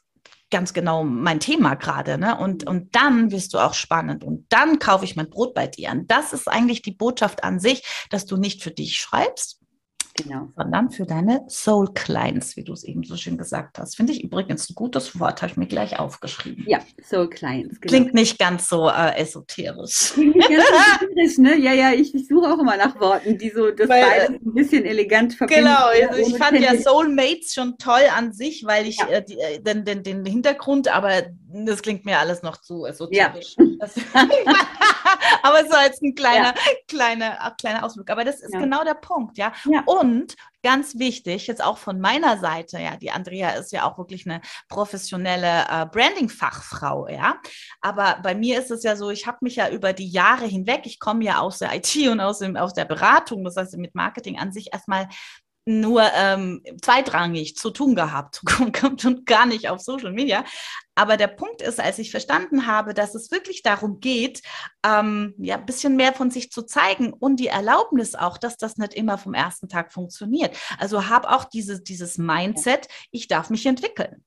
ganz 0.52 0.74
genau 0.74 1.04
mein 1.04 1.40
Thema 1.40 1.76
gerade. 1.76 2.18
Ne? 2.18 2.38
Und, 2.38 2.66
und 2.68 2.96
dann 2.96 3.32
wirst 3.32 3.54
du 3.54 3.60
auch 3.60 3.74
spannend 3.74 4.24
und 4.24 4.46
dann 4.50 4.80
kaufe 4.80 5.06
ich 5.06 5.16
mein 5.16 5.30
Brot 5.30 5.54
bei 5.54 5.68
dir. 5.68 5.92
Und 5.92 6.10
das 6.10 6.34
ist 6.34 6.48
eigentlich 6.48 6.82
die 6.82 6.92
Botschaft 6.92 7.44
an 7.44 7.60
sich, 7.60 7.84
dass 8.10 8.26
du 8.26 8.38
nicht 8.38 8.64
für 8.64 8.72
dich 8.72 8.96
schreibst, 8.98 9.60
Genau. 10.24 10.50
Sondern 10.56 10.92
für 10.92 11.06
deine 11.06 11.46
Soul 11.50 11.94
Clients, 11.94 12.56
wie 12.56 12.64
du 12.64 12.74
es 12.74 12.84
eben 12.84 13.04
so 13.04 13.16
schön 13.16 13.38
gesagt 13.38 13.80
hast. 13.80 13.96
Finde 13.96 14.14
ich 14.14 14.24
übrigens 14.24 14.70
ein 14.70 14.76
gutes 14.76 15.20
Wort, 15.20 15.42
habe 15.42 15.52
ich 15.52 15.58
mir 15.58 15.68
gleich 15.68 16.00
aufgeschrieben. 16.00 16.66
Ja, 16.68 16.80
Soul 17.04 17.30
Clients. 17.30 17.80
Genau. 17.80 17.90
Klingt 17.90 18.14
nicht 18.14 18.40
ganz 18.40 18.68
so 18.68 18.90
äh, 18.90 19.16
esoterisch. 19.18 20.12
Klingt 20.14 20.36
nicht 20.36 20.50
ganz 20.50 21.02
esoterisch, 21.02 21.38
ne? 21.38 21.58
Ja, 21.58 21.74
ja, 21.74 21.94
ich, 21.94 22.14
ich, 22.14 22.28
suche 22.28 22.48
auch 22.48 22.60
immer 22.60 22.78
nach 22.78 23.00
Worten, 23.00 23.38
die 23.38 23.50
so 23.50 23.72
das 23.72 23.90
weil, 23.90 24.04
beides 24.04 24.30
ein 24.30 24.54
bisschen 24.54 24.86
elegant 24.86 25.34
verbinden. 25.34 25.66
Genau, 25.66 25.88
also 25.88 26.20
ich 26.20 26.38
fand 26.38 26.60
ja 26.60 26.76
Soulmates 26.78 27.54
schon 27.54 27.78
toll 27.78 28.02
an 28.16 28.34
sich, 28.34 28.64
weil 28.66 28.88
ich 28.88 28.98
ja. 28.98 29.08
äh, 29.08 29.24
die, 29.24 29.40
äh, 29.40 29.60
den, 29.62 29.86
den, 29.86 30.04
den 30.04 30.26
Hintergrund, 30.26 30.88
aber 30.88 31.24
das 31.52 31.82
klingt 31.82 32.06
mir 32.06 32.20
alles 32.20 32.44
noch 32.44 32.58
zu 32.58 32.86
esoterisch. 32.86 33.56
Ja. 33.80 33.88
aber 35.44 35.66
so 35.66 35.76
als 35.76 36.02
ein 36.02 36.16
kleiner, 36.16 36.54
ja. 36.56 36.74
kleiner, 36.88 37.56
kleiner 37.60 37.84
Ausflug. 37.84 38.10
Aber 38.10 38.24
das 38.24 38.42
ist 38.42 38.54
ja. 38.54 38.60
genau 38.60 38.84
der 38.84 38.96
Punkt, 38.96 39.38
ja. 39.38 39.54
ja. 39.66 39.84
Und 39.86 40.36
ganz 40.64 40.98
wichtig, 41.00 41.48
jetzt 41.48 41.64
auch 41.64 41.78
von 41.78 42.00
meiner 42.00 42.38
Seite, 42.38 42.80
ja, 42.80 42.98
die 42.98 43.12
Andrea 43.12 43.52
ist 43.52 43.72
ja 43.72 43.90
auch 43.90 43.98
wirklich 43.98 44.26
eine 44.26 44.42
professionelle 44.68 45.66
äh, 45.70 45.86
Branding-Fachfrau, 45.86 47.08
ja. 47.08 47.40
Aber 47.82 48.20
bei 48.22 48.36
mir 48.36 48.60
ist 48.60 48.72
es 48.72 48.84
ja 48.84 48.96
so, 48.96 49.10
ich 49.10 49.26
habe 49.26 49.38
mich 49.42 49.56
ja 49.56 49.70
über 49.70 49.94
die 49.94 50.10
Jahre 50.10 50.46
hinweg, 50.46 50.82
ich 50.84 51.00
komme 51.00 51.24
ja 51.24 51.40
aus 51.40 51.60
der 51.60 51.74
IT 51.76 51.96
und 52.10 52.20
aus, 52.20 52.40
dem, 52.40 52.58
aus 52.58 52.74
der 52.74 52.86
Beratung, 52.86 53.44
das 53.44 53.56
heißt 53.56 53.78
mit 53.78 53.96
Marketing 53.96 54.40
an 54.40 54.52
sich 54.52 54.74
erstmal 54.74 55.08
nur 55.66 56.04
ähm, 56.16 56.64
zweitrangig 56.82 57.56
zu 57.56 57.70
tun 57.70 57.96
gehabt 57.96 58.42
und 58.60 59.26
gar 59.26 59.46
nicht 59.46 59.70
auf 59.70 59.82
Social 59.82 60.12
Media. 60.12 60.44
Aber 60.96 61.16
der 61.16 61.28
Punkt 61.28 61.62
ist, 61.62 61.80
als 61.80 61.98
ich 62.00 62.12
verstanden 62.12 62.68
habe, 62.68 62.94
dass 62.94 63.16
es 63.16 63.32
wirklich 63.32 63.62
darum 63.62 64.00
geht, 64.00 64.42
ähm, 64.86 65.34
ja, 65.38 65.56
ein 65.56 65.66
bisschen 65.66 65.96
mehr 65.96 66.14
von 66.14 66.30
sich 66.30 66.52
zu 66.52 66.64
zeigen 66.64 67.14
und 67.14 67.38
die 67.38 67.48
Erlaubnis 67.48 68.16
auch, 68.16 68.38
dass 68.38 68.58
das 68.58 68.78
nicht 68.78 68.94
immer 68.94 69.18
vom 69.18 69.34
ersten 69.34 69.70
Tag 69.70 69.94
funktioniert. 69.94 70.58
Also 70.78 71.08
habe 71.08 71.30
auch 71.30 71.46
diese, 71.46 71.82
dieses 71.82 72.18
Mindset, 72.18 72.88
ich 73.12 73.28
darf 73.28 73.50
mich 73.50 73.66
entwickeln. 73.66 74.26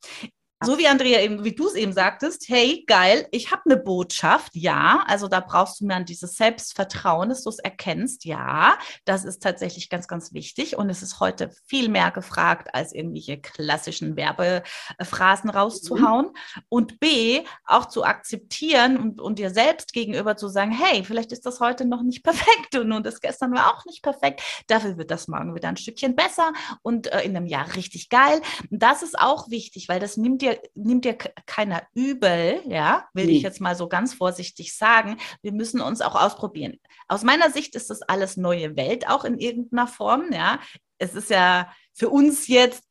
So 0.63 0.79
wie 0.79 0.87
Andrea 0.87 1.21
eben, 1.21 1.45
wie 1.45 1.55
du 1.55 1.67
es 1.67 1.75
eben 1.75 1.93
sagtest, 1.93 2.49
hey, 2.49 2.85
geil, 2.87 3.27
ich 3.31 3.51
habe 3.51 3.63
eine 3.65 3.77
Botschaft, 3.77 4.55
ja. 4.55 5.05
Also 5.07 5.29
da 5.29 5.41
brauchst 5.41 5.81
du 5.81 5.87
mir 5.87 6.03
dieses 6.05 6.37
Selbstvertrauen, 6.37 7.29
dass 7.29 7.43
du 7.43 7.51
es 7.51 7.59
erkennst, 7.59 8.25
ja. 8.25 8.79
Das 9.05 9.25
ist 9.25 9.43
tatsächlich 9.43 9.89
ganz, 9.89 10.09
ganz 10.09 10.33
wichtig. 10.33 10.77
Und 10.77 10.91
es 10.91 11.03
ist 11.03 11.21
heute 11.21 11.51
viel 11.67 11.89
mehr 11.89 12.11
gefragt, 12.11 12.75
als 12.75 12.93
irgendwelche 12.93 13.41
klassischen 13.41 14.17
Werbephrasen 14.17 15.51
rauszuhauen. 15.51 16.27
Mhm. 16.27 16.63
Und 16.69 17.01
B, 17.01 17.43
auch 17.67 17.87
zu 17.87 18.05
akzeptieren 18.05 18.97
und, 18.97 19.21
und 19.21 19.39
dir 19.39 19.51
selbst 19.51 19.93
gegenüber 19.93 20.37
zu 20.37 20.49
sagen, 20.49 20.71
hey, 20.71 21.05
vielleicht 21.05 21.33
ist 21.33 21.47
das 21.47 21.61
heute 21.61 21.85
noch 21.85 22.03
nicht 22.03 22.23
perfekt 22.25 22.77
und, 22.77 22.93
und 22.93 23.07
das 23.07 23.21
gestern 23.21 23.53
war 23.53 23.75
auch 23.75 23.85
nicht 23.85 24.03
perfekt. 24.03 24.43
Dafür 24.69 24.97
wird 24.97 25.11
das 25.11 25.29
morgen 25.29 25.55
wieder 25.55 25.69
ein 25.69 25.77
Stückchen 25.77 26.17
besser 26.17 26.53
und 26.83 27.13
äh, 27.13 27.23
in 27.23 27.37
einem 27.37 27.47
Jahr 27.47 27.75
richtig 27.75 28.09
geil. 28.09 28.41
Und 28.71 28.83
das 28.83 29.03
ist 29.03 29.19
auch 29.19 29.51
wichtig, 29.51 29.89
weil 29.89 30.01
das 30.01 30.17
nimmt 30.17 30.43
dir 30.43 30.52
nimmt 30.75 31.05
dir 31.05 31.15
keiner 31.15 31.83
übel, 31.95 32.61
ja, 32.67 33.09
will 33.15 33.27
nee. 33.27 33.33
ich 33.33 33.43
jetzt 33.43 33.61
mal 33.61 33.75
so 33.75 33.89
ganz 33.89 34.15
vorsichtig 34.15 34.77
sagen. 34.77 35.17
Wir 35.43 35.53
müssen 35.53 35.81
uns 35.81 36.01
auch 36.01 36.15
ausprobieren. 36.15 36.79
Aus 37.09 37.23
meiner 37.23 37.51
Sicht 37.51 37.75
ist 37.75 37.91
das 37.91 38.03
alles 38.03 38.37
neue 38.37 38.77
Welt 38.77 39.09
auch 39.09 39.25
in 39.25 39.39
irgendeiner 39.39 39.87
Form, 39.87 40.33
ja. 40.33 40.61
Es 40.99 41.15
ist 41.15 41.31
ja 41.31 41.73
für 41.95 42.09
uns 42.09 42.47
jetzt 42.47 42.85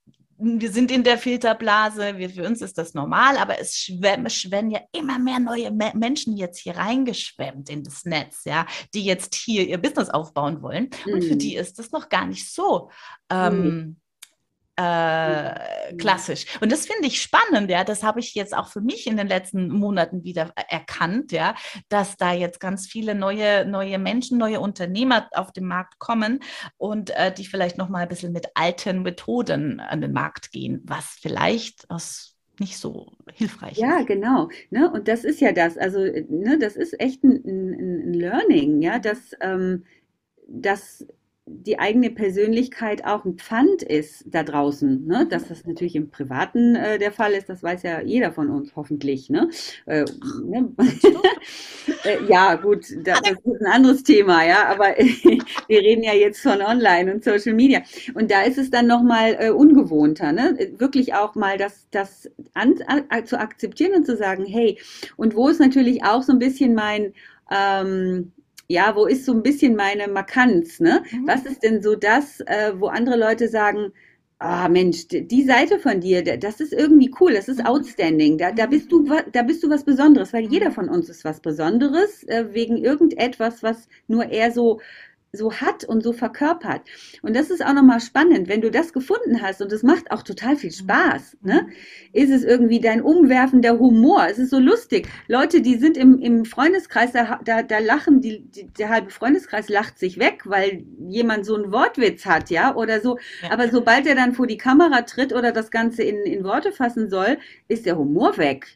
wir 0.44 0.72
sind 0.72 0.90
in 0.90 1.04
der 1.04 1.20
Filterblase, 1.20 2.18
wir, 2.18 2.30
für 2.32 2.48
uns 2.48 2.62
ist 2.62 2.78
das 2.78 2.96
normal, 2.96 3.38
aber 3.38 3.60
es 3.60 3.78
schwemmen, 3.78 4.30
schwemmen 4.30 4.72
ja 4.72 4.82
immer 4.92 5.20
mehr 5.20 5.40
neue 5.40 5.70
Me 5.72 5.92
Menschen 5.94 6.36
jetzt 6.36 6.60
hier 6.60 6.76
reingeschwemmt 6.76 7.70
in 7.70 7.84
das 7.84 8.06
Netz, 8.06 8.44
ja, 8.46 8.66
die 8.96 9.04
jetzt 9.04 9.36
hier 9.36 9.68
ihr 9.68 9.78
Business 9.78 10.10
aufbauen 10.10 10.64
wollen. 10.64 10.90
Mhm. 11.06 11.14
Und 11.14 11.24
für 11.26 11.36
mhm. 11.36 11.40
die 11.40 11.56
ist 11.56 11.78
das 11.78 11.92
noch 11.92 12.10
gar 12.10 12.26
nicht 12.26 12.52
so. 12.52 12.90
Ähm, 13.30 14.01
äh, 14.82 15.96
klassisch. 15.98 16.46
Und 16.62 16.72
das 16.72 16.86
finde 16.86 17.08
ich 17.08 17.22
spannend, 17.22 17.70
ja. 17.70 17.84
Das 17.84 18.04
habe 18.04 18.20
ich 18.20 18.34
jetzt 18.34 18.56
auch 18.56 18.68
für 18.68 18.82
mich 18.82 19.08
in 19.08 19.18
den 19.18 19.28
letzten 19.28 19.70
Monaten 19.70 20.24
wieder 20.24 20.52
erkannt, 20.70 21.32
ja, 21.32 21.56
dass 21.90 22.18
da 22.18 22.34
jetzt 22.34 22.60
ganz 22.60 22.88
viele 22.88 23.16
neue, 23.16 23.66
neue 23.66 24.00
Menschen, 24.00 24.38
neue 24.38 24.60
Unternehmer 24.60 25.30
auf 25.34 25.52
den 25.52 25.66
Markt 25.66 26.00
kommen 26.00 26.40
und 26.78 27.12
äh, 27.12 27.34
die 27.34 27.46
vielleicht 27.46 27.78
nochmal 27.78 28.04
ein 28.04 28.10
bisschen 28.10 28.34
mit 28.34 28.48
alten 28.56 29.04
Methoden 29.04 29.80
an 29.80 30.02
den 30.02 30.14
Markt 30.14 30.52
gehen, 30.52 30.82
was 30.86 31.18
vielleicht 31.22 31.90
aus 31.90 32.38
nicht 32.60 32.78
so 32.78 33.12
hilfreich. 33.34 33.78
Ja, 33.78 34.00
ist. 34.00 34.08
genau. 34.08 34.50
Ne? 34.70 34.92
Und 34.92 35.08
das 35.08 35.24
ist 35.24 35.42
ja 35.42 35.52
das. 35.52 35.78
Also, 35.78 36.00
ne, 36.00 36.58
das 36.60 36.76
ist 36.76 37.00
echt 37.00 37.24
ein, 37.24 37.42
ein, 37.44 38.10
ein 38.10 38.14
Learning, 38.14 38.82
ja, 38.82 39.00
dass, 39.00 39.36
ähm, 39.42 39.84
dass 40.48 41.06
die 41.52 41.80
eigene 41.80 42.10
Persönlichkeit 42.10 43.06
auch 43.06 43.26
ein 43.26 43.38
Pfand 43.38 43.84
ist 43.84 44.24
da 44.26 44.44
draußen. 44.44 45.06
Ne? 45.06 45.28
Dass 45.30 45.48
das 45.48 45.66
natürlich 45.66 45.96
im 45.96 46.10
Privaten 46.10 46.76
äh, 46.76 46.98
der 46.98 47.12
Fall 47.12 47.34
ist, 47.34 47.50
das 47.50 47.62
weiß 47.62 47.84
ja 47.84 48.02
jeder 48.02 48.32
von 48.32 48.50
uns 48.50 48.76
hoffentlich. 48.76 49.30
Ne? 49.30 49.50
Äh, 49.86 50.06
ne? 50.44 50.72
äh, 52.06 52.26
ja, 52.28 52.56
gut, 52.56 52.86
das, 53.04 53.22
das, 53.22 53.32
ist 53.32 53.62
ein 53.62 53.72
anderes 53.72 54.04
Thema, 54.04 54.46
ja, 54.46 54.68
aber 54.68 54.86
wir 55.68 55.80
reden 55.82 56.04
ja 56.04 56.14
jetzt 56.14 56.42
von 56.42 56.62
Online 56.62 57.14
und 57.14 57.24
Social 57.24 57.54
Media. 57.54 57.82
Und 58.14 58.32
da 58.32 58.42
ist 58.44 58.58
es 58.58 58.70
dann 58.70 58.88
nochmal 58.88 59.38
äh, 59.40 59.50
ungewohnter, 59.50 60.32
ne? 60.32 60.58
wirklich 60.78 61.14
auch 61.14 61.36
mal 61.36 61.58
das, 61.58 61.88
das 61.92 62.30
an, 62.54 62.76
an, 62.88 63.26
zu 63.26 63.40
akzeptieren 63.40 63.94
und 63.94 64.06
zu 64.06 64.16
sagen, 64.18 64.46
hey, 64.46 64.80
und 65.18 65.36
wo 65.36 65.50
ist 65.50 65.60
natürlich 65.60 66.04
auch 66.04 66.24
so 66.24 66.32
ein 66.32 66.40
bisschen 66.40 66.74
mein, 66.74 67.14
ähm, 67.52 68.32
ja, 68.72 68.96
wo 68.96 69.06
ist 69.06 69.26
so 69.26 69.34
ein 69.34 69.44
bisschen 69.44 69.76
meine 69.76 70.08
Markanz, 70.08 70.80
ne? 70.80 71.04
Mhm. 71.12 71.28
Was 71.28 71.46
ist 71.46 71.64
denn 71.64 71.82
so 71.82 71.96
das, 71.96 72.40
äh, 72.42 72.74
wo 72.78 72.88
andere 72.88 73.18
Leute 73.18 73.48
sagen, 73.50 73.92
ah 74.40 74.68
Mensch, 74.70 75.08
die 75.08 75.44
Seite 75.44 75.78
von 75.78 76.00
dir, 76.02 76.24
das 76.24 76.60
ist 76.62 76.74
irgendwie 76.74 77.14
cool, 77.20 77.34
das 77.34 77.48
ist 77.48 77.60
mhm. 77.60 77.66
outstanding, 77.68 78.38
da, 78.38 78.52
da 78.52 78.66
bist 78.66 78.92
du, 78.92 79.06
da 79.32 79.44
bist 79.44 79.62
du 79.64 79.70
was 79.70 79.84
Besonderes, 79.84 80.34
weil 80.34 80.46
jeder 80.46 80.70
mhm. 80.70 80.74
von 80.74 80.90
uns 80.90 81.10
ist 81.10 81.24
was 81.26 81.42
Besonderes, 81.42 82.24
äh, 82.24 82.46
wegen 82.52 82.78
irgendetwas, 82.78 83.62
was 83.62 83.88
nur 84.08 84.26
er 84.26 84.52
so 84.52 84.80
so 85.34 85.54
hat 85.54 85.86
und 85.86 86.04
so 86.04 86.12
verkörpert. 86.12 86.82
Und 87.22 87.36
das 87.36 87.50
ist 87.50 87.64
auch 87.66 87.74
nochmal 87.74 88.02
spannend, 88.02 88.50
wenn 88.50 88.62
du 88.62 88.70
das 88.70 88.92
gefunden 88.92 89.42
hast 89.42 89.62
und 89.62 89.72
es 89.72 89.82
macht 89.82 90.12
auch 90.12 90.24
total 90.24 90.58
viel 90.58 90.72
Spaß, 90.72 91.38
ne? 91.42 91.70
Ist 92.12 92.32
es 92.32 92.44
irgendwie 92.44 92.82
dein 92.82 93.02
umwerfender 93.02 93.80
Humor? 93.80 94.28
Es 94.30 94.40
ist 94.40 94.50
so 94.50 94.60
lustig. 94.60 95.08
Leute, 95.28 95.62
die 95.62 95.78
sind 95.78 95.96
im, 95.96 96.20
im 96.20 96.44
Freundeskreis, 96.44 97.14
da, 97.14 97.40
da, 97.46 97.64
da 97.64 97.80
lachen, 97.80 98.20
die, 98.20 98.42
die, 98.42 98.68
der 98.68 98.90
halbe 98.90 99.10
Freundeskreis 99.10 99.70
lacht 99.70 99.98
sich 99.98 100.20
weg, 100.20 100.42
weil 100.46 100.84
jemand 101.08 101.46
so 101.46 101.56
einen 101.56 101.72
Wortwitz 101.72 102.26
hat, 102.26 102.50
ja, 102.50 102.76
oder 102.76 103.00
so. 103.00 103.18
Ja. 103.42 103.52
Aber 103.52 103.70
sobald 103.70 104.08
er 104.08 104.16
dann 104.16 104.34
vor 104.34 104.48
die 104.48 104.58
Kamera 104.58 105.04
tritt 105.04 105.32
oder 105.34 105.54
das 105.54 105.72
Ganze 105.72 106.04
in, 106.04 106.18
in 106.26 106.44
Worte 106.44 106.74
fassen 106.74 107.10
soll, 107.10 107.38
ist 107.70 107.86
der 107.86 107.98
Humor 107.98 108.38
weg. 108.38 108.68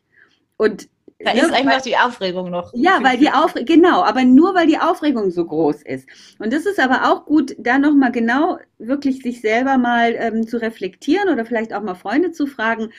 Und 0.58 0.88
da 1.19 1.34
ne, 1.34 1.41
ist 1.41 1.54
einfach 1.54 1.75
weil, 1.75 1.82
die 1.82 1.95
Aufregung 1.95 2.49
noch. 2.49 2.71
Ja, 2.73 2.99
weil 3.01 3.17
die 3.17 3.30
Aufregung, 3.30 3.65
genau, 3.67 4.04
aber 4.04 4.25
nur 4.25 4.54
weil 4.54 4.67
die 4.67 4.78
Aufregung 4.78 5.32
so 5.32 5.45
groß 5.45 5.82
ist. 5.84 6.08
Und 6.39 6.51
das 6.51 6.65
ist 6.65 6.80
aber 6.80 7.10
auch 7.10 7.25
gut, 7.25 7.56
da 7.58 7.78
nochmal 7.78 8.12
genau 8.12 8.60
wirklich 8.80 9.21
sich 9.21 9.39
selber 9.39 9.78
mal 9.78 10.13
ähm, 10.17 10.45
zu 10.45 10.62
reflektieren 10.62 11.30
oder 11.30 11.45
vielleicht 11.45 11.73
auch 11.73 11.82
mal 11.82 11.95
Freunde 11.95 12.32
zu 12.32 12.47
fragen, 12.47 12.91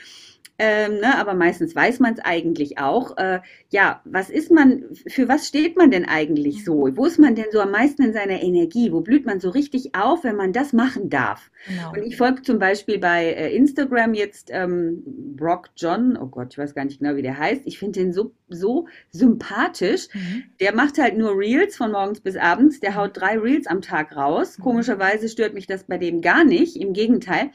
ähm, 0.59 0.95
ne, 0.95 1.17
aber 1.17 1.35
meistens 1.35 1.75
weiß 1.75 1.99
man 1.99 2.13
es 2.13 2.19
eigentlich 2.19 2.79
auch. 2.79 3.15
Äh, 3.17 3.41
ja, 3.69 4.01
was 4.05 4.31
ist 4.31 4.49
man, 4.49 4.85
für 5.07 5.27
was 5.27 5.47
steht 5.47 5.77
man 5.77 5.91
denn 5.91 6.05
eigentlich 6.05 6.65
so? 6.65 6.89
Wo 6.95 7.05
ist 7.05 7.19
man 7.19 7.35
denn 7.35 7.45
so 7.51 7.61
am 7.61 7.69
meisten 7.69 8.01
in 8.01 8.13
seiner 8.13 8.41
Energie? 8.41 8.91
Wo 8.91 9.01
blüht 9.01 9.25
man 9.25 9.39
so 9.39 9.49
richtig 9.49 9.93
auf, 9.93 10.23
wenn 10.23 10.35
man 10.35 10.53
das 10.53 10.73
machen 10.73 11.11
darf? 11.11 11.51
Genau. 11.67 11.91
Und 11.91 12.03
ich 12.03 12.17
folge 12.17 12.41
zum 12.41 12.57
Beispiel 12.57 12.97
bei 12.97 13.25
äh, 13.25 13.55
Instagram 13.55 14.15
jetzt 14.15 14.49
ähm, 14.51 15.03
Brock 15.35 15.69
John, 15.75 16.17
oh 16.17 16.25
Gott, 16.25 16.53
ich 16.53 16.57
weiß 16.57 16.73
gar 16.73 16.85
nicht 16.85 16.99
genau, 16.99 17.15
wie 17.15 17.21
der 17.21 17.37
heißt. 17.37 17.61
Ich 17.65 17.77
finde 17.77 17.99
den 17.99 18.11
so, 18.11 18.31
so 18.49 18.87
sympathisch. 19.11 20.07
Mhm. 20.13 20.43
Der 20.59 20.73
macht 20.73 20.97
halt 20.97 21.17
nur 21.17 21.37
Reels 21.37 21.75
von 21.75 21.91
morgens 21.91 22.21
bis 22.21 22.35
abends. 22.35 22.79
Der 22.79 22.95
haut 22.95 23.15
drei 23.15 23.37
Reels 23.37 23.67
am 23.67 23.81
Tag 23.81 24.15
raus. 24.15 24.57
Mhm. 24.57 24.63
Komischerweise 24.63 25.29
stört 25.29 25.53
mich 25.53 25.67
das 25.67 25.83
bei 25.83 25.99
dem 25.99 26.21
gar 26.21 26.43
nicht, 26.43 26.77
im 26.77 26.93
Gegenteil. 26.93 27.51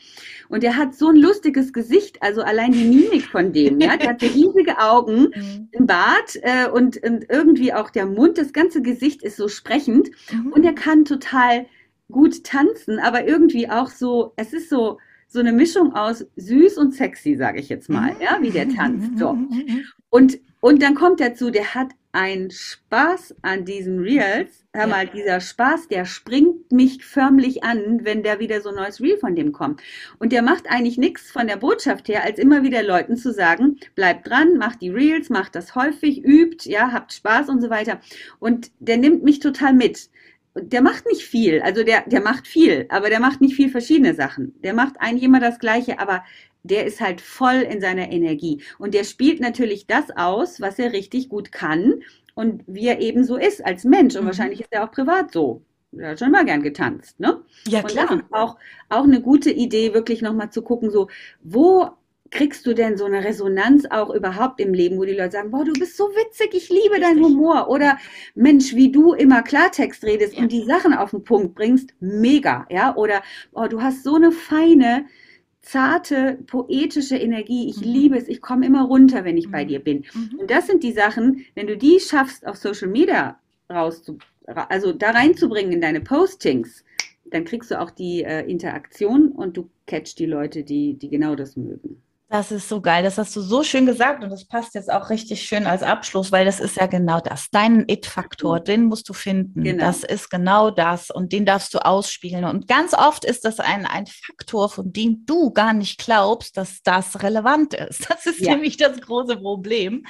Und 0.48 0.62
der 0.62 0.76
hat 0.76 0.94
so 0.94 1.08
ein 1.08 1.16
lustiges 1.16 1.72
Gesicht, 1.72 2.22
also 2.22 2.42
allein 2.42 2.70
die 2.70 2.91
Mimik 2.94 3.26
von 3.26 3.52
dem, 3.52 3.80
ja, 3.80 3.96
der 3.96 4.10
hat 4.10 4.22
riesige 4.22 4.78
Augen, 4.78 5.22
mhm. 5.34 5.68
ein 5.78 5.86
Bart 5.86 6.36
äh, 6.42 6.68
und, 6.68 7.02
und 7.02 7.26
irgendwie 7.28 7.72
auch 7.72 7.90
der 7.90 8.06
Mund, 8.06 8.38
das 8.38 8.52
ganze 8.52 8.82
Gesicht 8.82 9.22
ist 9.22 9.36
so 9.36 9.48
sprechend 9.48 10.10
mhm. 10.32 10.52
und 10.52 10.64
er 10.64 10.74
kann 10.74 11.04
total 11.04 11.66
gut 12.10 12.44
tanzen, 12.44 12.98
aber 12.98 13.26
irgendwie 13.26 13.68
auch 13.68 13.88
so, 13.88 14.32
es 14.36 14.52
ist 14.52 14.68
so, 14.68 14.98
so 15.28 15.40
eine 15.40 15.52
Mischung 15.52 15.94
aus 15.94 16.26
süß 16.36 16.76
und 16.78 16.94
sexy, 16.94 17.36
sage 17.36 17.58
ich 17.58 17.68
jetzt 17.68 17.88
mal, 17.88 18.14
ja, 18.20 18.38
wie 18.40 18.50
der 18.50 18.68
tanzt. 18.68 19.18
So. 19.18 19.36
Und, 20.10 20.38
und 20.60 20.82
dann 20.82 20.94
kommt 20.94 21.20
dazu, 21.20 21.50
der 21.50 21.74
hat 21.74 21.88
einen 22.12 22.50
Spaß 22.50 23.34
an 23.42 23.64
diesen 23.64 23.98
Reels. 23.98 24.64
Hör 24.74 24.86
mal, 24.86 25.06
ja. 25.06 25.12
dieser 25.12 25.40
Spaß, 25.40 25.88
der 25.88 26.04
springt 26.04 26.70
mich 26.70 27.04
förmlich 27.04 27.64
an, 27.64 28.04
wenn 28.04 28.22
der 28.22 28.38
wieder 28.38 28.60
so 28.60 28.68
ein 28.68 28.76
neues 28.76 29.00
Reel 29.00 29.16
von 29.18 29.34
dem 29.34 29.52
kommt. 29.52 29.82
Und 30.18 30.32
der 30.32 30.42
macht 30.42 30.70
eigentlich 30.70 30.98
nichts 30.98 31.30
von 31.30 31.46
der 31.46 31.56
Botschaft 31.56 32.08
her, 32.08 32.22
als 32.24 32.38
immer 32.38 32.62
wieder 32.62 32.82
Leuten 32.82 33.16
zu 33.16 33.32
sagen, 33.32 33.78
bleibt 33.94 34.28
dran, 34.28 34.58
macht 34.58 34.82
die 34.82 34.90
Reels, 34.90 35.30
macht 35.30 35.54
das 35.54 35.74
häufig, 35.74 36.22
übt, 36.24 36.70
ja, 36.70 36.92
habt 36.92 37.12
Spaß 37.12 37.48
und 37.48 37.60
so 37.60 37.70
weiter. 37.70 38.00
Und 38.38 38.70
der 38.78 38.98
nimmt 38.98 39.24
mich 39.24 39.40
total 39.40 39.72
mit 39.72 40.10
der 40.54 40.82
macht 40.82 41.06
nicht 41.06 41.22
viel. 41.22 41.62
Also 41.62 41.82
der, 41.82 42.02
der 42.06 42.20
macht 42.20 42.46
viel, 42.46 42.86
aber 42.88 43.08
der 43.08 43.20
macht 43.20 43.40
nicht 43.40 43.54
viel 43.54 43.70
verschiedene 43.70 44.14
Sachen. 44.14 44.54
Der 44.62 44.74
macht 44.74 44.96
eigentlich 44.98 45.22
immer 45.22 45.40
das 45.40 45.58
Gleiche, 45.58 45.98
aber 45.98 46.24
der 46.62 46.86
ist 46.86 47.00
halt 47.00 47.20
voll 47.20 47.66
in 47.68 47.80
seiner 47.80 48.12
Energie. 48.12 48.62
Und 48.78 48.94
der 48.94 49.04
spielt 49.04 49.40
natürlich 49.40 49.86
das 49.86 50.10
aus, 50.14 50.60
was 50.60 50.78
er 50.78 50.92
richtig 50.92 51.28
gut 51.28 51.52
kann 51.52 52.02
und 52.34 52.62
wie 52.66 52.86
er 52.86 53.00
eben 53.00 53.24
so 53.24 53.36
ist 53.36 53.64
als 53.64 53.84
Mensch. 53.84 54.14
Und 54.14 54.22
mhm. 54.22 54.26
wahrscheinlich 54.26 54.60
ist 54.60 54.72
er 54.72 54.84
auch 54.84 54.92
privat 54.92 55.32
so. 55.32 55.62
Er 55.96 56.10
hat 56.10 56.18
schon 56.18 56.30
mal 56.30 56.44
gern 56.44 56.62
getanzt, 56.62 57.20
ne? 57.20 57.42
Ja, 57.66 57.82
klar. 57.82 58.10
Und 58.10 58.20
das 58.20 58.26
ist 58.26 58.32
auch, 58.32 58.56
auch 58.88 59.04
eine 59.04 59.20
gute 59.20 59.50
Idee, 59.50 59.92
wirklich 59.92 60.22
nochmal 60.22 60.50
zu 60.50 60.62
gucken, 60.62 60.90
so, 60.90 61.08
wo 61.42 61.90
kriegst 62.32 62.66
du 62.66 62.74
denn 62.74 62.96
so 62.96 63.04
eine 63.04 63.22
Resonanz 63.22 63.86
auch 63.90 64.12
überhaupt 64.12 64.58
im 64.60 64.74
Leben, 64.74 64.98
wo 64.98 65.04
die 65.04 65.12
Leute 65.12 65.32
sagen, 65.32 65.50
boah, 65.50 65.64
du 65.64 65.72
bist 65.74 65.96
so 65.96 66.04
witzig, 66.04 66.54
ich 66.54 66.68
liebe 66.68 66.98
deinen 66.98 67.22
Humor 67.22 67.68
oder 67.68 67.98
Mensch, 68.34 68.74
wie 68.74 68.90
du 68.90 69.12
immer 69.12 69.42
Klartext 69.42 70.02
redest 70.02 70.34
ja. 70.34 70.42
und 70.42 70.50
die 70.50 70.64
Sachen 70.64 70.94
auf 70.94 71.10
den 71.10 71.22
Punkt 71.22 71.54
bringst, 71.54 71.94
mega, 72.00 72.66
ja, 72.70 72.96
oder 72.96 73.22
oh, 73.52 73.66
du 73.68 73.80
hast 73.80 74.02
so 74.02 74.16
eine 74.16 74.32
feine, 74.32 75.04
zarte, 75.60 76.38
poetische 76.46 77.16
Energie, 77.16 77.68
ich 77.68 77.84
mhm. 77.84 77.92
liebe 77.92 78.16
es, 78.16 78.28
ich 78.28 78.40
komme 78.40 78.66
immer 78.66 78.82
runter, 78.82 79.24
wenn 79.24 79.36
ich 79.36 79.46
mhm. 79.46 79.52
bei 79.52 79.64
dir 79.64 79.78
bin. 79.78 80.04
Mhm. 80.14 80.40
Und 80.40 80.50
das 80.50 80.66
sind 80.66 80.82
die 80.82 80.92
Sachen, 80.92 81.44
wenn 81.54 81.66
du 81.66 81.76
die 81.76 82.00
schaffst, 82.00 82.46
auf 82.46 82.56
Social 82.56 82.88
Media 82.88 83.38
rauszu, 83.70 84.18
also 84.46 84.92
da 84.92 85.10
reinzubringen 85.10 85.72
in 85.72 85.80
deine 85.80 86.00
Postings, 86.00 86.82
dann 87.26 87.44
kriegst 87.44 87.70
du 87.70 87.80
auch 87.80 87.90
die 87.90 88.24
äh, 88.24 88.40
Interaktion 88.50 89.28
und 89.28 89.56
du 89.56 89.70
catch 89.86 90.16
die 90.16 90.26
Leute, 90.26 90.64
die, 90.64 90.94
die 90.94 91.08
genau 91.08 91.34
das 91.34 91.56
mögen. 91.56 92.02
Das 92.32 92.50
ist 92.50 92.66
so 92.66 92.80
geil. 92.80 93.02
Das 93.02 93.18
hast 93.18 93.36
du 93.36 93.42
so 93.42 93.62
schön 93.62 93.84
gesagt 93.84 94.24
und 94.24 94.30
das 94.30 94.46
passt 94.46 94.74
jetzt 94.74 94.90
auch 94.90 95.10
richtig 95.10 95.42
schön 95.42 95.66
als 95.66 95.82
Abschluss, 95.82 96.32
weil 96.32 96.46
das 96.46 96.60
ist 96.60 96.76
ja 96.76 96.86
genau 96.86 97.20
das. 97.20 97.50
Dein 97.50 97.84
It-Faktor, 97.86 98.60
mhm. 98.60 98.64
den 98.64 98.84
musst 98.86 99.06
du 99.10 99.12
finden. 99.12 99.62
Genau. 99.62 99.84
Das 99.84 100.02
ist 100.02 100.30
genau 100.30 100.70
das 100.70 101.10
und 101.10 101.30
den 101.34 101.44
darfst 101.44 101.74
du 101.74 101.84
ausspielen. 101.84 102.46
Und 102.46 102.68
ganz 102.68 102.94
oft 102.94 103.26
ist 103.26 103.44
das 103.44 103.60
ein, 103.60 103.84
ein 103.84 104.06
Faktor, 104.06 104.70
von 104.70 104.94
dem 104.94 105.26
du 105.26 105.50
gar 105.50 105.74
nicht 105.74 106.02
glaubst, 106.02 106.56
dass 106.56 106.82
das 106.82 107.22
relevant 107.22 107.74
ist. 107.74 108.08
Das 108.12 108.24
ist 108.24 108.40
ja. 108.40 108.52
nämlich 108.52 108.78
das 108.78 109.00
große 109.00 109.36
Problem. 109.36 110.04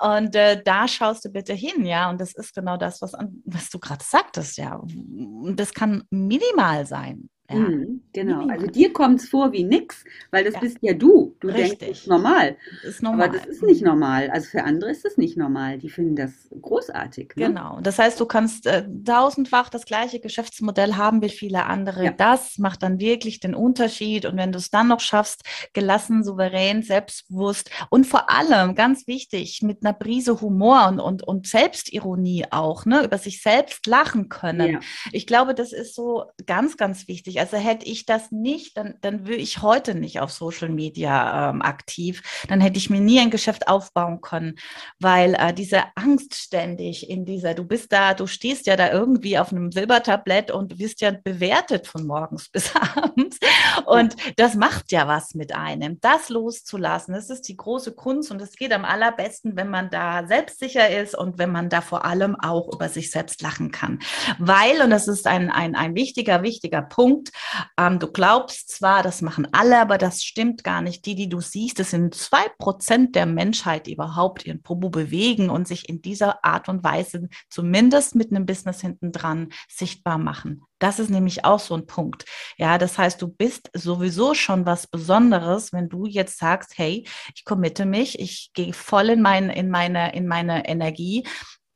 Und 0.00 0.34
äh, 0.34 0.60
da 0.64 0.88
schaust 0.88 1.24
du 1.24 1.28
bitte 1.28 1.52
hin, 1.52 1.84
ja. 1.84 2.10
Und 2.10 2.20
das 2.20 2.34
ist 2.34 2.52
genau 2.52 2.78
das, 2.78 3.00
was, 3.00 3.12
was 3.44 3.70
du 3.70 3.78
gerade 3.78 4.02
sagtest, 4.02 4.56
ja. 4.56 4.74
Und 4.74 5.54
das 5.56 5.72
kann 5.72 6.02
minimal 6.10 6.86
sein. 6.86 7.28
Ja. 7.50 7.58
Mhm, 7.58 8.02
genau. 8.12 8.46
Also 8.46 8.66
dir 8.66 8.92
kommt 8.92 9.20
es 9.20 9.28
vor 9.28 9.52
wie 9.52 9.64
nix, 9.64 10.04
weil 10.30 10.44
das 10.44 10.54
ja. 10.54 10.60
bist 10.60 10.78
ja 10.80 10.94
du. 10.94 11.34
Du 11.40 11.48
Richtig. 11.48 11.78
denkst, 11.78 11.86
das 11.88 11.98
ist 12.00 12.06
normal. 12.06 12.56
Das 12.82 12.94
ist 12.94 13.02
normal. 13.02 13.28
Aber 13.28 13.38
das 13.38 13.46
ist 13.46 13.62
nicht 13.62 13.82
normal. 13.82 14.30
Also 14.30 14.48
für 14.48 14.62
andere 14.62 14.90
ist 14.90 15.04
das 15.04 15.16
nicht 15.16 15.36
normal. 15.36 15.78
Die 15.78 15.90
finden 15.90 16.16
das 16.16 16.32
großartig. 16.60 17.32
Ne? 17.36 17.48
Genau. 17.48 17.80
Das 17.82 17.98
heißt, 17.98 18.20
du 18.20 18.26
kannst 18.26 18.66
äh, 18.66 18.84
tausendfach 19.04 19.68
das 19.68 19.84
gleiche 19.84 20.20
Geschäftsmodell 20.20 20.94
haben 20.94 21.22
wie 21.22 21.28
viele 21.28 21.66
andere. 21.66 22.04
Ja. 22.04 22.12
Das 22.12 22.58
macht 22.58 22.82
dann 22.82 23.00
wirklich 23.00 23.40
den 23.40 23.54
Unterschied. 23.54 24.26
Und 24.26 24.36
wenn 24.36 24.52
du 24.52 24.58
es 24.58 24.70
dann 24.70 24.88
noch 24.88 25.00
schaffst, 25.00 25.42
gelassen, 25.72 26.22
souverän, 26.22 26.82
selbstbewusst 26.82 27.70
und 27.90 28.06
vor 28.06 28.30
allem, 28.30 28.74
ganz 28.76 29.06
wichtig, 29.08 29.62
mit 29.62 29.84
einer 29.84 29.94
Prise 29.94 30.40
Humor 30.40 30.86
und, 30.88 31.00
und, 31.00 31.26
und 31.26 31.46
Selbstironie 31.48 32.44
auch, 32.50 32.86
ne, 32.86 33.04
über 33.04 33.18
sich 33.18 33.42
selbst 33.42 33.86
lachen 33.86 34.28
können. 34.28 34.78
Ich 35.12 35.26
glaube, 35.26 35.54
das 35.54 35.72
ist 35.72 35.94
so 35.94 36.24
ganz, 36.46 36.76
ganz 36.76 37.08
wichtig. 37.08 37.39
Also 37.40 37.56
hätte 37.56 37.86
ich 37.86 38.06
das 38.06 38.30
nicht, 38.30 38.76
dann, 38.76 38.94
dann 39.00 39.26
würde 39.26 39.40
ich 39.40 39.62
heute 39.62 39.94
nicht 39.94 40.20
auf 40.20 40.30
Social 40.30 40.68
Media 40.68 41.50
ähm, 41.50 41.62
aktiv. 41.62 42.22
Dann 42.48 42.60
hätte 42.60 42.78
ich 42.78 42.90
mir 42.90 43.00
nie 43.00 43.18
ein 43.18 43.30
Geschäft 43.30 43.66
aufbauen 43.66 44.20
können, 44.20 44.56
weil 44.98 45.34
äh, 45.34 45.52
diese 45.52 45.82
Angst 45.96 46.34
ständig 46.34 47.08
in 47.08 47.24
dieser, 47.24 47.54
du 47.54 47.64
bist 47.64 47.92
da, 47.92 48.14
du 48.14 48.26
stehst 48.26 48.66
ja 48.66 48.76
da 48.76 48.92
irgendwie 48.92 49.38
auf 49.38 49.52
einem 49.52 49.72
Silbertablett 49.72 50.50
und 50.50 50.72
du 50.72 50.78
wirst 50.78 51.00
ja 51.00 51.10
bewertet 51.10 51.86
von 51.86 52.06
morgens 52.06 52.48
bis 52.52 52.72
abends. 52.76 53.38
Und 53.86 54.16
das 54.36 54.54
macht 54.54 54.92
ja 54.92 55.08
was 55.08 55.34
mit 55.34 55.54
einem. 55.54 56.00
Das 56.00 56.28
loszulassen, 56.28 57.14
das 57.14 57.30
ist 57.30 57.48
die 57.48 57.56
große 57.56 57.92
Kunst 57.92 58.30
und 58.30 58.40
es 58.42 58.56
geht 58.56 58.72
am 58.72 58.84
allerbesten, 58.84 59.56
wenn 59.56 59.70
man 59.70 59.90
da 59.90 60.26
selbstsicher 60.26 60.90
ist 60.90 61.16
und 61.16 61.38
wenn 61.38 61.50
man 61.50 61.70
da 61.70 61.80
vor 61.80 62.04
allem 62.04 62.36
auch 62.38 62.72
über 62.72 62.88
sich 62.88 63.10
selbst 63.10 63.40
lachen 63.40 63.70
kann. 63.70 63.98
Weil, 64.38 64.82
und 64.82 64.90
das 64.90 65.08
ist 65.08 65.26
ein, 65.26 65.50
ein, 65.50 65.74
ein 65.74 65.94
wichtiger, 65.94 66.42
wichtiger 66.42 66.82
Punkt, 66.82 67.29
ähm, 67.78 67.98
du 67.98 68.10
glaubst 68.10 68.70
zwar, 68.70 69.02
das 69.02 69.22
machen 69.22 69.48
alle, 69.52 69.80
aber 69.80 69.98
das 69.98 70.22
stimmt 70.22 70.64
gar 70.64 70.82
nicht. 70.82 71.06
Die, 71.06 71.14
die 71.14 71.28
du 71.28 71.40
siehst, 71.40 71.78
das 71.78 71.90
sind 71.90 72.14
zwei 72.14 72.48
Prozent 72.58 73.14
der 73.14 73.26
Menschheit, 73.26 73.86
die 73.86 73.94
überhaupt 73.94 74.46
ihren 74.46 74.62
Popo 74.62 74.90
bewegen 74.90 75.50
und 75.50 75.68
sich 75.68 75.88
in 75.88 76.02
dieser 76.02 76.44
Art 76.44 76.68
und 76.68 76.84
Weise 76.84 77.28
zumindest 77.48 78.14
mit 78.14 78.30
einem 78.30 78.46
Business 78.46 78.80
hinten 78.80 79.12
dran 79.12 79.48
sichtbar 79.68 80.18
machen. 80.18 80.62
Das 80.78 80.98
ist 80.98 81.10
nämlich 81.10 81.44
auch 81.44 81.60
so 81.60 81.74
ein 81.74 81.86
Punkt. 81.86 82.24
Ja, 82.56 82.78
das 82.78 82.96
heißt, 82.96 83.20
du 83.20 83.28
bist 83.28 83.70
sowieso 83.74 84.34
schon 84.34 84.64
was 84.64 84.86
Besonderes, 84.86 85.72
wenn 85.72 85.88
du 85.88 86.06
jetzt 86.06 86.38
sagst, 86.38 86.78
hey, 86.78 87.06
ich 87.34 87.44
committe 87.44 87.84
mich, 87.84 88.18
ich 88.18 88.50
gehe 88.54 88.72
voll 88.72 89.10
in, 89.10 89.20
mein, 89.20 89.50
in, 89.50 89.68
meine, 89.68 90.14
in 90.14 90.26
meine 90.26 90.66
Energie, 90.66 91.26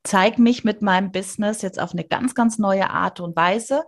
zeig 0.04 0.38
mich 0.38 0.64
mit 0.64 0.82
meinem 0.82 1.12
Business 1.12 1.62
jetzt 1.62 1.80
auf 1.80 1.92
eine 1.92 2.04
ganz, 2.04 2.34
ganz 2.34 2.58
neue 2.58 2.90
Art 2.90 3.20
und 3.20 3.36
Weise 3.36 3.84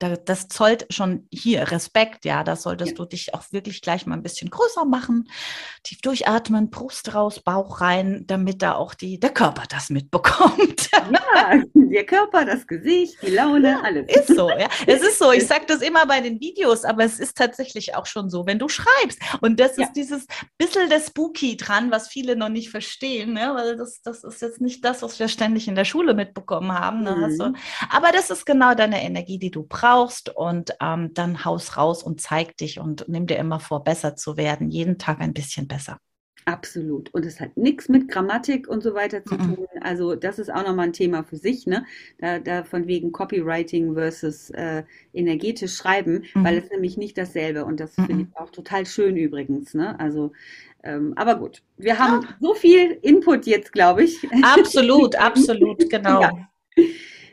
das 0.00 0.48
zollt 0.48 0.86
schon 0.90 1.28
hier 1.30 1.70
Respekt, 1.70 2.24
ja, 2.24 2.42
da 2.42 2.56
solltest 2.56 2.92
ja. 2.92 2.96
du 2.96 3.04
dich 3.04 3.34
auch 3.34 3.44
wirklich 3.50 3.82
gleich 3.82 4.06
mal 4.06 4.14
ein 4.14 4.22
bisschen 4.22 4.48
größer 4.48 4.86
machen, 4.86 5.28
tief 5.82 6.00
durchatmen, 6.00 6.70
Brust 6.70 7.14
raus, 7.14 7.40
Bauch 7.40 7.82
rein, 7.82 8.24
damit 8.26 8.62
da 8.62 8.74
auch 8.74 8.94
die, 8.94 9.20
der 9.20 9.30
Körper 9.30 9.64
das 9.68 9.90
mitbekommt. 9.90 10.90
Ja, 10.92 11.62
der 11.74 12.06
Körper, 12.06 12.46
das 12.46 12.66
Gesicht, 12.66 13.16
die 13.22 13.30
Laune, 13.30 13.72
ja, 13.72 13.80
alles. 13.82 14.06
Ist 14.08 14.34
so, 14.34 14.48
ja. 14.48 14.68
Es 14.86 15.02
ist 15.02 15.18
so, 15.18 15.32
ich 15.32 15.46
sage 15.46 15.64
das 15.68 15.82
immer 15.82 16.06
bei 16.06 16.20
den 16.22 16.40
Videos, 16.40 16.84
aber 16.84 17.04
es 17.04 17.20
ist 17.20 17.36
tatsächlich 17.36 17.94
auch 17.94 18.06
schon 18.06 18.30
so, 18.30 18.46
wenn 18.46 18.58
du 18.58 18.68
schreibst. 18.68 19.20
Und 19.42 19.60
das 19.60 19.76
ja. 19.76 19.84
ist 19.84 19.92
dieses 19.92 20.26
bisschen 20.56 20.88
der 20.88 21.00
Spooky 21.00 21.58
dran, 21.58 21.90
was 21.90 22.08
viele 22.08 22.36
noch 22.36 22.48
nicht 22.48 22.70
verstehen, 22.70 23.34
ne? 23.34 23.52
weil 23.54 23.76
das, 23.76 24.00
das 24.00 24.24
ist 24.24 24.40
jetzt 24.40 24.62
nicht 24.62 24.82
das, 24.82 25.02
was 25.02 25.18
wir 25.18 25.28
ständig 25.28 25.68
in 25.68 25.74
der 25.74 25.84
Schule 25.84 26.14
mitbekommen 26.14 26.72
haben. 26.72 27.02
Ne? 27.02 27.16
Mhm. 27.16 27.24
Also, 27.24 27.52
aber 27.90 28.12
das 28.12 28.30
ist 28.30 28.46
genau 28.46 28.74
deine 28.74 29.02
Energie, 29.02 29.38
die 29.38 29.50
du 29.50 29.64
brauchst 29.64 29.89
brauchst 29.90 30.34
und 30.34 30.72
ähm, 30.80 31.12
dann 31.14 31.44
haus 31.44 31.76
raus 31.76 32.02
und 32.02 32.20
zeig 32.20 32.56
dich 32.56 32.78
und 32.78 33.08
nimm 33.08 33.26
dir 33.26 33.38
immer 33.38 33.60
vor, 33.60 33.82
besser 33.82 34.16
zu 34.16 34.36
werden, 34.36 34.70
jeden 34.70 34.98
Tag 34.98 35.20
ein 35.20 35.32
bisschen 35.32 35.66
besser. 35.66 35.98
Absolut. 36.46 37.12
Und 37.12 37.26
es 37.26 37.38
hat 37.38 37.56
nichts 37.56 37.88
mit 37.88 38.08
Grammatik 38.08 38.66
und 38.66 38.82
so 38.82 38.94
weiter 38.94 39.22
zu 39.24 39.36
tun. 39.36 39.66
Also 39.82 40.14
das 40.14 40.38
ist 40.38 40.50
auch 40.50 40.66
nochmal 40.66 40.86
ein 40.86 40.92
Thema 40.92 41.22
für 41.22 41.36
sich, 41.36 41.66
ne? 41.66 41.84
Da, 42.18 42.38
da 42.38 42.64
von 42.64 42.86
wegen 42.86 43.12
Copywriting 43.12 43.94
versus 43.94 44.48
äh, 44.50 44.84
energetisch 45.12 45.76
schreiben, 45.76 46.24
mhm. 46.34 46.44
weil 46.44 46.56
es 46.56 46.70
nämlich 46.70 46.96
nicht 46.96 47.18
dasselbe. 47.18 47.64
Und 47.66 47.78
das 47.78 47.96
mhm. 47.98 48.06
finde 48.06 48.22
ich 48.24 48.36
auch 48.38 48.50
total 48.50 48.86
schön 48.86 49.16
übrigens, 49.16 49.74
ne? 49.74 50.00
Also 50.00 50.32
ähm, 50.82 51.12
aber 51.16 51.36
gut, 51.36 51.62
wir 51.76 51.98
haben 51.98 52.22
ja. 52.22 52.28
so 52.40 52.54
viel 52.54 52.98
Input 53.02 53.44
jetzt, 53.46 53.72
glaube 53.72 54.04
ich. 54.04 54.18
Absolut, 54.42 55.16
absolut, 55.20 55.90
genau. 55.90 56.22
Ja. 56.22 56.30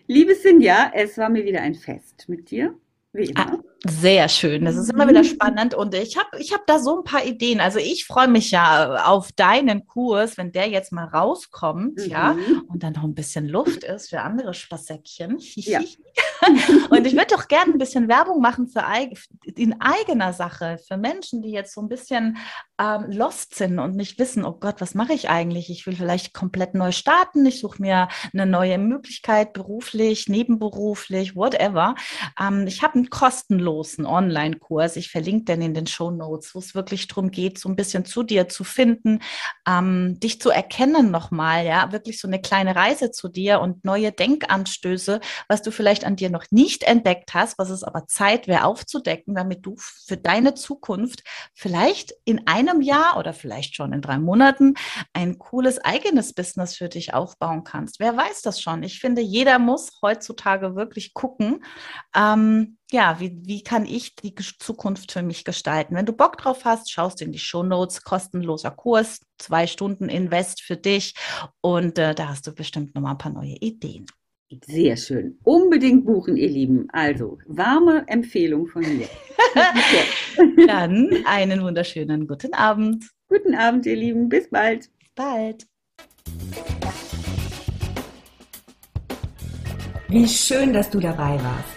Liebe 0.09 0.35
Sinja, 0.35 0.91
es 0.93 1.17
war 1.17 1.29
mir 1.29 1.43
wieder 1.43 1.61
ein 1.61 1.75
Fest 1.75 2.29
mit 2.29 2.49
dir. 2.49 2.79
Wie 3.11 3.25
immer. 3.25 3.61
Sehr 3.85 4.27
schön. 4.27 4.65
Das 4.65 4.75
ist 4.75 4.89
immer 4.89 5.07
wieder 5.07 5.23
spannend 5.23 5.75
und 5.75 5.93
ich 5.93 6.17
habe 6.17 6.39
ich 6.39 6.51
hab 6.51 6.65
da 6.65 6.79
so 6.79 6.97
ein 6.97 7.03
paar 7.03 7.23
Ideen. 7.23 7.59
Also 7.59 7.77
ich 7.77 8.05
freue 8.05 8.27
mich 8.27 8.49
ja 8.49 9.05
auf 9.05 9.31
deinen 9.31 9.85
Kurs, 9.85 10.37
wenn 10.37 10.51
der 10.51 10.67
jetzt 10.67 10.91
mal 10.91 11.05
rauskommt, 11.05 11.97
mhm. 11.97 12.05
ja, 12.05 12.35
und 12.67 12.81
dann 12.81 12.93
noch 12.93 13.03
ein 13.03 13.13
bisschen 13.13 13.47
Luft 13.47 13.83
ist 13.83 14.09
für 14.09 14.21
andere 14.21 14.55
Spassäckchen. 14.55 15.37
Ja. 15.39 15.79
und 16.89 17.05
ich 17.05 17.13
würde 17.13 17.27
doch 17.29 17.47
gerne 17.47 17.73
ein 17.73 17.77
bisschen 17.77 18.07
Werbung 18.07 18.41
machen 18.41 18.67
für 18.67 18.83
in 19.43 19.79
eigener 19.79 20.33
Sache, 20.33 20.79
für 20.87 20.97
Menschen, 20.97 21.43
die 21.43 21.51
jetzt 21.51 21.73
so 21.73 21.81
ein 21.81 21.89
bisschen 21.89 22.37
ähm, 22.79 23.05
lost 23.11 23.55
sind 23.55 23.77
und 23.77 23.95
nicht 23.95 24.17
wissen, 24.17 24.43
oh 24.43 24.53
Gott, 24.59 24.81
was 24.81 24.95
mache 24.95 25.13
ich 25.13 25.29
eigentlich? 25.29 25.69
Ich 25.69 25.85
will 25.85 25.95
vielleicht 25.95 26.33
komplett 26.33 26.73
neu 26.73 26.91
starten, 26.91 27.45
ich 27.45 27.59
suche 27.59 27.81
mir 27.81 28.07
eine 28.33 28.47
neue 28.47 28.79
Möglichkeit, 28.79 29.53
beruflich, 29.53 30.27
nebenberuflich, 30.29 31.35
whatever. 31.35 31.93
Ähm, 32.39 32.65
ich 32.65 32.81
habe 32.81 32.95
einen 32.95 33.09
kostenlosen 33.09 33.66
Online-Kurs, 33.71 34.95
ich 34.95 35.09
verlinke 35.09 35.45
den 35.45 35.61
in 35.61 35.73
den 35.73 35.87
Show 35.87 36.11
Notes, 36.11 36.53
wo 36.55 36.59
es 36.59 36.75
wirklich 36.75 37.07
darum 37.07 37.31
geht, 37.31 37.59
so 37.59 37.67
ein 37.69 37.75
bisschen 37.75 38.05
zu 38.05 38.23
dir 38.23 38.47
zu 38.47 38.63
finden, 38.63 39.19
ähm, 39.67 40.19
dich 40.19 40.39
zu 40.39 40.49
erkennen 40.49 41.11
nochmal, 41.11 41.65
ja, 41.65 41.91
wirklich 41.91 42.19
so 42.19 42.27
eine 42.27 42.41
kleine 42.41 42.75
Reise 42.75 43.11
zu 43.11 43.27
dir 43.27 43.59
und 43.59 43.83
neue 43.83 44.11
Denkanstöße, 44.11 45.19
was 45.47 45.61
du 45.61 45.71
vielleicht 45.71 46.05
an 46.05 46.15
dir 46.15 46.29
noch 46.29 46.45
nicht 46.51 46.83
entdeckt 46.83 47.33
hast, 47.33 47.57
was 47.57 47.69
es 47.69 47.83
aber 47.83 48.07
Zeit 48.07 48.47
wäre 48.47 48.65
aufzudecken, 48.65 49.35
damit 49.35 49.65
du 49.65 49.75
für 49.77 50.17
deine 50.17 50.53
Zukunft 50.53 51.23
vielleicht 51.53 52.13
in 52.23 52.47
einem 52.47 52.77
einem 52.77 52.81
Jahr 52.81 53.17
oder 53.17 53.33
vielleicht 53.33 53.75
schon 53.75 53.93
in 53.93 54.01
drei 54.01 54.17
Monaten 54.17 54.75
ein 55.13 55.37
cooles 55.39 55.79
eigenes 55.79 56.33
Business 56.33 56.75
für 56.75 56.89
dich 56.89 57.13
aufbauen 57.13 57.63
kannst. 57.63 57.99
Wer 57.99 58.15
weiß 58.15 58.41
das 58.41 58.61
schon? 58.61 58.83
Ich 58.83 58.99
finde, 58.99 59.21
jeder 59.21 59.59
muss 59.59 59.99
heutzutage 60.01 60.75
wirklich 60.75 61.13
gucken, 61.13 61.63
ähm, 62.15 62.76
ja, 62.91 63.19
wie, 63.19 63.37
wie 63.43 63.63
kann 63.63 63.85
ich 63.85 64.15
die 64.15 64.33
Zukunft 64.35 65.11
für 65.11 65.21
mich 65.21 65.43
gestalten? 65.43 65.95
Wenn 65.95 66.05
du 66.05 66.13
Bock 66.13 66.37
drauf 66.37 66.63
hast, 66.63 66.91
schaust 66.91 67.21
in 67.21 67.31
die 67.31 67.39
Show 67.39 67.63
Notes, 67.63 68.03
kostenloser 68.03 68.71
Kurs, 68.71 69.21
zwei 69.37 69.67
Stunden 69.67 70.09
Invest 70.09 70.61
für 70.61 70.77
dich 70.77 71.13
und 71.61 71.97
äh, 71.97 72.15
da 72.15 72.29
hast 72.29 72.47
du 72.47 72.53
bestimmt 72.53 72.95
noch 72.95 73.01
mal 73.01 73.11
ein 73.11 73.17
paar 73.17 73.33
neue 73.33 73.55
Ideen. 73.55 74.05
Sehr 74.65 74.95
schön. 74.95 75.37
Unbedingt 75.43 76.05
buchen, 76.05 76.37
ihr 76.37 76.47
Lieben. 76.47 76.87
Also, 76.93 77.37
warme 77.47 78.05
Empfehlung 78.07 78.67
von 78.67 78.81
mir. 78.81 79.09
Dann 80.67 81.09
einen 81.25 81.61
wunderschönen 81.61 82.27
guten 82.27 82.53
Abend. 82.53 83.09
Guten 83.27 83.55
Abend, 83.55 83.85
ihr 83.85 83.97
Lieben. 83.97 84.29
Bis 84.29 84.49
bald. 84.49 84.89
Bis 84.99 85.09
bald. 85.15 85.67
Wie 90.07 90.27
schön, 90.29 90.71
dass 90.71 90.89
du 90.89 91.01
dabei 91.01 91.37
warst. 91.43 91.76